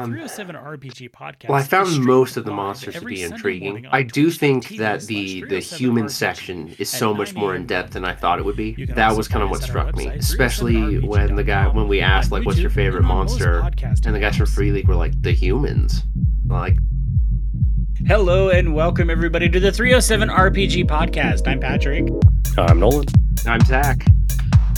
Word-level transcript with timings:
Um, 0.00 0.12
the 0.12 0.28
307 0.28 0.56
RPG 0.56 1.10
podcast. 1.10 1.48
Well, 1.48 1.58
I 1.58 1.62
found 1.62 2.04
most 2.04 2.36
of 2.36 2.44
the 2.44 2.52
monsters 2.52 2.94
to 2.94 3.04
be 3.04 3.16
Sunday 3.16 3.34
intriguing. 3.34 3.86
I 3.90 4.02
do 4.02 4.30
think 4.30 4.68
that 4.78 5.02
the 5.02 5.44
the 5.44 5.56
oh 5.56 5.60
human 5.60 6.06
RPG 6.06 6.10
section 6.10 6.74
is 6.78 6.88
so 6.88 7.12
much 7.12 7.34
more 7.34 7.54
in 7.54 7.66
depth 7.66 7.92
than 7.92 8.04
I 8.04 8.14
thought 8.14 8.38
it 8.38 8.44
would 8.44 8.56
be. 8.56 8.86
That 8.86 9.16
was 9.16 9.28
kind 9.28 9.42
of 9.42 9.50
what 9.50 9.62
us 9.62 9.68
at 9.68 9.76
our 9.76 9.82
struck 9.82 9.96
me, 9.96 10.06
especially 10.08 10.98
oh 10.98 11.00
when 11.06 11.34
the 11.34 11.44
guy 11.44 11.68
when 11.68 11.88
we 11.88 12.00
asked 12.00 12.32
like, 12.32 12.46
"What's 12.46 12.58
your 12.58 12.70
favorite 12.70 13.02
and 13.02 13.10
on 13.10 13.26
most 13.26 13.40
monster?" 13.40 13.60
and 14.04 14.14
the 14.14 14.20
guys 14.20 14.36
from. 14.36 14.46
Free 14.46 14.72
League 14.72 14.88
were 14.88 14.96
like, 14.96 15.20
"The 15.22 15.32
humans." 15.32 16.02
Like, 16.46 16.78
Hello 18.06 18.48
and 18.48 18.74
welcome 18.74 19.10
everybody 19.10 19.48
to 19.48 19.60
the 19.60 19.70
307 19.70 20.28
RPG 20.28 20.86
podcast. 20.86 21.46
I'm 21.46 21.60
Patrick. 21.60 22.08
I'm 22.58 22.80
Nolan. 22.80 23.06
I'm 23.46 23.60
Zach. 23.60 24.04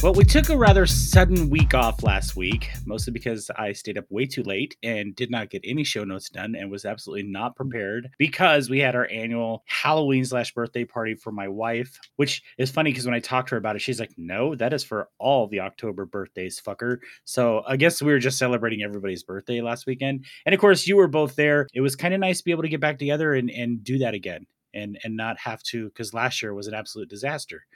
Well, 0.03 0.15
we 0.15 0.25
took 0.25 0.49
a 0.49 0.57
rather 0.57 0.85
sudden 0.85 1.49
week 1.49 1.75
off 1.75 2.03
last 2.03 2.35
week, 2.35 2.73
mostly 2.85 3.13
because 3.13 3.53
I 3.57 3.73
stayed 3.73 3.97
up 3.97 4.05
way 4.11 4.27
too 4.27 4.43
late 4.43 4.77
and 4.83 5.15
did 5.15 5.31
not 5.31 5.49
get 5.49 5.63
any 5.65 5.85
show 5.85 6.03
notes 6.03 6.29
done 6.29 6.57
and 6.57 6.73
was 6.73 6.85
absolutely 6.85 7.31
not 7.31 7.55
prepared 7.55 8.11
because 8.19 8.69
we 8.69 8.81
had 8.81 8.97
our 8.97 9.09
annual 9.13 9.63
Halloween 9.67 10.25
slash 10.25 10.53
birthday 10.55 10.85
party 10.85 11.15
for 11.15 11.31
my 11.31 11.47
wife, 11.47 12.01
which 12.17 12.43
is 12.59 12.69
funny 12.69 12.91
because 12.91 13.07
when 13.07 13.15
I 13.15 13.21
talked 13.21 13.51
to 13.51 13.55
her 13.55 13.59
about 13.59 13.77
it, 13.77 13.83
she's 13.83 14.01
like, 14.01 14.11
no, 14.17 14.57
that 14.57 14.73
is 14.73 14.83
for 14.83 15.09
all 15.19 15.47
the 15.47 15.61
October 15.61 16.05
birthdays, 16.05 16.61
fucker. 16.61 16.99
So 17.25 17.63
I 17.65 17.77
guess 17.77 18.03
we 18.03 18.11
were 18.11 18.19
just 18.19 18.39
celebrating 18.39 18.83
everybody's 18.83 19.23
birthday 19.23 19.61
last 19.61 19.87
weekend. 19.87 20.25
And 20.45 20.53
of 20.53 20.61
course, 20.61 20.85
you 20.85 20.97
were 20.97 21.07
both 21.07 21.37
there. 21.37 21.69
It 21.75 21.81
was 21.81 21.95
kind 21.95 22.13
of 22.13 22.19
nice 22.19 22.39
to 22.39 22.45
be 22.45 22.51
able 22.51 22.65
to 22.65 22.69
get 22.69 22.81
back 22.81 22.99
together 22.99 23.35
and, 23.35 23.51
and 23.53 23.85
do 23.85 23.99
that 23.99 24.15
again 24.15 24.49
and, 24.75 24.99
and 25.05 25.17
not 25.17 25.39
have 25.39 25.63
to, 25.71 25.91
because 25.91 26.13
last 26.13 26.43
year 26.43 26.55
was 26.55 26.67
an 26.67 26.75
absolute 26.75 27.09
disaster. 27.09 27.67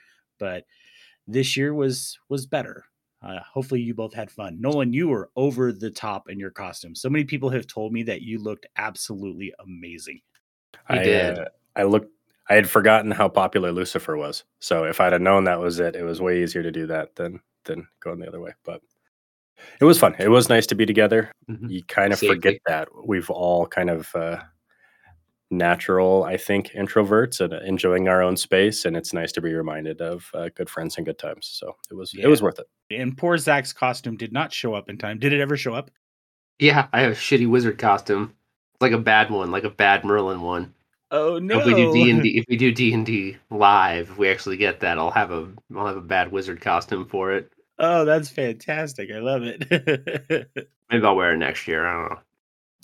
But 0.41 0.65
this 1.27 1.57
year 1.57 1.75
was 1.75 2.19
was 2.29 2.47
better. 2.47 2.85
Uh, 3.23 3.41
hopefully, 3.53 3.81
you 3.81 3.95
both 3.95 4.13
had 4.15 4.31
fun. 4.31 4.61
Nolan, 4.61 4.93
you 4.93 5.09
were 5.09 5.31
over 5.37 5.73
the 5.73 5.91
top 5.91 6.29
in 6.29 6.39
your 6.39 6.51
costume. 6.51 6.95
So 6.95 7.09
many 7.09 7.25
people 7.25 7.49
have 7.51 7.67
told 7.67 7.93
me 7.93 8.03
that 8.05 8.23
you 8.23 8.39
looked 8.39 8.67
absolutely 8.77 9.53
amazing. 9.61 10.21
He 10.91 10.99
I 10.99 11.03
did. 11.03 11.39
Uh, 11.39 11.45
I 11.75 11.83
looked. 11.85 12.11
I 12.49 12.55
had 12.55 12.69
forgotten 12.71 13.11
how 13.11 13.29
popular 13.29 13.73
Lucifer 13.73 14.17
was. 14.17 14.45
So 14.61 14.85
if 14.85 15.01
I'd 15.01 15.13
have 15.13 15.23
known 15.23 15.45
that 15.45 15.59
was 15.59 15.81
it, 15.81 15.97
it 15.97 16.05
was 16.05 16.21
way 16.21 16.43
easier 16.43 16.63
to 16.63 16.71
do 16.71 16.87
that 16.87 17.17
than 17.17 17.41
than 17.65 17.89
going 18.01 18.21
the 18.21 18.29
other 18.29 18.41
way. 18.41 18.53
But 18.65 18.83
it 19.81 19.85
was 19.85 19.99
fun. 19.99 20.15
It 20.19 20.29
was 20.29 20.49
nice 20.49 20.67
to 20.69 20.75
be 20.77 20.87
together. 20.87 21.33
Mhm. 21.51 21.71
You 21.71 21.83
kind 21.85 22.13
of 22.13 22.19
Safely. 22.21 22.37
forget 22.37 22.61
that 22.67 22.89
we've 23.05 23.31
all 23.31 23.67
kind 23.67 23.91
of 23.91 24.15
uh, 24.15 24.41
natural, 25.51 26.25
I 26.25 26.37
think, 26.37 26.73
introverts 26.73 27.41
and 27.41 27.53
enjoying 27.67 28.09
our 28.09 28.23
own 28.23 28.37
space, 28.37 28.85
and 28.85 28.97
it's 28.97 29.13
nice 29.13 29.33
to 29.33 29.41
be 29.41 29.55
reminded 29.55 30.01
of 30.01 30.31
uh, 30.35 30.49
good 30.55 30.69
friends 30.69 30.97
and 30.97 31.07
good 31.07 31.19
times. 31.19 31.49
So 31.53 31.77
it 31.91 31.95
was 31.95 32.13
it 32.19 32.27
was 32.27 32.43
worth 32.43 32.59
it. 32.59 32.67
And 32.91 33.17
poor 33.17 33.39
Zach's 33.39 33.73
costume 33.73 34.17
did 34.17 34.33
not 34.33 34.53
show 34.53 34.75
up 34.75 34.89
in 34.89 34.99
time. 34.99 35.19
Did 35.19 35.33
it 35.33 35.41
ever 35.41 35.57
show 35.57 35.75
up? 35.75 35.91
Yeah, 36.59 36.89
I 36.93 37.01
have 37.01 37.13
a 37.13 37.17
shitty 37.17 37.49
wizard 37.49 37.79
costume. 37.79 38.35
It's 38.75 38.83
like 38.83 38.93
a 38.93 38.99
bad 38.99 39.31
one, 39.31 39.51
like 39.51 39.65
a 39.65 39.71
bad 39.71 40.05
Merlin 40.05 40.41
one. 40.41 40.75
Oh 41.11 41.39
no! 41.39 41.61
If 41.61 41.67
we 41.67 41.75
do 41.75 41.93
D 41.93 42.11
and 42.11 42.23
D, 42.23 42.29
if 42.39 42.45
we 42.49 42.57
do 42.57 42.73
D 42.73 42.93
and 42.93 43.07
D 43.07 43.37
live, 43.51 44.11
if 44.11 44.19
we 44.19 44.29
actually 44.29 44.57
get 44.57 44.81
that, 44.81 44.99
I'll 44.99 45.11
have 45.11 45.31
a 45.31 45.49
I'll 45.77 45.87
have 45.87 45.97
a 45.97 46.03
bad 46.03 46.33
wizard 46.33 46.61
costume 46.61 47.07
for 47.07 47.33
it. 47.33 47.53
Oh, 47.79 48.05
that's 48.05 48.29
fantastic! 48.29 49.11
I 49.13 49.19
love 49.19 49.43
it. 49.45 49.69
Maybe 50.91 51.05
I'll 51.05 51.17
wear 51.17 51.33
it 51.33 51.39
next 51.39 51.69
year. 51.69 51.87
I 51.87 51.93
don't 51.93 52.11
know. 52.11 52.19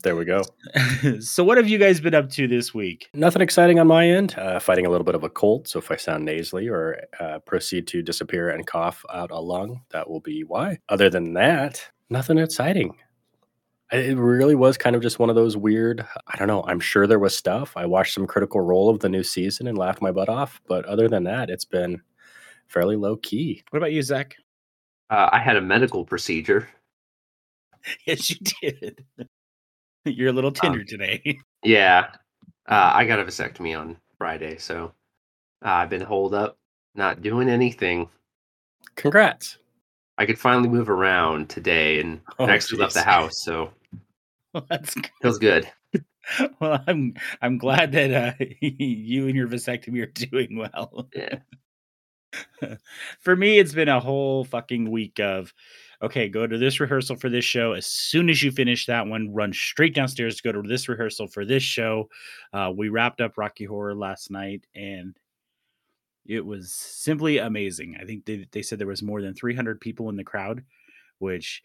There 0.02 0.16
we 0.16 0.24
go. 0.24 0.42
so, 1.20 1.44
what 1.44 1.58
have 1.58 1.68
you 1.68 1.78
guys 1.78 2.00
been 2.00 2.14
up 2.14 2.28
to 2.30 2.48
this 2.48 2.74
week? 2.74 3.08
Nothing 3.14 3.40
exciting 3.40 3.78
on 3.78 3.86
my 3.86 4.08
end. 4.08 4.34
Uh, 4.36 4.58
fighting 4.58 4.84
a 4.84 4.90
little 4.90 5.04
bit 5.04 5.14
of 5.14 5.22
a 5.22 5.30
cold, 5.30 5.68
so 5.68 5.78
if 5.78 5.92
I 5.92 5.96
sound 5.96 6.24
nasally 6.24 6.68
or 6.68 7.02
uh, 7.20 7.38
proceed 7.40 7.86
to 7.88 8.02
disappear 8.02 8.50
and 8.50 8.66
cough 8.66 9.04
out 9.12 9.30
a 9.30 9.38
lung, 9.38 9.82
that 9.90 10.10
will 10.10 10.20
be 10.20 10.42
why. 10.42 10.78
Other 10.88 11.08
than 11.08 11.34
that, 11.34 11.88
nothing 12.10 12.38
exciting. 12.38 12.96
It 13.92 14.16
really 14.16 14.54
was 14.54 14.78
kind 14.78 14.96
of 14.96 15.02
just 15.02 15.18
one 15.18 15.28
of 15.28 15.36
those 15.36 15.56
weird. 15.56 16.04
I 16.26 16.36
don't 16.36 16.48
know. 16.48 16.64
I'm 16.66 16.80
sure 16.80 17.06
there 17.06 17.18
was 17.18 17.36
stuff. 17.36 17.76
I 17.76 17.86
watched 17.86 18.14
some 18.14 18.26
Critical 18.26 18.60
Role 18.62 18.88
of 18.88 19.00
the 19.00 19.08
new 19.08 19.22
season 19.22 19.66
and 19.68 19.76
laughed 19.78 20.02
my 20.02 20.10
butt 20.10 20.30
off, 20.30 20.60
but 20.66 20.84
other 20.86 21.08
than 21.08 21.24
that, 21.24 21.50
it's 21.50 21.66
been 21.66 22.00
fairly 22.66 22.96
low 22.96 23.16
key. 23.16 23.62
What 23.70 23.78
about 23.78 23.92
you, 23.92 24.02
Zach? 24.02 24.34
Uh, 25.10 25.28
I 25.30 25.38
had 25.38 25.56
a 25.56 25.60
medical 25.62 26.04
procedure. 26.04 26.68
Yes, 28.06 28.30
you 28.30 28.36
did. 28.62 29.04
You're 30.04 30.30
a 30.30 30.32
little 30.32 30.52
tender 30.52 30.84
today. 30.84 31.38
Yeah, 31.64 32.08
uh, 32.68 32.90
I 32.92 33.04
got 33.04 33.20
a 33.20 33.24
vasectomy 33.24 33.78
on 33.78 33.96
Friday, 34.18 34.58
so 34.58 34.92
uh, 35.64 35.68
I've 35.68 35.90
been 35.90 36.00
holed 36.00 36.34
up, 36.34 36.58
not 36.96 37.22
doing 37.22 37.48
anything. 37.48 38.08
Congrats. 38.96 39.58
I 40.18 40.26
could 40.26 40.40
finally 40.40 40.68
move 40.68 40.90
around 40.90 41.48
today 41.50 42.00
and 42.00 42.20
Oh, 42.40 42.48
actually 42.48 42.80
left 42.80 42.94
the 42.94 43.02
house, 43.02 43.44
so 43.44 43.70
Well, 44.52 44.66
that's 44.68 44.92
good. 44.94 45.10
feels 45.22 45.38
good. 45.38 45.70
Well, 46.60 46.82
I'm 46.86 47.14
I'm 47.40 47.58
glad 47.58 47.92
that 47.92 48.12
uh, 48.40 48.44
you 48.60 49.28
and 49.28 49.36
your 49.36 49.46
vasectomy 49.46 50.02
are 50.02 50.06
doing 50.06 50.56
well. 50.56 51.08
Yeah. 51.14 51.38
for 53.20 53.36
me, 53.36 53.58
it's 53.60 53.72
been 53.74 53.88
a 53.88 54.00
whole 54.00 54.44
fucking 54.44 54.90
week 54.90 55.20
of 55.20 55.52
okay, 56.02 56.28
go 56.28 56.46
to 56.46 56.58
this 56.58 56.80
rehearsal 56.80 57.16
for 57.16 57.28
this 57.28 57.44
show. 57.44 57.72
As 57.72 57.86
soon 57.86 58.28
as 58.28 58.42
you 58.42 58.50
finish 58.50 58.86
that 58.86 59.06
one, 59.06 59.32
run 59.32 59.52
straight 59.52 59.94
downstairs 59.94 60.36
to 60.36 60.42
go 60.42 60.52
to 60.52 60.68
this 60.68 60.88
rehearsal 60.88 61.28
for 61.28 61.44
this 61.44 61.62
show. 61.62 62.08
Uh, 62.52 62.72
we 62.74 62.88
wrapped 62.88 63.20
up 63.20 63.38
Rocky 63.38 63.64
Horror 63.64 63.94
last 63.94 64.30
night, 64.30 64.66
and 64.74 65.16
it 66.26 66.44
was 66.44 66.72
simply 66.72 67.38
amazing. 67.38 67.96
I 68.00 68.04
think 68.04 68.24
they 68.24 68.46
they 68.52 68.62
said 68.62 68.78
there 68.78 68.86
was 68.86 69.02
more 69.02 69.22
than 69.22 69.34
300 69.34 69.80
people 69.80 70.08
in 70.08 70.16
the 70.16 70.24
crowd, 70.24 70.64
which 71.18 71.62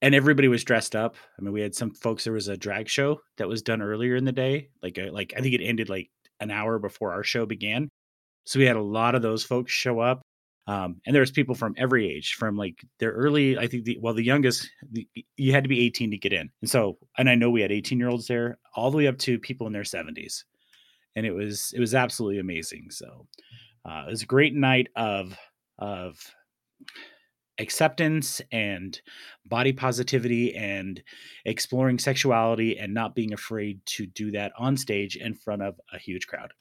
and 0.00 0.14
everybody 0.14 0.48
was 0.48 0.64
dressed 0.64 0.94
up. 0.94 1.16
I 1.38 1.42
mean, 1.42 1.52
we 1.52 1.60
had 1.60 1.74
some 1.74 1.90
folks. 1.90 2.24
There 2.24 2.32
was 2.32 2.48
a 2.48 2.56
drag 2.56 2.88
show 2.88 3.20
that 3.36 3.48
was 3.48 3.62
done 3.62 3.82
earlier 3.82 4.16
in 4.16 4.24
the 4.24 4.32
day. 4.32 4.68
Like, 4.82 4.98
a, 4.98 5.10
like 5.10 5.34
I 5.36 5.40
think 5.40 5.54
it 5.54 5.64
ended 5.64 5.88
like 5.88 6.10
an 6.40 6.50
hour 6.50 6.78
before 6.78 7.12
our 7.12 7.24
show 7.24 7.46
began. 7.46 7.88
So 8.44 8.58
we 8.58 8.66
had 8.66 8.76
a 8.76 8.82
lot 8.82 9.14
of 9.14 9.22
those 9.22 9.44
folks 9.44 9.72
show 9.72 9.98
up, 10.00 10.22
um, 10.68 11.00
and 11.06 11.14
there 11.14 11.22
was 11.22 11.30
people 11.30 11.54
from 11.54 11.74
every 11.78 12.06
age, 12.06 12.34
from 12.34 12.54
like 12.54 12.84
their 13.00 13.12
early. 13.12 13.56
I 13.56 13.66
think 13.66 13.84
the 13.84 13.98
well, 14.02 14.12
the 14.12 14.22
youngest 14.22 14.70
the, 14.92 15.08
you 15.36 15.52
had 15.52 15.64
to 15.64 15.68
be 15.68 15.80
18 15.86 16.10
to 16.10 16.18
get 16.18 16.34
in, 16.34 16.50
and 16.60 16.70
so 16.70 16.98
and 17.16 17.30
I 17.30 17.36
know 17.36 17.48
we 17.48 17.62
had 17.62 17.72
18 17.72 17.98
year 17.98 18.10
olds 18.10 18.26
there, 18.26 18.58
all 18.76 18.90
the 18.90 18.98
way 18.98 19.06
up 19.06 19.16
to 19.20 19.38
people 19.38 19.66
in 19.66 19.72
their 19.72 19.82
70s, 19.82 20.44
and 21.16 21.24
it 21.24 21.32
was 21.32 21.72
it 21.74 21.80
was 21.80 21.94
absolutely 21.94 22.38
amazing. 22.38 22.88
So 22.90 23.26
uh, 23.88 24.04
it 24.06 24.10
was 24.10 24.22
a 24.22 24.26
great 24.26 24.54
night 24.54 24.88
of 24.94 25.38
of 25.78 26.18
acceptance 27.58 28.42
and 28.52 29.00
body 29.46 29.72
positivity 29.72 30.54
and 30.54 31.02
exploring 31.46 31.98
sexuality 31.98 32.78
and 32.78 32.92
not 32.92 33.14
being 33.14 33.32
afraid 33.32 33.80
to 33.86 34.06
do 34.06 34.30
that 34.32 34.52
on 34.58 34.76
stage 34.76 35.16
in 35.16 35.34
front 35.34 35.62
of 35.62 35.80
a 35.94 35.98
huge 35.98 36.26
crowd. 36.26 36.52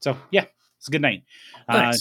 So 0.00 0.16
yeah, 0.30 0.46
it's 0.78 0.88
a 0.88 0.90
good 0.90 1.02
night. 1.02 1.24
Uh, 1.68 1.92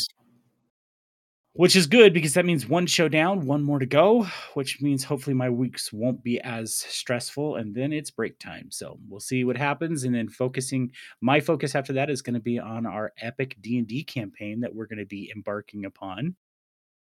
which 1.58 1.76
is 1.76 1.88
good 1.88 2.14
because 2.14 2.36
that 2.36 2.46
means 2.46 2.70
one 2.70 2.86
show 2.86 3.10
down, 3.10 3.48
one 3.48 3.64
more 3.64 3.80
to 3.80 3.86
go, 3.88 4.28
which 4.54 4.80
means 4.80 5.04
hopefully 5.04 5.34
my 5.34 5.50
weeks 5.50 5.92
won't 5.92 6.24
be 6.24 6.40
as 6.42 6.76
stressful 6.76 7.56
and 7.56 7.74
then 7.74 7.92
it's 7.92 8.12
break 8.12 8.38
time. 8.38 8.68
So 8.70 9.00
we'll 9.10 9.20
see 9.20 9.44
what 9.44 9.58
happens 9.58 10.04
and 10.04 10.14
then 10.14 10.30
focusing 10.30 10.92
my 11.20 11.40
focus 11.40 11.74
after 11.74 11.94
that 11.94 12.12
is 12.12 12.22
going 12.22 12.36
to 12.36 12.40
be 12.40 12.60
on 12.60 12.86
our 12.86 13.12
epic 13.20 13.58
D&D 13.60 14.04
campaign 14.04 14.60
that 14.60 14.76
we're 14.76 14.86
going 14.86 15.00
to 15.00 15.06
be 15.06 15.32
embarking 15.36 15.86
upon 15.86 16.36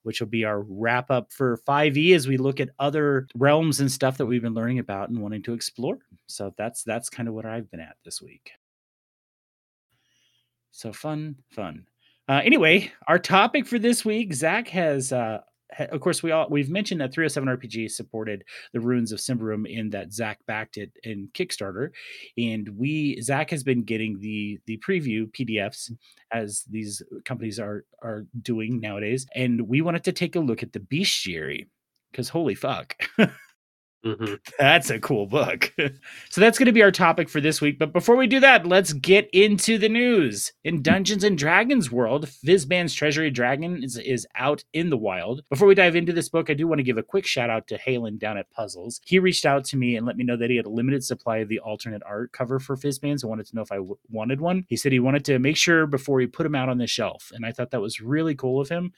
which 0.03 0.21
will 0.21 0.27
be 0.27 0.45
our 0.45 0.61
wrap 0.61 1.11
up 1.11 1.31
for 1.33 1.59
5e 1.67 2.15
as 2.15 2.27
we 2.27 2.37
look 2.37 2.59
at 2.59 2.69
other 2.79 3.27
realms 3.35 3.79
and 3.79 3.91
stuff 3.91 4.17
that 4.17 4.25
we've 4.25 4.41
been 4.41 4.53
learning 4.53 4.79
about 4.79 5.09
and 5.09 5.21
wanting 5.21 5.43
to 5.43 5.53
explore. 5.53 5.97
So 6.27 6.53
that's 6.57 6.83
that's 6.83 7.09
kind 7.09 7.27
of 7.27 7.35
what 7.35 7.45
I've 7.45 7.69
been 7.69 7.81
at 7.81 7.97
this 8.05 8.21
week. 8.21 8.51
So 10.79 10.93
fun, 10.93 11.35
fun. 11.49 11.87
Uh, 12.29 12.39
anyway, 12.41 12.89
our 13.05 13.19
topic 13.19 13.67
for 13.67 13.77
this 13.77 14.05
week, 14.05 14.33
Zach 14.33 14.69
has, 14.69 15.11
uh, 15.11 15.39
of 15.77 15.99
course, 15.99 16.23
we 16.23 16.31
all 16.31 16.47
we've 16.49 16.69
mentioned 16.69 17.01
that 17.01 17.13
307 17.13 17.49
RPG 17.49 17.91
supported 17.91 18.45
the 18.71 18.79
Ruins 18.79 19.11
of 19.11 19.19
Symbaroum 19.19 19.69
in 19.69 19.89
that 19.89 20.13
Zach 20.13 20.39
backed 20.47 20.77
it 20.77 20.93
in 21.03 21.27
Kickstarter, 21.33 21.89
and 22.37 22.69
we 22.77 23.19
Zach 23.19 23.49
has 23.49 23.61
been 23.61 23.83
getting 23.83 24.19
the 24.21 24.57
the 24.67 24.77
preview 24.77 25.29
PDFs 25.33 25.91
as 26.31 26.63
these 26.69 27.03
companies 27.25 27.59
are 27.59 27.83
are 28.01 28.25
doing 28.41 28.79
nowadays, 28.79 29.27
and 29.35 29.67
we 29.67 29.81
wanted 29.81 30.05
to 30.05 30.13
take 30.13 30.37
a 30.37 30.39
look 30.39 30.63
at 30.63 30.71
the 30.71 30.79
Bestiary 30.79 31.67
because 32.09 32.29
holy 32.29 32.55
fuck. 32.55 32.95
hmm 34.03 34.35
That's 34.57 34.89
a 34.89 34.99
cool 34.99 35.25
book. 35.25 35.73
so 36.29 36.39
that's 36.39 36.57
going 36.57 36.67
to 36.67 36.71
be 36.71 36.83
our 36.83 36.91
topic 36.91 37.27
for 37.27 37.41
this 37.41 37.59
week. 37.59 37.77
But 37.77 37.91
before 37.91 38.15
we 38.15 38.27
do 38.27 38.39
that, 38.39 38.65
let's 38.65 38.93
get 38.93 39.29
into 39.33 39.77
the 39.77 39.89
news. 39.89 40.53
In 40.63 40.81
Dungeons 40.81 41.25
and 41.25 41.37
Dragons 41.37 41.91
world, 41.91 42.27
Fizban's 42.27 42.93
Treasury 42.93 43.29
Dragon 43.29 43.83
is, 43.83 43.97
is 43.97 44.25
out 44.35 44.63
in 44.71 44.89
the 44.89 44.97
wild. 44.97 45.41
Before 45.49 45.67
we 45.67 45.75
dive 45.75 45.97
into 45.97 46.13
this 46.13 46.29
book, 46.29 46.49
I 46.49 46.53
do 46.53 46.65
want 46.65 46.79
to 46.79 46.83
give 46.83 46.97
a 46.97 47.03
quick 47.03 47.25
shout 47.25 47.49
out 47.49 47.67
to 47.67 47.77
Halen 47.77 48.17
down 48.19 48.37
at 48.37 48.49
Puzzles. 48.51 49.01
He 49.05 49.19
reached 49.19 49.45
out 49.45 49.65
to 49.65 49.77
me 49.77 49.97
and 49.97 50.05
let 50.05 50.15
me 50.15 50.23
know 50.23 50.37
that 50.37 50.49
he 50.49 50.55
had 50.55 50.65
a 50.65 50.69
limited 50.69 51.03
supply 51.03 51.37
of 51.37 51.49
the 51.49 51.59
alternate 51.59 52.03
art 52.05 52.31
cover 52.31 52.59
for 52.59 52.77
Fizban's 52.77 53.23
and 53.23 53.29
wanted 53.29 53.47
to 53.47 53.55
know 53.55 53.63
if 53.63 53.71
I 53.71 53.77
w- 53.77 53.97
wanted 54.09 54.39
one. 54.39 54.65
He 54.69 54.77
said 54.77 54.93
he 54.93 54.99
wanted 54.99 55.25
to 55.25 55.39
make 55.39 55.57
sure 55.57 55.85
before 55.85 56.21
he 56.21 56.27
put 56.27 56.43
them 56.43 56.55
out 56.55 56.69
on 56.69 56.77
the 56.77 56.87
shelf. 56.87 57.33
And 57.35 57.45
I 57.45 57.51
thought 57.51 57.71
that 57.71 57.81
was 57.81 57.99
really 57.99 58.35
cool 58.35 58.61
of 58.61 58.69
him. 58.69 58.93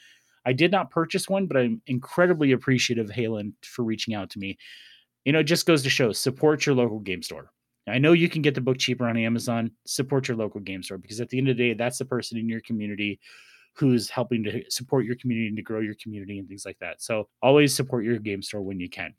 I 0.45 0.53
did 0.53 0.71
not 0.71 0.89
purchase 0.89 1.29
one, 1.29 1.45
but 1.45 1.57
I'm 1.57 1.81
incredibly 1.85 2.51
appreciative 2.51 3.09
of 3.09 3.15
Halen 3.15 3.53
for 3.63 3.83
reaching 3.83 4.13
out 4.15 4.29
to 4.31 4.39
me 4.39 4.57
you 5.25 5.33
know, 5.33 5.39
it 5.39 5.43
just 5.43 5.65
goes 5.65 5.83
to 5.83 5.89
show 5.89 6.11
support 6.11 6.65
your 6.65 6.75
local 6.75 6.99
game 6.99 7.21
store. 7.21 7.51
I 7.87 7.97
know 7.97 8.13
you 8.13 8.29
can 8.29 8.41
get 8.41 8.55
the 8.55 8.61
book 8.61 8.77
cheaper 8.77 9.07
on 9.07 9.17
Amazon. 9.17 9.71
Support 9.85 10.27
your 10.27 10.37
local 10.37 10.61
game 10.61 10.83
store 10.83 10.97
because 10.97 11.19
at 11.19 11.29
the 11.29 11.37
end 11.37 11.49
of 11.49 11.57
the 11.57 11.69
day, 11.69 11.73
that's 11.73 11.97
the 11.97 12.05
person 12.05 12.37
in 12.37 12.47
your 12.47 12.61
community 12.61 13.19
who's 13.73 14.09
helping 14.09 14.43
to 14.43 14.63
support 14.69 15.05
your 15.05 15.15
community 15.15 15.47
and 15.47 15.57
to 15.57 15.63
grow 15.63 15.79
your 15.79 15.95
community 15.95 16.39
and 16.39 16.47
things 16.47 16.65
like 16.65 16.77
that. 16.79 17.01
So 17.01 17.27
always 17.41 17.75
support 17.75 18.03
your 18.03 18.19
game 18.19 18.41
store 18.41 18.61
when 18.61 18.79
you 18.79 18.89
can. 18.89 19.13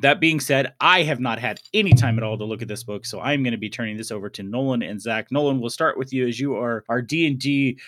That 0.00 0.20
being 0.20 0.40
said, 0.40 0.72
I 0.80 1.02
have 1.02 1.20
not 1.20 1.38
had 1.38 1.60
any 1.74 1.92
time 1.92 2.16
at 2.18 2.24
all 2.24 2.38
to 2.38 2.44
look 2.44 2.62
at 2.62 2.68
this 2.68 2.82
book, 2.82 3.04
so 3.04 3.20
I'm 3.20 3.42
going 3.42 3.52
to 3.52 3.58
be 3.58 3.68
turning 3.68 3.96
this 3.96 4.10
over 4.10 4.30
to 4.30 4.42
Nolan 4.42 4.82
and 4.82 5.00
Zach. 5.00 5.30
Nolan, 5.30 5.60
we'll 5.60 5.70
start 5.70 5.98
with 5.98 6.12
you 6.12 6.26
as 6.26 6.40
you 6.40 6.56
are 6.56 6.82
our 6.88 7.02
D 7.02 7.26
and 7.26 7.38
D 7.38 7.78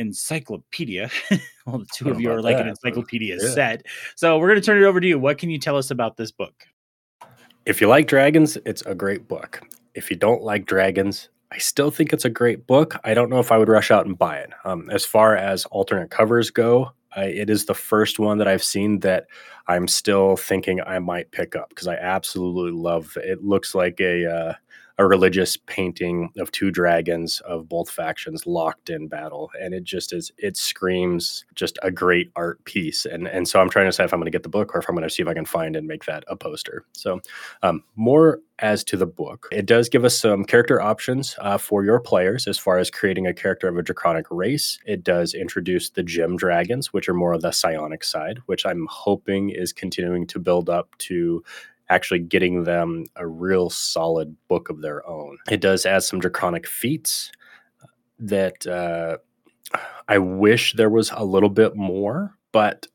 encyclopedia. 0.00 1.10
well, 1.66 1.78
the 1.78 1.86
two 1.94 2.10
of 2.10 2.20
you 2.20 2.32
are 2.32 2.42
like 2.42 2.56
that, 2.56 2.62
an 2.62 2.68
encyclopedia 2.68 3.36
yeah. 3.40 3.50
set. 3.50 3.86
So 4.16 4.38
we're 4.38 4.48
going 4.48 4.60
to 4.60 4.64
turn 4.64 4.82
it 4.82 4.86
over 4.86 5.00
to 5.00 5.06
you. 5.06 5.18
What 5.18 5.38
can 5.38 5.50
you 5.50 5.58
tell 5.58 5.76
us 5.76 5.90
about 5.90 6.16
this 6.16 6.32
book? 6.32 6.54
If 7.66 7.80
you 7.80 7.86
like 7.86 8.08
dragons, 8.08 8.56
it's 8.64 8.82
a 8.82 8.94
great 8.94 9.28
book. 9.28 9.62
If 9.94 10.10
you 10.10 10.16
don't 10.16 10.42
like 10.42 10.66
dragons, 10.66 11.28
I 11.52 11.58
still 11.58 11.90
think 11.90 12.12
it's 12.12 12.24
a 12.24 12.30
great 12.30 12.66
book. 12.66 12.98
I 13.04 13.12
don't 13.12 13.28
know 13.28 13.40
if 13.40 13.52
I 13.52 13.58
would 13.58 13.68
rush 13.68 13.90
out 13.90 14.06
and 14.06 14.18
buy 14.18 14.38
it. 14.38 14.50
Um, 14.64 14.88
as 14.90 15.04
far 15.04 15.36
as 15.36 15.66
alternate 15.66 16.10
covers 16.10 16.50
go, 16.50 16.92
I, 17.14 17.24
it 17.24 17.50
is 17.50 17.66
the 17.66 17.74
first 17.74 18.18
one 18.18 18.38
that 18.38 18.48
I've 18.48 18.62
seen 18.62 19.00
that 19.00 19.26
I'm 19.66 19.88
still 19.88 20.36
thinking 20.36 20.80
I 20.80 21.00
might 21.00 21.30
pick 21.32 21.56
up 21.56 21.68
because 21.68 21.88
I 21.88 21.96
absolutely 21.96 22.72
love 22.72 23.16
it. 23.16 23.28
it 23.28 23.44
looks 23.44 23.74
like 23.74 24.00
a 24.00 24.26
uh, 24.26 24.54
a 25.00 25.06
religious 25.06 25.56
painting 25.56 26.30
of 26.36 26.52
two 26.52 26.70
dragons 26.70 27.40
of 27.46 27.66
both 27.70 27.88
factions 27.88 28.46
locked 28.46 28.90
in 28.90 29.08
battle 29.08 29.50
and 29.58 29.72
it 29.72 29.82
just 29.82 30.12
is 30.12 30.30
it 30.36 30.58
screams 30.58 31.46
just 31.54 31.78
a 31.82 31.90
great 31.90 32.30
art 32.36 32.62
piece. 32.66 33.06
And 33.06 33.26
and 33.26 33.48
so 33.48 33.60
i'm 33.60 33.70
trying 33.70 33.86
to 33.86 33.88
decide 33.88 34.04
if 34.04 34.12
i'm 34.12 34.20
going 34.20 34.26
to 34.26 34.30
get 34.30 34.42
the 34.42 34.50
book 34.50 34.74
or 34.74 34.80
if 34.80 34.88
i'm 34.90 34.94
going 34.94 35.08
to 35.08 35.12
see 35.12 35.22
if 35.22 35.28
i 35.28 35.32
can 35.32 35.46
find 35.46 35.74
and 35.74 35.86
make 35.86 36.04
that 36.04 36.22
a 36.28 36.36
poster. 36.36 36.84
So 36.92 37.18
um, 37.62 37.82
more 37.96 38.40
as 38.58 38.84
to 38.84 38.98
the 38.98 39.06
book 39.06 39.48
it 39.50 39.64
does 39.64 39.88
give 39.88 40.04
us 40.04 40.18
some 40.18 40.44
character 40.44 40.82
options 40.82 41.34
uh, 41.38 41.56
for 41.56 41.82
your 41.82 41.98
players 41.98 42.46
as 42.46 42.58
far 42.58 42.76
as 42.76 42.90
creating 42.90 43.26
a 43.26 43.32
character 43.32 43.68
of 43.68 43.78
a 43.78 43.82
draconic 43.82 44.26
race. 44.30 44.78
It 44.84 45.02
does 45.02 45.32
introduce 45.32 45.88
the 45.88 46.02
gem 46.02 46.36
dragons 46.36 46.92
which 46.92 47.08
are 47.08 47.14
more 47.14 47.32
of 47.32 47.40
the 47.40 47.52
psionic 47.52 48.04
side 48.04 48.40
which 48.44 48.66
i'm 48.66 48.86
hoping 48.90 49.48
is 49.48 49.72
continuing 49.72 50.26
to 50.26 50.38
build 50.38 50.68
up 50.68 50.94
to 50.98 51.42
actually 51.90 52.20
getting 52.20 52.64
them 52.64 53.04
a 53.16 53.26
real 53.26 53.68
solid 53.68 54.34
book 54.48 54.70
of 54.70 54.80
their 54.80 55.06
own. 55.06 55.36
It 55.50 55.60
does 55.60 55.84
add 55.84 56.02
some 56.04 56.20
draconic 56.20 56.66
feats 56.66 57.30
that 58.18 58.66
uh, 58.66 59.18
I 60.08 60.18
wish 60.18 60.74
there 60.74 60.90
was 60.90 61.10
a 61.14 61.24
little 61.24 61.48
bit 61.48 61.76
more, 61.76 62.36
but 62.52 62.86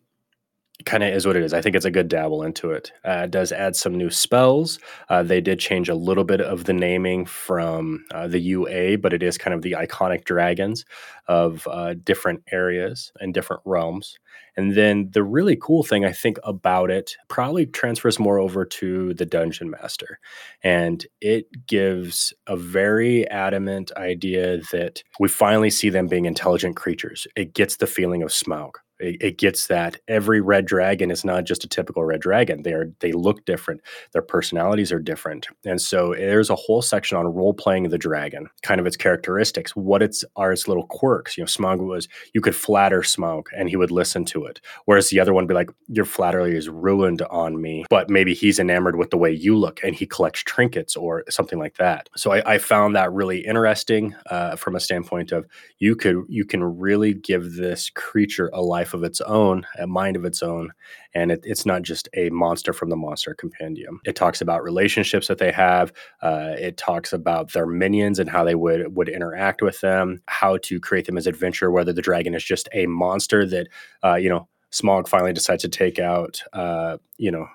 kind 0.85 1.03
of 1.03 1.13
is 1.13 1.25
what 1.25 1.35
it 1.35 1.43
is. 1.43 1.53
I 1.53 1.61
think 1.61 1.75
it's 1.75 1.85
a 1.85 1.91
good 1.91 2.07
dabble 2.07 2.43
into 2.43 2.71
it. 2.71 2.91
Uh, 3.03 3.23
it 3.25 3.31
does 3.31 3.51
add 3.51 3.75
some 3.75 3.95
new 3.95 4.09
spells. 4.09 4.79
Uh, 5.09 5.23
they 5.23 5.41
did 5.41 5.59
change 5.59 5.89
a 5.89 5.95
little 5.95 6.23
bit 6.23 6.41
of 6.41 6.65
the 6.65 6.73
naming 6.73 7.25
from 7.25 8.05
uh, 8.13 8.27
the 8.27 8.39
UA, 8.39 8.99
but 8.99 9.13
it 9.13 9.23
is 9.23 9.37
kind 9.37 9.53
of 9.53 9.61
the 9.61 9.73
iconic 9.73 10.25
dragons 10.25 10.85
of 11.27 11.67
uh, 11.71 11.95
different 12.03 12.43
areas 12.51 13.11
and 13.19 13.33
different 13.33 13.63
realms. 13.65 14.17
And 14.57 14.75
then 14.75 15.09
the 15.11 15.23
really 15.23 15.57
cool 15.59 15.83
thing 15.83 16.05
I 16.05 16.11
think 16.11 16.37
about 16.43 16.89
it 16.89 17.17
probably 17.27 17.65
transfers 17.65 18.19
more 18.19 18.39
over 18.39 18.63
to 18.63 19.13
the 19.15 19.25
Dungeon 19.25 19.69
Master. 19.69 20.19
And 20.63 21.05
it 21.19 21.67
gives 21.67 22.33
a 22.47 22.55
very 22.55 23.27
adamant 23.29 23.91
idea 23.97 24.61
that 24.71 25.03
we 25.19 25.27
finally 25.27 25.69
see 25.69 25.89
them 25.89 26.07
being 26.07 26.25
intelligent 26.25 26.75
creatures. 26.75 27.27
It 27.35 27.53
gets 27.53 27.77
the 27.77 27.87
feeling 27.87 28.23
of 28.23 28.29
Smaug 28.29 28.71
it, 28.99 29.21
it, 29.21 29.37
gets 29.37 29.67
that 29.67 29.99
every 30.07 30.39
red 30.39 30.65
dragon 30.65 31.11
is 31.11 31.25
not 31.25 31.43
just 31.43 31.63
a 31.63 31.67
typical 31.67 32.03
red 32.03 32.21
dragon. 32.21 32.63
They 32.63 32.73
are 32.73 32.93
they 32.99 33.11
look 33.11 33.45
different. 33.45 33.81
Their 34.13 34.21
personalities 34.21 34.91
are 34.91 34.99
different, 34.99 35.47
and 35.65 35.81
so 35.81 36.13
there's 36.13 36.49
a 36.49 36.55
whole 36.55 36.81
section 36.81 37.17
on 37.17 37.25
role 37.25 37.53
playing 37.53 37.89
the 37.89 37.97
dragon, 37.97 38.47
kind 38.63 38.79
of 38.79 38.87
its 38.87 38.97
characteristics, 38.97 39.75
what 39.75 40.01
its 40.01 40.23
are 40.35 40.51
its 40.51 40.67
little 40.67 40.87
quirks. 40.87 41.37
You 41.37 41.43
know, 41.43 41.47
Smaug 41.47 41.79
was 41.79 42.07
you 42.33 42.41
could 42.41 42.55
flatter 42.55 43.01
Smaug 43.01 43.43
and 43.55 43.69
he 43.69 43.75
would 43.75 43.91
listen 43.91 44.25
to 44.25 44.45
it, 44.45 44.61
whereas 44.85 45.09
the 45.09 45.19
other 45.19 45.33
one 45.33 45.43
would 45.43 45.49
be 45.49 45.55
like, 45.55 45.69
your 45.87 46.05
flattery 46.05 46.57
is 46.57 46.69
ruined 46.69 47.21
on 47.23 47.61
me, 47.61 47.85
but 47.89 48.09
maybe 48.09 48.33
he's 48.33 48.59
enamored 48.59 48.95
with 48.95 49.09
the 49.09 49.17
way 49.17 49.31
you 49.31 49.57
look 49.57 49.79
and 49.83 49.95
he 49.95 50.05
collects 50.05 50.43
trinkets 50.43 50.95
or 50.95 51.23
something 51.29 51.59
like 51.59 51.75
that. 51.77 52.09
So 52.15 52.31
I, 52.31 52.53
I 52.53 52.57
found 52.57 52.95
that 52.95 53.11
really 53.11 53.45
interesting 53.45 54.15
uh, 54.29 54.55
from 54.55 54.75
a 54.75 54.79
standpoint 54.79 55.31
of 55.31 55.45
you 55.79 55.95
could 55.95 56.23
you 56.27 56.45
can 56.45 56.63
really 56.63 57.13
give 57.13 57.55
this 57.55 57.89
creature 57.89 58.49
a 58.53 58.61
life 58.61 58.84
life 58.85 58.93
of 58.93 59.03
its 59.03 59.19
own, 59.21 59.65
a 59.79 59.87
mind 59.87 60.15
of 60.15 60.25
its 60.25 60.43
own, 60.43 60.71
and 61.15 61.31
it, 61.31 61.41
it's 61.43 61.65
not 61.65 61.81
just 61.81 62.07
a 62.13 62.29
monster 62.29 62.71
from 62.71 62.89
the 62.89 62.95
monster 62.95 63.33
compendium. 63.33 63.99
It 64.05 64.15
talks 64.15 64.41
about 64.41 64.63
relationships 64.63 65.27
that 65.27 65.39
they 65.39 65.51
have. 65.51 65.91
Uh, 66.21 66.53
it 66.57 66.77
talks 66.77 67.11
about 67.11 67.53
their 67.53 67.65
minions 67.65 68.19
and 68.19 68.29
how 68.29 68.43
they 68.43 68.55
would 68.55 68.95
would 68.95 69.09
interact 69.09 69.61
with 69.63 69.81
them, 69.81 70.21
how 70.27 70.57
to 70.57 70.79
create 70.79 71.05
them 71.05 71.17
as 71.17 71.25
adventure. 71.25 71.71
Whether 71.71 71.93
the 71.93 72.01
dragon 72.01 72.35
is 72.35 72.43
just 72.43 72.69
a 72.73 72.85
monster 72.85 73.45
that 73.47 73.67
uh, 74.03 74.15
you 74.15 74.29
know 74.29 74.47
Smaug 74.71 75.07
finally 75.07 75.33
decides 75.33 75.63
to 75.63 75.69
take 75.69 75.97
out, 75.99 76.41
uh, 76.53 76.97
you 77.17 77.31
know, 77.31 77.47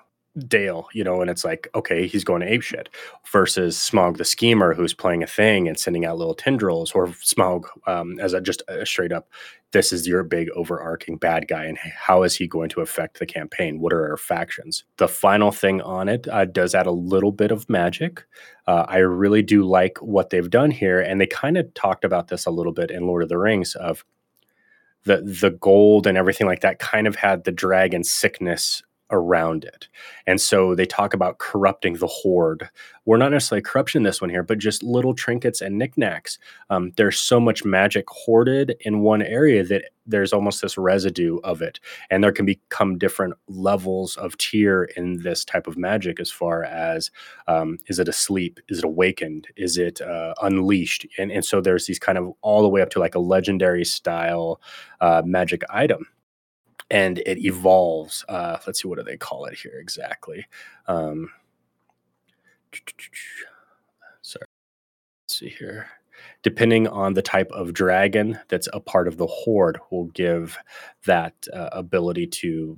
Dale, 0.47 0.87
you 0.93 1.03
know, 1.03 1.19
and 1.19 1.29
it's 1.29 1.43
like, 1.43 1.67
okay, 1.75 2.07
he's 2.07 2.23
going 2.23 2.39
to 2.39 2.47
ape 2.47 2.61
shit 2.61 2.87
versus 3.29 3.77
Smaug 3.77 4.15
the 4.15 4.23
schemer 4.23 4.73
who's 4.73 4.93
playing 4.93 5.23
a 5.23 5.27
thing 5.27 5.67
and 5.67 5.77
sending 5.77 6.05
out 6.05 6.17
little 6.17 6.33
tendrils, 6.33 6.93
or 6.93 7.07
Smaug 7.07 7.65
um, 7.85 8.17
as 8.17 8.31
a 8.31 8.39
just 8.39 8.63
a 8.69 8.85
straight 8.85 9.11
up, 9.11 9.27
this 9.71 9.93
is 9.93 10.07
your 10.07 10.23
big 10.23 10.49
overarching 10.51 11.17
bad 11.17 11.47
guy, 11.47 11.65
and 11.65 11.77
how 11.77 12.23
is 12.23 12.35
he 12.35 12.47
going 12.47 12.69
to 12.69 12.81
affect 12.81 13.19
the 13.19 13.25
campaign? 13.25 13.79
What 13.79 13.93
are 13.93 14.09
our 14.09 14.17
factions? 14.17 14.83
The 14.97 15.07
final 15.07 15.51
thing 15.51 15.81
on 15.81 16.09
it 16.09 16.27
uh, 16.27 16.45
does 16.45 16.75
add 16.75 16.87
a 16.87 16.91
little 16.91 17.31
bit 17.31 17.51
of 17.51 17.69
magic. 17.69 18.25
Uh, 18.67 18.85
I 18.87 18.97
really 18.97 19.41
do 19.41 19.63
like 19.63 19.97
what 19.99 20.29
they've 20.29 20.49
done 20.49 20.71
here, 20.71 20.99
and 20.99 21.19
they 21.19 21.27
kind 21.27 21.57
of 21.57 21.73
talked 21.73 22.03
about 22.03 22.27
this 22.27 22.45
a 22.45 22.51
little 22.51 22.73
bit 22.73 22.91
in 22.91 23.07
Lord 23.07 23.23
of 23.23 23.29
the 23.29 23.37
Rings 23.37 23.75
of 23.75 24.03
the 25.03 25.17
the 25.17 25.51
gold 25.51 26.05
and 26.05 26.17
everything 26.17 26.47
like 26.47 26.61
that 26.61 26.79
kind 26.79 27.07
of 27.07 27.15
had 27.15 27.43
the 27.43 27.51
dragon 27.51 28.03
sickness 28.03 28.83
around 29.11 29.63
it. 29.63 29.87
And 30.25 30.39
so 30.39 30.75
they 30.75 30.85
talk 30.85 31.13
about 31.13 31.39
corrupting 31.39 31.95
the 31.95 32.07
hoard. 32.07 32.69
We're 33.05 33.17
not 33.17 33.31
necessarily 33.31 33.61
corruption 33.61 34.03
this 34.03 34.21
one 34.21 34.29
here, 34.29 34.43
but 34.43 34.57
just 34.57 34.83
little 34.83 35.13
trinkets 35.13 35.61
and 35.61 35.77
knickknacks. 35.77 36.37
Um, 36.69 36.91
there's 36.97 37.19
so 37.19 37.39
much 37.39 37.65
magic 37.65 38.05
hoarded 38.09 38.75
in 38.81 39.01
one 39.01 39.21
area 39.21 39.63
that 39.63 39.85
there's 40.05 40.33
almost 40.33 40.61
this 40.61 40.77
residue 40.77 41.37
of 41.43 41.61
it. 41.61 41.79
And 42.09 42.23
there 42.23 42.31
can 42.31 42.45
become 42.45 42.97
different 42.97 43.35
levels 43.47 44.17
of 44.17 44.37
tier 44.37 44.83
in 44.95 45.21
this 45.23 45.45
type 45.45 45.67
of 45.67 45.77
magic 45.77 46.19
as 46.19 46.31
far 46.31 46.63
as 46.63 47.11
um, 47.47 47.77
is 47.87 47.99
it 47.99 48.07
asleep? 48.07 48.59
Is 48.69 48.79
it 48.79 48.85
awakened? 48.85 49.47
Is 49.57 49.77
it 49.77 50.01
uh, 50.01 50.33
unleashed? 50.41 51.05
And, 51.17 51.31
and 51.31 51.45
so 51.45 51.61
there's 51.61 51.85
these 51.85 51.99
kind 51.99 52.17
of 52.17 52.33
all 52.41 52.61
the 52.61 52.69
way 52.69 52.81
up 52.81 52.89
to 52.91 52.99
like 52.99 53.15
a 53.15 53.19
legendary 53.19 53.85
style 53.85 54.61
uh, 54.99 55.21
magic 55.25 55.61
item 55.69 56.07
and 56.91 57.19
it 57.19 57.39
evolves. 57.39 58.23
Uh, 58.29 58.57
let's 58.67 58.81
see, 58.81 58.87
what 58.87 58.97
do 58.99 59.03
they 59.03 59.17
call 59.17 59.45
it 59.45 59.57
here 59.57 59.79
exactly? 59.79 60.45
Um, 60.87 61.29
sorry, 64.21 64.45
let's 65.23 65.39
see 65.39 65.49
here. 65.49 65.87
Depending 66.43 66.87
on 66.87 67.13
the 67.13 67.21
type 67.21 67.49
of 67.51 67.73
dragon 67.73 68.37
that's 68.49 68.67
a 68.73 68.79
part 68.79 69.07
of 69.07 69.17
the 69.17 69.25
horde, 69.25 69.79
will 69.89 70.05
give 70.07 70.57
that 71.05 71.33
uh, 71.53 71.69
ability 71.71 72.27
to 72.27 72.77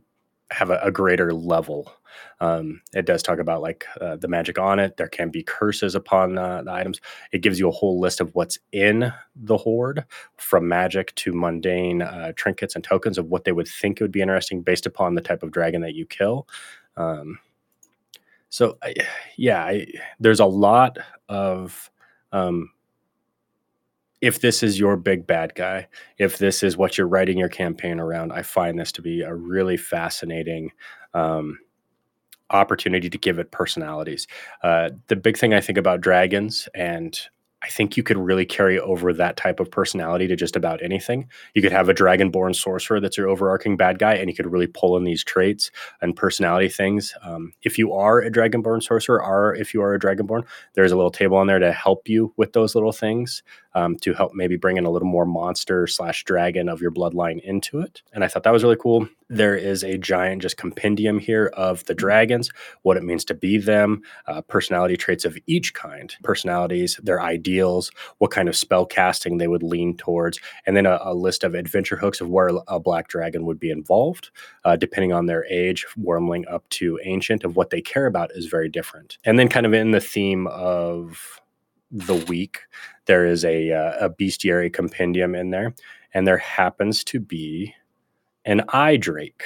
have 0.54 0.70
a, 0.70 0.80
a 0.84 0.92
greater 0.92 1.34
level. 1.34 1.92
Um, 2.40 2.82
it 2.94 3.06
does 3.06 3.24
talk 3.24 3.40
about 3.40 3.62
like 3.62 3.86
uh, 4.00 4.18
the 4.18 4.28
magic 4.28 4.60
on 4.60 4.80
it. 4.80 4.98
There 4.98 5.08
can 5.08 5.30
be 5.30 5.44
curses 5.44 5.96
upon 5.96 6.38
uh, 6.38 6.62
the 6.64 6.72
items. 6.72 7.00
It 7.32 7.42
gives 7.42 7.60
you 7.60 7.68
a 7.68 7.72
whole 7.72 8.00
list 8.00 8.22
of 8.22 8.34
what's 8.36 8.60
in 8.72 9.12
the 9.36 9.58
hoard, 9.58 10.06
from 10.38 10.68
magic 10.68 11.16
to 11.16 11.34
mundane 11.34 12.02
uh, 12.02 12.34
trinkets 12.36 12.76
and 12.76 12.84
tokens 12.84 13.18
of 13.18 13.28
what 13.28 13.46
they 13.46 13.52
would 13.52 13.68
think 13.68 14.00
would 14.00 14.12
be 14.12 14.22
interesting 14.22 14.62
based 14.62 14.86
upon 14.86 15.16
the 15.16 15.22
type 15.22 15.44
of 15.44 15.52
dragon 15.52 15.82
that 15.82 15.96
you 15.96 16.06
kill. 16.06 16.48
Um, 16.98 17.40
so, 18.50 18.78
yeah, 19.36 19.64
I, 19.64 19.88
there's 20.20 20.40
a 20.40 20.46
lot 20.46 20.98
of 21.30 21.90
um, 22.32 22.70
if 24.24 24.40
this 24.40 24.64
is 24.64 24.80
your 24.80 24.96
big 24.96 25.28
bad 25.28 25.54
guy, 25.54 25.86
if 26.18 26.38
this 26.38 26.64
is 26.64 26.78
what 26.78 26.98
you're 26.98 27.10
writing 27.10 27.38
your 27.38 27.50
campaign 27.50 28.00
around, 28.00 28.32
I 28.32 28.42
find 28.42 28.80
this 28.80 28.94
to 28.94 29.02
be 29.02 29.20
a 29.20 29.36
really 29.36 29.76
fascinating 29.76 30.72
um, 31.14 31.60
opportunity 32.50 33.10
to 33.10 33.18
give 33.18 33.38
it 33.38 33.52
personalities. 33.52 34.26
Uh, 34.64 34.92
the 35.08 35.18
big 35.18 35.38
thing 35.38 35.54
I 35.54 35.60
think 35.60 35.78
about 35.78 36.00
dragons 36.00 36.70
and 36.74 37.20
I 37.64 37.68
think 37.68 37.96
you 37.96 38.04
could 38.04 38.18
really 38.18 38.46
carry 38.46 38.78
over 38.78 39.14
that 39.14 39.38
type 39.38 39.62
of 39.62 39.72
personality 39.72 40.28
to 40.28 40.36
just 40.36 40.58
about 40.58 40.84
anything. 40.84 41.30
You 41.54 41.62
could 41.62 41.72
have 41.72 41.88
a 41.88 41.94
dragonborn 41.94 42.56
sorcerer 42.56 43.00
that's 43.00 43.18
your 43.18 43.30
overarching 43.30 43.78
bad 43.78 44.00
guy, 44.00 44.16
and 44.16 44.30
you 44.30 44.36
could 44.36 44.52
really 44.52 44.68
pull 44.68 44.98
in 44.98 45.06
these 45.06 45.24
traits 45.24 45.72
and 46.02 46.14
personality 46.14 46.68
things. 46.68 47.14
Um, 47.24 47.54
if 47.64 47.78
you 47.78 47.94
are 47.94 48.20
a 48.20 48.30
dragonborn 48.30 48.84
sorcerer, 48.84 49.24
or 49.24 49.56
if 49.56 49.74
you 49.74 49.82
are 49.82 49.94
a 49.94 50.00
dragonborn, 50.00 50.44
there's 50.74 50.92
a 50.92 50.98
little 50.98 51.12
table 51.12 51.38
on 51.38 51.48
there 51.48 51.60
to 51.60 51.72
help 51.72 52.10
you 52.10 52.34
with 52.36 52.52
those 52.52 52.76
little 52.76 52.92
things. 52.92 53.44
Um, 53.76 53.96
to 53.98 54.14
help 54.14 54.34
maybe 54.34 54.56
bring 54.58 54.78
in 54.78 54.86
a 54.86 54.90
little 54.90 55.08
more 55.08 55.26
monster 55.26 55.88
slash 55.88 56.24
dragon 56.24 56.70
of 56.70 56.82
your 56.82 56.92
bloodline 56.92 57.42
into 57.42 57.80
it. 57.80 58.02
And 58.14 58.24
I 58.24 58.28
thought 58.28 58.44
that 58.44 58.54
was 58.54 58.64
really 58.64 58.78
cool. 58.78 59.08
There 59.30 59.56
is 59.56 59.84
a 59.84 59.98
giant 59.98 60.44
just 60.44 60.58
compendium 60.58 61.18
here 61.18 61.48
of 61.54 61.84
the 61.86 61.96
dragons, 61.96 62.52
what 62.84 62.98
it 62.98 63.04
means 63.04 63.26
to 63.26 63.34
be 63.34 63.58
them, 63.58 64.04
uh, 64.28 64.42
personality 64.42 64.96
traits 64.96 65.26
of 65.26 65.38
each 65.48 65.74
kind, 65.74 66.16
personalities, 66.24 67.00
their 67.02 67.20
ideals, 67.20 67.90
what 68.20 68.30
kind 68.32 68.48
of 68.48 68.56
spell 68.56 68.86
casting 68.86 69.38
they 69.38 69.48
would 69.48 69.64
lean 69.64 69.98
towards, 69.98 70.40
and 70.68 70.78
then 70.78 70.86
a, 70.86 71.00
a 71.02 71.16
list 71.16 71.44
of 71.44 71.56
adventure 71.56 71.96
hooks 71.96 72.22
of 72.22 72.30
where 72.30 72.52
a 72.68 72.80
black 72.80 73.08
dragon 73.08 73.46
would 73.46 73.60
be 73.60 73.72
involved, 73.72 74.30
uh, 74.66 74.76
depending 74.76 75.14
on 75.14 75.26
their 75.26 75.46
age, 75.46 75.88
wormling 76.00 76.44
up 76.52 76.68
to 76.70 77.00
ancient, 77.04 77.44
of 77.44 77.56
what 77.56 77.72
they 77.72 77.82
care 77.82 78.06
about 78.06 78.32
is 78.36 78.46
very 78.46 78.70
different. 78.70 79.18
And 79.24 79.40
then, 79.40 79.50
kind 79.50 79.66
of 79.66 79.74
in 79.74 79.92
the 79.92 80.02
theme 80.02 80.46
of 80.48 81.42
the 81.94 82.16
week, 82.28 82.60
there 83.06 83.26
is 83.26 83.46
a, 83.46 83.72
uh, 83.72 84.08
a 84.08 84.10
bestiary 84.10 84.74
compendium 84.74 85.36
in 85.36 85.52
there, 85.52 85.76
and 86.14 86.28
there 86.28 86.38
happens 86.38 87.04
to 87.06 87.20
be 87.20 87.74
an 88.46 88.64
eye 88.70 88.98
drake. 88.98 89.44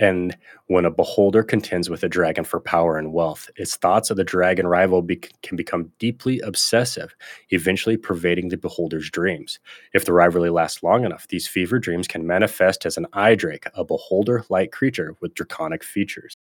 And 0.00 0.36
when 0.68 0.84
a 0.84 0.90
beholder 0.90 1.42
contends 1.42 1.90
with 1.90 2.04
a 2.04 2.08
dragon 2.08 2.44
for 2.44 2.60
power 2.60 2.96
and 2.98 3.12
wealth, 3.12 3.50
its 3.56 3.76
thoughts 3.76 4.10
of 4.10 4.16
the 4.16 4.24
dragon 4.24 4.66
rival 4.66 5.02
be- 5.02 5.20
can 5.42 5.56
become 5.56 5.90
deeply 5.98 6.38
obsessive, 6.40 7.14
eventually 7.50 7.96
pervading 7.96 8.48
the 8.48 8.56
beholder's 8.56 9.10
dreams. 9.10 9.58
If 9.92 10.04
the 10.04 10.12
rivalry 10.12 10.50
lasts 10.50 10.84
long 10.84 11.04
enough, 11.04 11.26
these 11.28 11.48
fever 11.48 11.80
dreams 11.80 12.06
can 12.06 12.26
manifest 12.26 12.86
as 12.86 12.96
an 12.96 13.06
eye 13.12 13.34
drake, 13.34 13.66
a 13.74 13.84
beholder 13.84 14.44
like 14.48 14.70
creature 14.70 15.16
with 15.20 15.34
draconic 15.34 15.82
features. 15.82 16.37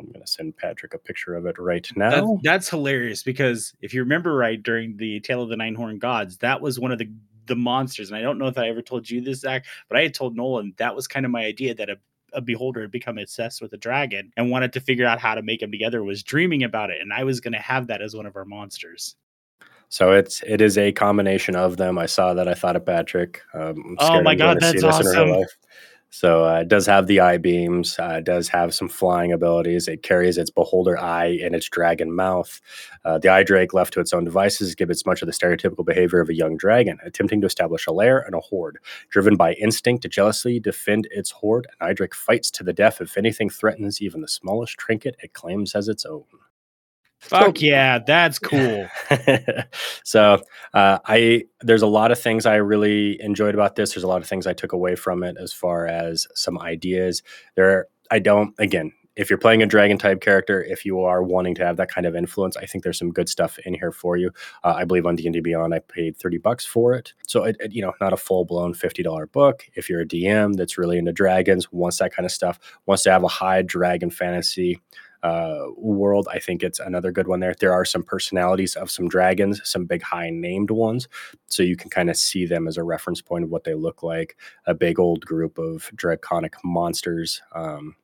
I'm 0.00 0.06
going 0.06 0.20
to 0.20 0.26
send 0.26 0.56
Patrick 0.56 0.94
a 0.94 0.98
picture 0.98 1.34
of 1.34 1.46
it 1.46 1.58
right 1.58 1.88
now. 1.94 2.10
That's, 2.10 2.42
that's 2.42 2.68
hilarious 2.70 3.22
because 3.22 3.72
if 3.80 3.94
you 3.94 4.00
remember 4.00 4.34
right, 4.34 4.60
during 4.60 4.96
the 4.96 5.20
Tale 5.20 5.42
of 5.42 5.50
the 5.50 5.56
Nine 5.56 5.74
Horned 5.74 6.00
Gods, 6.00 6.38
that 6.38 6.60
was 6.60 6.80
one 6.80 6.90
of 6.90 6.98
the 6.98 7.10
the 7.46 7.56
monsters. 7.56 8.10
And 8.10 8.16
I 8.16 8.22
don't 8.22 8.38
know 8.38 8.46
if 8.46 8.56
I 8.56 8.68
ever 8.68 8.80
told 8.80 9.10
you 9.10 9.20
this, 9.20 9.40
Zach, 9.40 9.66
but 9.88 9.98
I 9.98 10.02
had 10.02 10.14
told 10.14 10.36
Nolan 10.36 10.72
that 10.78 10.94
was 10.94 11.08
kind 11.08 11.26
of 11.26 11.32
my 11.32 11.44
idea 11.44 11.74
that 11.74 11.90
a, 11.90 11.96
a 12.32 12.40
beholder 12.40 12.80
had 12.82 12.92
become 12.92 13.18
obsessed 13.18 13.60
with 13.60 13.72
a 13.72 13.76
dragon 13.76 14.32
and 14.36 14.50
wanted 14.50 14.72
to 14.74 14.80
figure 14.80 15.06
out 15.06 15.18
how 15.18 15.34
to 15.34 15.42
make 15.42 15.60
them 15.60 15.72
together, 15.72 16.02
was 16.04 16.22
dreaming 16.22 16.62
about 16.62 16.90
it. 16.90 17.00
And 17.00 17.12
I 17.12 17.24
was 17.24 17.40
going 17.40 17.52
to 17.52 17.58
have 17.58 17.88
that 17.88 18.02
as 18.02 18.14
one 18.14 18.26
of 18.26 18.36
our 18.36 18.44
monsters. 18.44 19.16
So 19.88 20.12
it's 20.12 20.40
it 20.46 20.60
is 20.60 20.78
a 20.78 20.92
combination 20.92 21.56
of 21.56 21.76
them. 21.76 21.98
I 21.98 22.06
saw 22.06 22.32
that. 22.34 22.46
I 22.46 22.54
thought 22.54 22.76
of 22.76 22.86
Patrick. 22.86 23.42
Um, 23.52 23.96
oh 23.98 24.22
my 24.22 24.36
god, 24.36 24.58
that's 24.60 24.84
awesome! 24.84 25.44
So 26.12 26.44
uh, 26.44 26.60
it 26.60 26.68
does 26.68 26.86
have 26.86 27.06
the 27.06 27.20
eye 27.20 27.38
beams. 27.38 27.96
Uh, 27.98 28.20
does 28.20 28.48
have 28.48 28.74
some 28.74 28.88
flying 28.88 29.32
abilities. 29.32 29.86
It 29.86 30.02
carries 30.02 30.38
its 30.38 30.50
beholder 30.50 30.98
eye 30.98 31.38
in 31.40 31.54
its 31.54 31.68
dragon 31.68 32.12
mouth. 32.12 32.60
Uh, 33.04 33.18
the 33.18 33.28
eye 33.28 33.44
drake, 33.44 33.72
left 33.72 33.92
to 33.94 34.00
its 34.00 34.12
own 34.12 34.24
devices, 34.24 34.72
exhibits 34.72 35.06
much 35.06 35.22
of 35.22 35.26
the 35.26 35.32
stereotypical 35.32 35.84
behavior 35.86 36.20
of 36.20 36.28
a 36.28 36.34
young 36.34 36.56
dragon, 36.56 36.98
attempting 37.04 37.40
to 37.40 37.46
establish 37.46 37.86
a 37.86 37.92
lair 37.92 38.18
and 38.18 38.34
a 38.34 38.40
horde. 38.40 38.78
Driven 39.10 39.36
by 39.36 39.52
instinct 39.54 40.02
to 40.02 40.08
jealously 40.08 40.58
defend 40.58 41.06
its 41.12 41.30
horde, 41.30 41.68
an 41.80 41.88
eye 41.88 41.92
drake 41.92 42.14
fights 42.14 42.50
to 42.52 42.64
the 42.64 42.72
death 42.72 43.00
if 43.00 43.16
anything 43.16 43.48
threatens 43.48 44.02
even 44.02 44.20
the 44.20 44.28
smallest 44.28 44.78
trinket 44.78 45.14
it 45.22 45.32
claims 45.32 45.76
as 45.76 45.88
its 45.88 46.04
own. 46.04 46.24
Fuck 47.20 47.58
so, 47.58 47.66
yeah, 47.66 47.98
that's 47.98 48.38
cool. 48.38 48.88
so 50.04 50.42
uh, 50.72 50.98
I 51.04 51.44
there's 51.60 51.82
a 51.82 51.86
lot 51.86 52.10
of 52.10 52.18
things 52.18 52.46
I 52.46 52.56
really 52.56 53.20
enjoyed 53.20 53.54
about 53.54 53.76
this. 53.76 53.92
There's 53.92 54.04
a 54.04 54.08
lot 54.08 54.22
of 54.22 54.26
things 54.26 54.46
I 54.46 54.54
took 54.54 54.72
away 54.72 54.96
from 54.96 55.22
it 55.22 55.36
as 55.38 55.52
far 55.52 55.86
as 55.86 56.26
some 56.34 56.58
ideas. 56.58 57.22
There, 57.56 57.86
I 58.10 58.20
don't 58.20 58.54
again. 58.58 58.92
If 59.16 59.28
you're 59.28 59.38
playing 59.38 59.62
a 59.62 59.66
dragon 59.66 59.98
type 59.98 60.22
character, 60.22 60.62
if 60.62 60.86
you 60.86 61.00
are 61.00 61.22
wanting 61.22 61.54
to 61.56 61.66
have 61.66 61.76
that 61.76 61.90
kind 61.90 62.06
of 62.06 62.16
influence, 62.16 62.56
I 62.56 62.64
think 62.64 62.84
there's 62.84 62.98
some 62.98 63.10
good 63.10 63.28
stuff 63.28 63.58
in 63.66 63.74
here 63.74 63.92
for 63.92 64.16
you. 64.16 64.30
Uh, 64.64 64.74
I 64.78 64.84
believe 64.84 65.04
on 65.04 65.16
D&D 65.16 65.40
Beyond, 65.40 65.74
I 65.74 65.80
paid 65.80 66.16
30 66.16 66.38
bucks 66.38 66.64
for 66.64 66.94
it. 66.94 67.12
So, 67.26 67.44
it, 67.44 67.56
it, 67.58 67.72
you 67.72 67.82
know, 67.82 67.92
not 68.00 68.14
a 68.14 68.16
full 68.16 68.46
blown 68.46 68.72
$50 68.72 69.30
book. 69.30 69.66
If 69.74 69.90
you're 69.90 70.00
a 70.00 70.06
DM 70.06 70.54
that's 70.54 70.78
really 70.78 70.96
into 70.96 71.12
dragons, 71.12 71.70
wants 71.70 71.98
that 71.98 72.14
kind 72.14 72.24
of 72.24 72.32
stuff, 72.32 72.58
wants 72.86 73.02
to 73.02 73.10
have 73.10 73.24
a 73.24 73.28
high 73.28 73.60
dragon 73.60 74.10
fantasy 74.10 74.80
uh, 75.22 75.66
world. 75.76 76.28
I 76.30 76.38
think 76.38 76.62
it's 76.62 76.80
another 76.80 77.12
good 77.12 77.28
one 77.28 77.40
there. 77.40 77.54
There 77.58 77.72
are 77.72 77.84
some 77.84 78.02
personalities 78.02 78.76
of 78.76 78.90
some 78.90 79.08
dragons, 79.08 79.60
some 79.64 79.84
big 79.84 80.02
high 80.02 80.30
named 80.30 80.70
ones. 80.70 81.08
So 81.46 81.62
you 81.62 81.76
can 81.76 81.90
kind 81.90 82.10
of 82.10 82.16
see 82.16 82.46
them 82.46 82.66
as 82.66 82.76
a 82.76 82.84
reference 82.84 83.20
point 83.20 83.44
of 83.44 83.50
what 83.50 83.64
they 83.64 83.74
look 83.74 84.02
like. 84.02 84.36
A 84.66 84.74
big 84.74 84.98
old 84.98 85.24
group 85.26 85.58
of 85.58 85.90
draconic 85.94 86.54
monsters. 86.64 87.42
Um, 87.54 87.96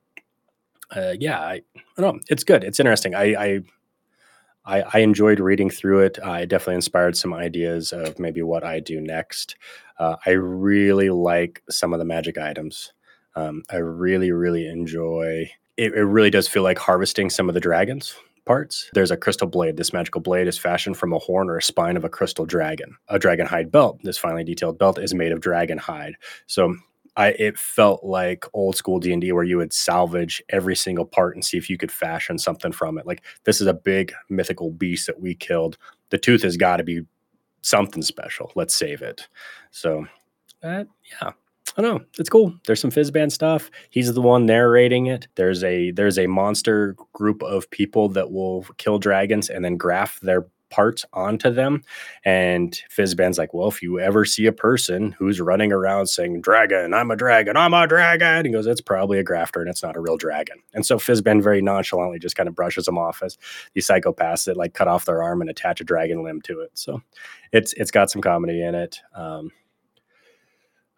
uh, 0.94 1.14
yeah, 1.18 1.40
I, 1.40 1.62
I, 1.76 2.00
don't 2.00 2.16
know. 2.16 2.20
It's 2.28 2.44
good. 2.44 2.64
It's 2.64 2.80
interesting. 2.80 3.14
I, 3.14 3.34
I 3.34 3.60
I, 4.68 4.82
I, 4.94 4.98
enjoyed 4.98 5.38
reading 5.38 5.70
through 5.70 6.00
it. 6.00 6.18
I 6.24 6.44
definitely 6.44 6.74
inspired 6.74 7.16
some 7.16 7.32
ideas 7.32 7.92
of 7.92 8.18
maybe 8.18 8.42
what 8.42 8.64
I 8.64 8.80
do 8.80 9.00
next. 9.00 9.54
Uh, 9.98 10.16
I 10.26 10.30
really 10.30 11.08
like 11.08 11.62
some 11.70 11.92
of 11.92 12.00
the 12.00 12.04
magic 12.04 12.36
items. 12.36 12.92
Um, 13.36 13.62
I 13.70 13.76
really, 13.76 14.32
really 14.32 14.66
enjoy 14.66 15.48
it, 15.76 15.94
it 15.94 16.04
really 16.04 16.30
does 16.30 16.48
feel 16.48 16.62
like 16.62 16.78
harvesting 16.78 17.30
some 17.30 17.48
of 17.48 17.54
the 17.54 17.60
dragons 17.60 18.14
parts. 18.44 18.88
There's 18.94 19.10
a 19.10 19.16
crystal 19.16 19.48
blade. 19.48 19.76
This 19.76 19.92
magical 19.92 20.20
blade 20.20 20.46
is 20.46 20.56
fashioned 20.56 20.96
from 20.96 21.12
a 21.12 21.18
horn 21.18 21.50
or 21.50 21.58
a 21.58 21.62
spine 21.62 21.96
of 21.96 22.04
a 22.04 22.08
crystal 22.08 22.46
dragon. 22.46 22.96
A 23.08 23.18
dragon 23.18 23.46
hide 23.46 23.70
belt. 23.70 23.98
This 24.04 24.18
finely 24.18 24.44
detailed 24.44 24.78
belt 24.78 24.98
is 24.98 25.12
made 25.12 25.32
of 25.32 25.40
dragon 25.40 25.78
hide. 25.78 26.14
So 26.46 26.76
I 27.16 27.28
it 27.30 27.58
felt 27.58 28.04
like 28.04 28.44
old 28.54 28.76
school 28.76 29.00
D 29.00 29.12
and 29.12 29.20
D 29.20 29.32
where 29.32 29.44
you 29.44 29.58
would 29.58 29.72
salvage 29.72 30.42
every 30.48 30.76
single 30.76 31.04
part 31.04 31.34
and 31.34 31.44
see 31.44 31.58
if 31.58 31.68
you 31.68 31.76
could 31.76 31.92
fashion 31.92 32.38
something 32.38 32.72
from 32.72 32.98
it. 32.98 33.06
Like 33.06 33.22
this 33.44 33.60
is 33.60 33.66
a 33.66 33.74
big 33.74 34.12
mythical 34.30 34.70
beast 34.70 35.06
that 35.08 35.20
we 35.20 35.34
killed. 35.34 35.76
The 36.10 36.18
tooth 36.18 36.42
has 36.42 36.56
got 36.56 36.76
to 36.76 36.84
be 36.84 37.02
something 37.62 38.02
special. 38.02 38.52
Let's 38.54 38.76
save 38.76 39.02
it. 39.02 39.28
So, 39.72 40.06
uh, 40.62 40.84
yeah, 41.20 41.32
I 41.76 41.82
don't 41.82 41.98
know. 41.98 42.04
It's 42.18 42.30
cool. 42.30 42.54
There's 42.66 42.80
some 42.80 42.90
Fizban 42.90 43.30
stuff. 43.30 43.70
He's 43.90 44.12
the 44.14 44.22
one 44.22 44.46
narrating 44.46 45.06
it. 45.06 45.28
There's 45.34 45.62
a 45.62 45.90
there's 45.90 46.18
a 46.18 46.26
monster 46.26 46.96
group 47.12 47.42
of 47.42 47.70
people 47.70 48.08
that 48.10 48.30
will 48.32 48.64
kill 48.78 48.98
dragons 48.98 49.50
and 49.50 49.64
then 49.64 49.76
graft 49.76 50.22
their 50.22 50.46
parts 50.70 51.04
onto 51.12 51.50
them. 51.50 51.82
And 52.24 52.80
Fizban's 52.94 53.38
like, 53.38 53.54
well, 53.54 53.68
if 53.68 53.82
you 53.82 54.00
ever 54.00 54.24
see 54.24 54.46
a 54.46 54.52
person 54.52 55.12
who's 55.12 55.40
running 55.40 55.72
around 55.72 56.08
saying, 56.08 56.40
Dragon, 56.40 56.92
I'm 56.92 57.10
a 57.10 57.16
dragon, 57.16 57.56
I'm 57.56 57.74
a 57.74 57.86
dragon, 57.86 58.44
he 58.44 58.52
goes, 58.52 58.66
it's 58.66 58.80
probably 58.80 59.18
a 59.18 59.24
grafter 59.24 59.60
and 59.60 59.70
it's 59.70 59.82
not 59.82 59.96
a 59.96 60.00
real 60.00 60.16
dragon. 60.16 60.58
And 60.74 60.84
so 60.84 60.98
Fizban 60.98 61.42
very 61.42 61.62
nonchalantly 61.62 62.18
just 62.18 62.36
kind 62.36 62.48
of 62.48 62.54
brushes 62.54 62.86
them 62.86 62.98
off 62.98 63.22
as 63.22 63.38
these 63.74 63.86
psychopaths 63.86 64.46
that 64.46 64.56
like 64.56 64.74
cut 64.74 64.88
off 64.88 65.04
their 65.04 65.22
arm 65.22 65.40
and 65.40 65.50
attach 65.50 65.80
a 65.80 65.84
dragon 65.84 66.22
limb 66.22 66.40
to 66.42 66.60
it. 66.60 66.70
So 66.74 67.02
it's 67.52 67.72
it's 67.74 67.90
got 67.90 68.10
some 68.10 68.22
comedy 68.22 68.62
in 68.62 68.74
it. 68.74 69.00
Um, 69.14 69.52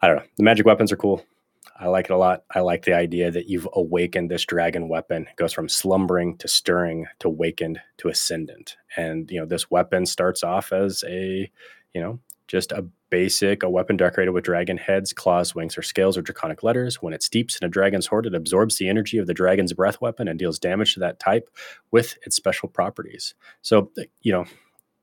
I 0.01 0.07
don't 0.07 0.17
know. 0.17 0.25
The 0.37 0.45
magic 0.45 0.67
weapons 0.67 0.93
are 0.93 0.97
cool. 0.97 1.25
I 1.81 1.87
like 1.87 2.07
it 2.07 2.13
a 2.13 2.17
lot. 2.17 2.45
I 2.55 2.61
like 2.61 2.85
the 2.85 2.95
idea 2.95 3.31
that 3.31 3.49
you've 3.49 3.69
awakened 3.73 4.31
this 4.31 4.45
dragon 4.45 4.89
weapon. 4.89 5.23
It 5.23 5.37
goes 5.37 5.53
from 5.53 5.69
slumbering 5.69 6.37
to 6.39 6.49
stirring 6.49 7.07
to 7.21 7.29
awakened 7.29 7.81
to 7.99 8.09
ascendant. 8.09 8.77
And 8.97 9.31
you 9.31 9.39
know, 9.39 9.47
this 9.47 9.71
weapon 9.71 10.07
starts 10.07 10.43
off 10.43 10.73
as 10.73 11.05
a, 11.07 11.51
you 11.95 12.01
know, 12.01 12.19
just 12.49 12.73
a 12.73 12.85
basic 13.11 13.63
a 13.63 13.71
weapon 13.71 13.97
decorated 13.97 14.33
with 14.33 14.45
dragon 14.45 14.77
heads, 14.77 15.13
claws, 15.13 15.55
wings, 15.55 15.79
or 15.79 15.83
scales 15.83 16.17
or 16.17 16.23
draconic 16.23 16.63
letters. 16.63 17.01
When 17.03 17.13
it 17.13 17.23
steeps 17.23 17.57
in 17.57 17.67
a 17.67 17.71
dragon's 17.71 18.07
hoard, 18.07 18.27
it 18.27 18.35
absorbs 18.35 18.79
the 18.79 18.89
energy 18.89 19.19
of 19.19 19.27
the 19.27 19.35
dragon's 19.35 19.73
breath 19.73 20.01
weapon 20.01 20.29
and 20.29 20.39
deals 20.39 20.59
damage 20.59 20.95
to 20.95 21.01
that 21.01 21.21
type 21.21 21.49
with 21.91 22.17
its 22.23 22.37
special 22.37 22.69
properties. 22.69 23.35
So, 23.63 23.91
you 24.23 24.33
know, 24.33 24.47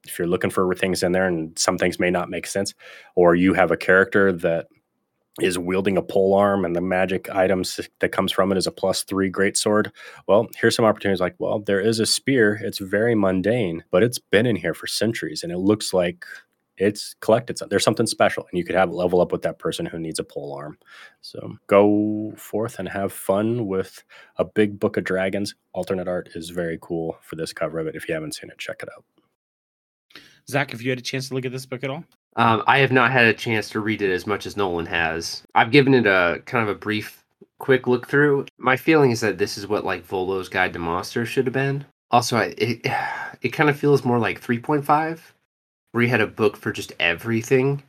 if 0.05 0.19
you're 0.19 0.27
looking 0.27 0.49
for 0.49 0.73
things 0.75 1.03
in 1.03 1.13
there 1.13 1.27
and 1.27 1.57
some 1.57 1.77
things 1.77 1.99
may 1.99 2.11
not 2.11 2.29
make 2.29 2.47
sense, 2.47 2.73
or 3.15 3.35
you 3.35 3.53
have 3.53 3.71
a 3.71 3.77
character 3.77 4.31
that 4.31 4.67
is 5.41 5.59
wielding 5.59 5.97
a 5.97 6.01
pole 6.01 6.33
arm 6.33 6.63
and 6.63 6.75
the 6.75 6.81
magic 6.81 7.29
items 7.29 7.79
that 7.99 8.11
comes 8.11 8.31
from 8.31 8.51
it 8.51 8.57
is 8.57 8.67
a 8.67 8.71
plus 8.71 9.03
three 9.03 9.29
great 9.29 9.57
sword. 9.57 9.91
Well, 10.27 10.47
here's 10.55 10.75
some 10.75 10.85
opportunities 10.85 11.19
like, 11.19 11.35
well, 11.39 11.59
there 11.59 11.81
is 11.81 11.99
a 11.99 12.05
spear. 12.05 12.59
It's 12.61 12.77
very 12.77 13.15
mundane, 13.15 13.83
but 13.91 14.01
it's 14.01 14.19
been 14.19 14.45
in 14.45 14.55
here 14.55 14.73
for 14.73 14.87
centuries 14.87 15.43
and 15.43 15.51
it 15.51 15.57
looks 15.57 15.93
like 15.93 16.25
it's 16.77 17.15
collected. 17.19 17.57
There's 17.69 17.83
something 17.83 18.07
special 18.07 18.45
and 18.49 18.57
you 18.57 18.63
could 18.63 18.75
have 18.75 18.91
level 18.91 19.19
up 19.19 19.31
with 19.31 19.41
that 19.41 19.59
person 19.59 19.85
who 19.85 19.99
needs 19.99 20.19
a 20.19 20.23
pole 20.23 20.53
arm. 20.53 20.77
So 21.21 21.57
go 21.67 22.33
forth 22.37 22.79
and 22.79 22.87
have 22.87 23.11
fun 23.11 23.67
with 23.67 24.03
a 24.37 24.45
big 24.45 24.79
book 24.79 24.95
of 24.95 25.03
dragons. 25.03 25.53
Alternate 25.73 26.07
art 26.07 26.29
is 26.35 26.49
very 26.49 26.77
cool 26.81 27.17
for 27.21 27.35
this 27.35 27.51
cover 27.51 27.79
of 27.79 27.87
it. 27.87 27.95
If 27.95 28.07
you 28.07 28.13
haven't 28.13 28.35
seen 28.35 28.49
it, 28.49 28.57
check 28.57 28.83
it 28.83 28.89
out. 28.95 29.03
Zach, 30.49 30.71
have 30.71 30.81
you 30.81 30.91
had 30.91 30.99
a 30.99 31.03
chance 31.03 31.29
to 31.29 31.33
look 31.33 31.45
at 31.45 31.51
this 31.51 31.65
book 31.65 31.83
at 31.83 31.89
all? 31.89 32.03
Um, 32.35 32.63
I 32.67 32.79
have 32.79 32.91
not 32.91 33.11
had 33.11 33.25
a 33.25 33.33
chance 33.33 33.69
to 33.69 33.79
read 33.79 34.01
it 34.01 34.11
as 34.11 34.27
much 34.27 34.45
as 34.45 34.57
Nolan 34.57 34.85
has. 34.87 35.43
I've 35.55 35.71
given 35.71 35.93
it 35.93 36.05
a 36.05 36.41
kind 36.45 36.67
of 36.67 36.75
a 36.75 36.79
brief, 36.79 37.23
quick 37.59 37.87
look 37.87 38.07
through. 38.07 38.45
My 38.57 38.75
feeling 38.75 39.11
is 39.11 39.21
that 39.21 39.37
this 39.37 39.57
is 39.57 39.67
what 39.67 39.85
like 39.85 40.05
Volo's 40.05 40.49
Guide 40.49 40.73
to 40.73 40.79
Monsters 40.79 41.29
should 41.29 41.45
have 41.45 41.53
been. 41.53 41.85
Also, 42.11 42.37
it 42.37 42.81
it 43.41 43.49
kind 43.49 43.69
of 43.69 43.79
feels 43.79 44.05
more 44.05 44.19
like 44.19 44.41
3.5, 44.41 45.19
where 45.91 46.03
you 46.03 46.09
had 46.09 46.21
a 46.21 46.27
book 46.27 46.57
for 46.57 46.71
just 46.71 46.93
everything, 46.99 47.83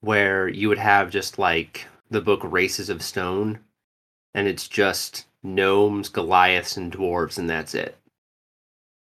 where 0.00 0.48
you 0.48 0.68
would 0.68 0.78
have 0.78 1.10
just 1.10 1.38
like 1.38 1.86
the 2.10 2.20
book 2.20 2.40
Races 2.42 2.88
of 2.90 3.02
Stone, 3.02 3.60
and 4.34 4.48
it's 4.48 4.68
just 4.68 5.26
gnomes, 5.42 6.08
Goliaths, 6.08 6.76
and 6.76 6.92
dwarves, 6.92 7.38
and 7.38 7.48
that's 7.48 7.74
it. 7.74 7.96